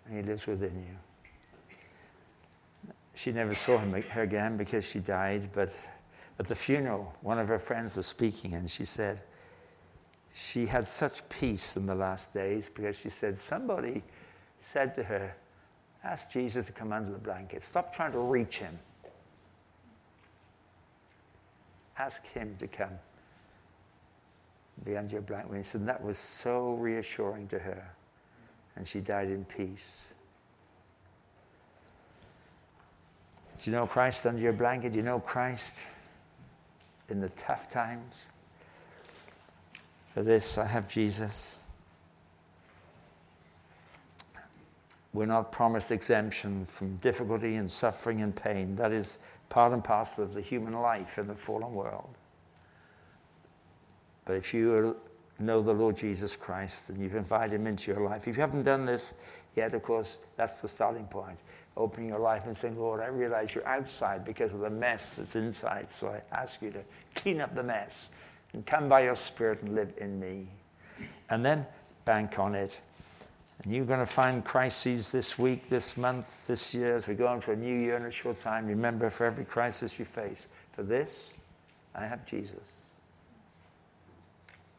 And 0.07 0.17
he 0.17 0.23
lives 0.23 0.47
within 0.47 0.77
you. 0.77 0.97
She 3.15 3.33
never 3.33 3.55
saw 3.55 3.79
him 3.79 3.95
again 4.17 4.57
because 4.57 4.85
she 4.85 4.99
died, 4.99 5.49
but 5.55 5.79
at 6.39 6.49
the 6.49 6.55
funeral, 6.55 7.15
one 7.23 7.39
of 7.39 7.49
her 7.49 7.59
friends 7.59 7.97
was 7.97 8.07
speaking, 8.07 8.55
and 8.55 8.69
she 8.69 8.85
said 8.85 9.23
she 10.35 10.67
had 10.67 10.87
such 10.89 11.27
peace 11.29 11.77
in 11.77 11.87
the 11.87 11.95
last 11.95 12.35
days 12.35 12.69
because 12.69 12.99
she 12.99 13.09
said 13.09 13.41
somebody 13.41 14.03
said 14.59 14.95
to 14.97 15.05
her, 15.05 15.35
Ask 16.03 16.31
Jesus 16.31 16.67
to 16.67 16.73
come 16.73 16.93
under 16.93 17.11
the 17.11 17.19
blanket. 17.19 17.63
Stop 17.63 17.95
trying 17.95 18.13
to 18.13 18.19
reach 18.19 18.59
him. 18.59 18.79
Ask 21.99 22.27
him 22.27 22.55
to 22.59 22.67
come 22.67 22.99
be 24.85 24.97
under 24.97 25.13
your 25.13 25.23
blanket. 25.23 25.75
And 25.75 25.89
that 25.89 26.03
was 26.03 26.19
so 26.19 26.75
reassuring 26.75 27.49
to 27.49 27.59
her. 27.59 27.87
And 28.77 28.87
she 28.87 29.01
died 29.01 29.29
in 29.29 29.45
peace. 29.45 30.15
Do 33.63 33.71
you 33.71 33.77
know 33.77 33.87
Christ 33.87 34.27
under 34.27 34.43
your 34.43 34.53
blanket? 34.53 34.93
Do 34.93 34.99
you 34.99 35.05
know 35.05 35.21
Christ 35.21 35.83
in 37.09 37.21
the 37.21 37.29
tough 37.31 37.69
times? 37.69 38.31
For 40.13 40.23
this, 40.23 40.59
I 40.59 40.67
have 40.67 40.89
Jesus. 40.89 41.59
we're 45.15 45.27
not 45.27 45.53
promised 45.53 45.93
exemption 45.93 46.67
from 46.67 46.97
difficulty 46.97 47.55
and 47.55 47.71
suffering 47.71 48.21
and 48.21 48.35
pain. 48.35 48.75
That 48.75 48.91
is 48.91 49.19
part 49.49 49.73
and 49.73 49.83
parcel 49.83 50.25
of 50.25 50.35
the 50.35 50.41
human 50.41 50.75
life 50.75 51.19
in 51.19 51.27
the 51.27 51.35
fallen 51.35 51.73
world. 51.75 52.15
But 54.25 54.35
if 54.37 54.55
you 54.55 54.97
know 55.39 55.61
the 55.61 55.73
Lord 55.73 55.97
Jesus 55.97 56.37
Christ 56.37 56.91
and 56.91 57.01
you've 57.01 57.15
invited 57.15 57.55
him 57.55 57.67
into 57.67 57.93
your 57.93 58.01
life, 58.01 58.27
if 58.27 58.37
you 58.37 58.41
haven't 58.41 58.63
done 58.63 58.85
this 58.85 59.15
yet, 59.55 59.75
of 59.75 59.83
course, 59.83 60.19
that's 60.37 60.63
the 60.63 60.69
starting 60.69 61.07
point. 61.07 61.39
Opening 61.77 62.09
your 62.09 62.21
life 62.21 62.47
and 62.47 62.57
saying, 62.57 62.79
Lord, 62.79 63.01
I 63.01 63.07
realize 63.07 63.55
you're 63.55 63.67
outside 63.67 64.25
because 64.25 64.55
of 64.55 64.61
the 64.61 64.71
mess 64.71 65.17
that's 65.17 65.35
inside. 65.35 65.91
So 65.91 66.09
I 66.09 66.23
ask 66.35 66.63
you 66.63 66.71
to 66.71 66.81
clean 67.17 67.41
up 67.41 67.55
the 67.55 67.65
mess 67.65 68.11
and 68.53 68.65
come 68.65 68.89
by 68.89 69.03
your 69.03 69.17
Spirit 69.17 69.63
and 69.63 69.75
live 69.75 69.93
in 69.99 70.21
me. 70.21 70.47
And 71.31 71.45
then 71.45 71.67
bank 72.05 72.39
on 72.39 72.55
it 72.55 72.81
and 73.63 73.73
you're 73.73 73.85
going 73.85 74.01
to 74.01 74.07
find 74.07 74.45
crises 74.45 75.13
this 75.13 75.39
week, 75.39 75.69
this 75.69 75.97
month, 75.97 76.47
this 76.47 76.75
year, 76.75 76.97
as 76.97 77.07
we 77.07 77.15
go 77.15 77.39
for 77.41 77.53
a 77.53 77.57
new 77.57 77.75
year 77.75 77.95
in 77.95 78.05
a 78.05 78.11
short 78.11 78.39
time. 78.39 78.67
Remember, 78.67 79.09
for 79.11 79.25
every 79.25 79.45
crisis 79.45 79.99
you 79.99 80.05
face, 80.05 80.49
for 80.73 80.83
this, 80.83 81.35
I 81.95 82.05
have 82.05 82.27
Jesus. 82.27 82.73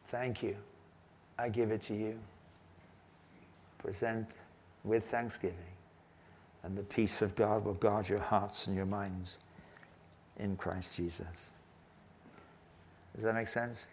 Thank 0.06 0.42
you. 0.42 0.56
I 1.38 1.48
give 1.48 1.70
it 1.70 1.80
to 1.82 1.94
you. 1.94 2.18
Present 3.78 4.36
with 4.84 5.04
thanksgiving, 5.04 5.56
and 6.62 6.76
the 6.76 6.82
peace 6.82 7.22
of 7.22 7.34
God 7.34 7.64
will 7.64 7.74
guard 7.74 8.08
your 8.08 8.20
hearts 8.20 8.66
and 8.66 8.76
your 8.76 8.86
minds 8.86 9.40
in 10.38 10.56
Christ 10.56 10.94
Jesus. 10.94 11.50
Does 13.14 13.24
that 13.24 13.34
make 13.34 13.48
sense? 13.48 13.88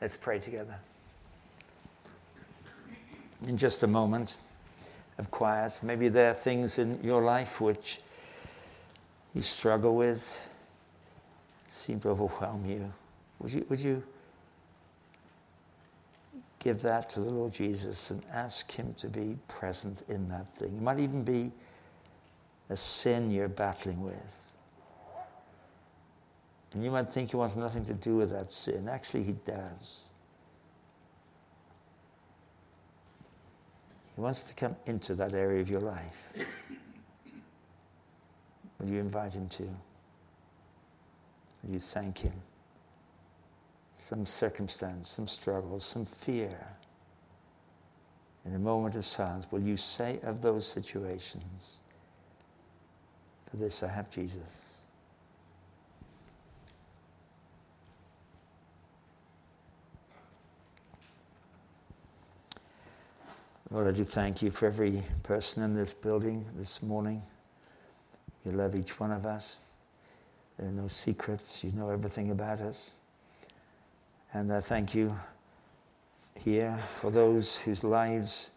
Let's 0.00 0.16
pray 0.16 0.38
together 0.38 0.78
in 3.46 3.56
just 3.56 3.82
a 3.82 3.86
moment 3.86 4.36
of 5.18 5.30
quiet. 5.30 5.80
Maybe 5.82 6.08
there 6.08 6.30
are 6.30 6.34
things 6.34 6.78
in 6.78 6.98
your 7.02 7.22
life 7.22 7.60
which 7.60 8.00
you 9.34 9.42
struggle 9.42 9.96
with, 9.96 10.40
seem 11.66 12.00
to 12.00 12.10
overwhelm 12.10 12.66
you. 12.66 12.92
Would 13.40 13.52
you, 13.52 13.66
would 13.68 13.80
you 13.80 14.02
give 16.58 16.82
that 16.82 17.10
to 17.10 17.20
the 17.20 17.30
Lord 17.30 17.52
Jesus 17.52 18.10
and 18.10 18.22
ask 18.32 18.70
Him 18.70 18.94
to 18.94 19.08
be 19.08 19.36
present 19.48 20.02
in 20.08 20.28
that 20.28 20.54
thing? 20.56 20.76
It 20.76 20.82
might 20.82 21.00
even 21.00 21.24
be 21.24 21.52
a 22.68 22.76
sin 22.76 23.30
you're 23.30 23.48
battling 23.48 24.02
with. 24.02 24.52
And 26.72 26.84
you 26.84 26.90
might 26.90 27.12
think 27.12 27.30
He 27.30 27.36
wants 27.36 27.56
nothing 27.56 27.84
to 27.86 27.94
do 27.94 28.16
with 28.16 28.30
that 28.30 28.52
sin. 28.52 28.88
Actually, 28.88 29.24
He 29.24 29.32
does. 29.32 30.04
He 34.14 34.20
wants 34.20 34.40
to 34.42 34.54
come 34.54 34.76
into 34.86 35.14
that 35.14 35.32
area 35.32 35.60
of 35.60 35.70
your 35.70 35.80
life. 35.80 36.32
Will 38.78 38.88
you 38.88 38.98
invite 38.98 39.32
him 39.32 39.48
to? 39.48 39.62
Will 41.62 41.74
you 41.74 41.80
thank 41.80 42.18
him? 42.18 42.34
Some 43.96 44.26
circumstance, 44.26 45.08
some 45.08 45.28
struggle, 45.28 45.78
some 45.80 46.04
fear. 46.04 46.58
In 48.44 48.54
a 48.54 48.58
moment 48.58 48.96
of 48.96 49.04
silence, 49.04 49.46
will 49.50 49.62
you 49.62 49.76
say 49.76 50.18
of 50.24 50.42
those 50.42 50.66
situations, 50.66 51.78
For 53.48 53.56
this 53.56 53.82
I 53.82 53.88
have 53.88 54.10
Jesus? 54.10 54.71
Lord, 63.72 63.86
I 63.86 63.92
do 63.92 64.04
thank 64.04 64.42
you 64.42 64.50
for 64.50 64.66
every 64.66 65.02
person 65.22 65.62
in 65.62 65.74
this 65.74 65.94
building 65.94 66.44
this 66.58 66.82
morning. 66.82 67.22
You 68.44 68.52
love 68.52 68.76
each 68.76 69.00
one 69.00 69.10
of 69.10 69.24
us. 69.24 69.60
There 70.58 70.68
are 70.68 70.72
no 70.72 70.88
secrets. 70.88 71.64
You 71.64 71.72
know 71.72 71.88
everything 71.88 72.30
about 72.30 72.60
us. 72.60 72.96
And 74.34 74.52
I 74.52 74.60
thank 74.60 74.94
you 74.94 75.18
here 76.38 76.78
for 77.00 77.10
those 77.10 77.56
whose 77.56 77.82
lives 77.82 78.50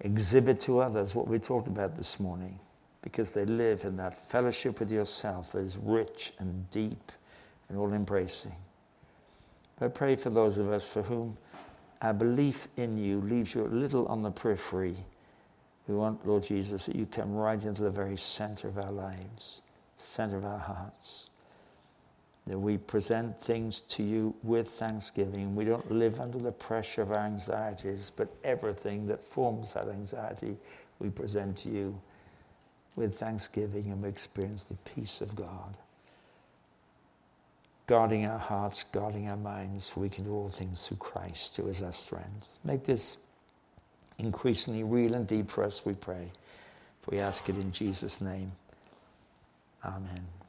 exhibit 0.00 0.60
to 0.60 0.80
others 0.80 1.14
what 1.14 1.26
we 1.26 1.38
talked 1.38 1.68
about 1.68 1.96
this 1.96 2.20
morning 2.20 2.58
because 3.00 3.30
they 3.30 3.46
live 3.46 3.82
in 3.84 3.96
that 3.96 4.18
fellowship 4.18 4.78
with 4.78 4.90
yourself 4.90 5.52
that 5.52 5.60
is 5.60 5.78
rich 5.78 6.34
and 6.38 6.70
deep 6.70 7.12
and 7.70 7.78
all 7.78 7.94
embracing. 7.94 8.56
I 9.80 9.88
pray 9.88 10.16
for 10.16 10.28
those 10.28 10.58
of 10.58 10.70
us 10.70 10.86
for 10.86 11.00
whom 11.00 11.38
our 12.02 12.12
belief 12.12 12.68
in 12.76 12.98
you 12.98 13.20
leaves 13.20 13.54
you 13.54 13.62
a 13.62 13.68
little 13.68 14.06
on 14.06 14.22
the 14.22 14.30
periphery. 14.30 14.96
We 15.86 15.94
want, 15.94 16.26
Lord 16.26 16.42
Jesus, 16.42 16.86
that 16.86 16.96
you 16.96 17.06
come 17.06 17.34
right 17.34 17.62
into 17.62 17.82
the 17.82 17.90
very 17.90 18.16
center 18.16 18.68
of 18.68 18.76
our 18.76 18.90
lives, 18.90 19.62
center 19.96 20.36
of 20.36 20.44
our 20.44 20.58
hearts. 20.58 21.30
That 22.48 22.58
we 22.58 22.76
present 22.76 23.40
things 23.40 23.82
to 23.82 24.02
you 24.02 24.34
with 24.42 24.68
thanksgiving. 24.70 25.54
We 25.54 25.64
don't 25.64 25.92
live 25.92 26.20
under 26.20 26.38
the 26.38 26.50
pressure 26.50 27.02
of 27.02 27.12
our 27.12 27.18
anxieties, 27.18 28.10
but 28.14 28.34
everything 28.42 29.06
that 29.06 29.22
forms 29.22 29.74
that 29.74 29.88
anxiety 29.88 30.56
we 30.98 31.08
present 31.08 31.56
to 31.58 31.68
you 31.68 32.00
with 32.96 33.16
thanksgiving 33.16 33.92
and 33.92 34.02
we 34.02 34.08
experience 34.08 34.64
the 34.64 34.74
peace 34.74 35.20
of 35.20 35.36
God 35.36 35.76
guarding 37.92 38.24
our 38.24 38.38
hearts, 38.38 38.86
guarding 38.90 39.28
our 39.28 39.36
minds, 39.36 39.86
for 39.86 40.00
we 40.00 40.08
can 40.08 40.24
do 40.24 40.32
all 40.32 40.48
things 40.48 40.86
through 40.86 40.96
Christ, 40.96 41.54
who 41.58 41.68
is 41.68 41.82
our 41.82 41.92
strength. 41.92 42.58
Make 42.64 42.84
this 42.84 43.18
increasingly 44.16 44.82
real 44.82 45.12
and 45.12 45.26
deep 45.26 45.50
for 45.50 45.62
us, 45.62 45.84
we 45.84 45.92
pray. 45.92 46.32
For 47.02 47.10
we 47.10 47.18
ask 47.18 47.50
it 47.50 47.56
in 47.56 47.70
Jesus' 47.70 48.22
name. 48.22 48.50
Amen. 49.84 50.41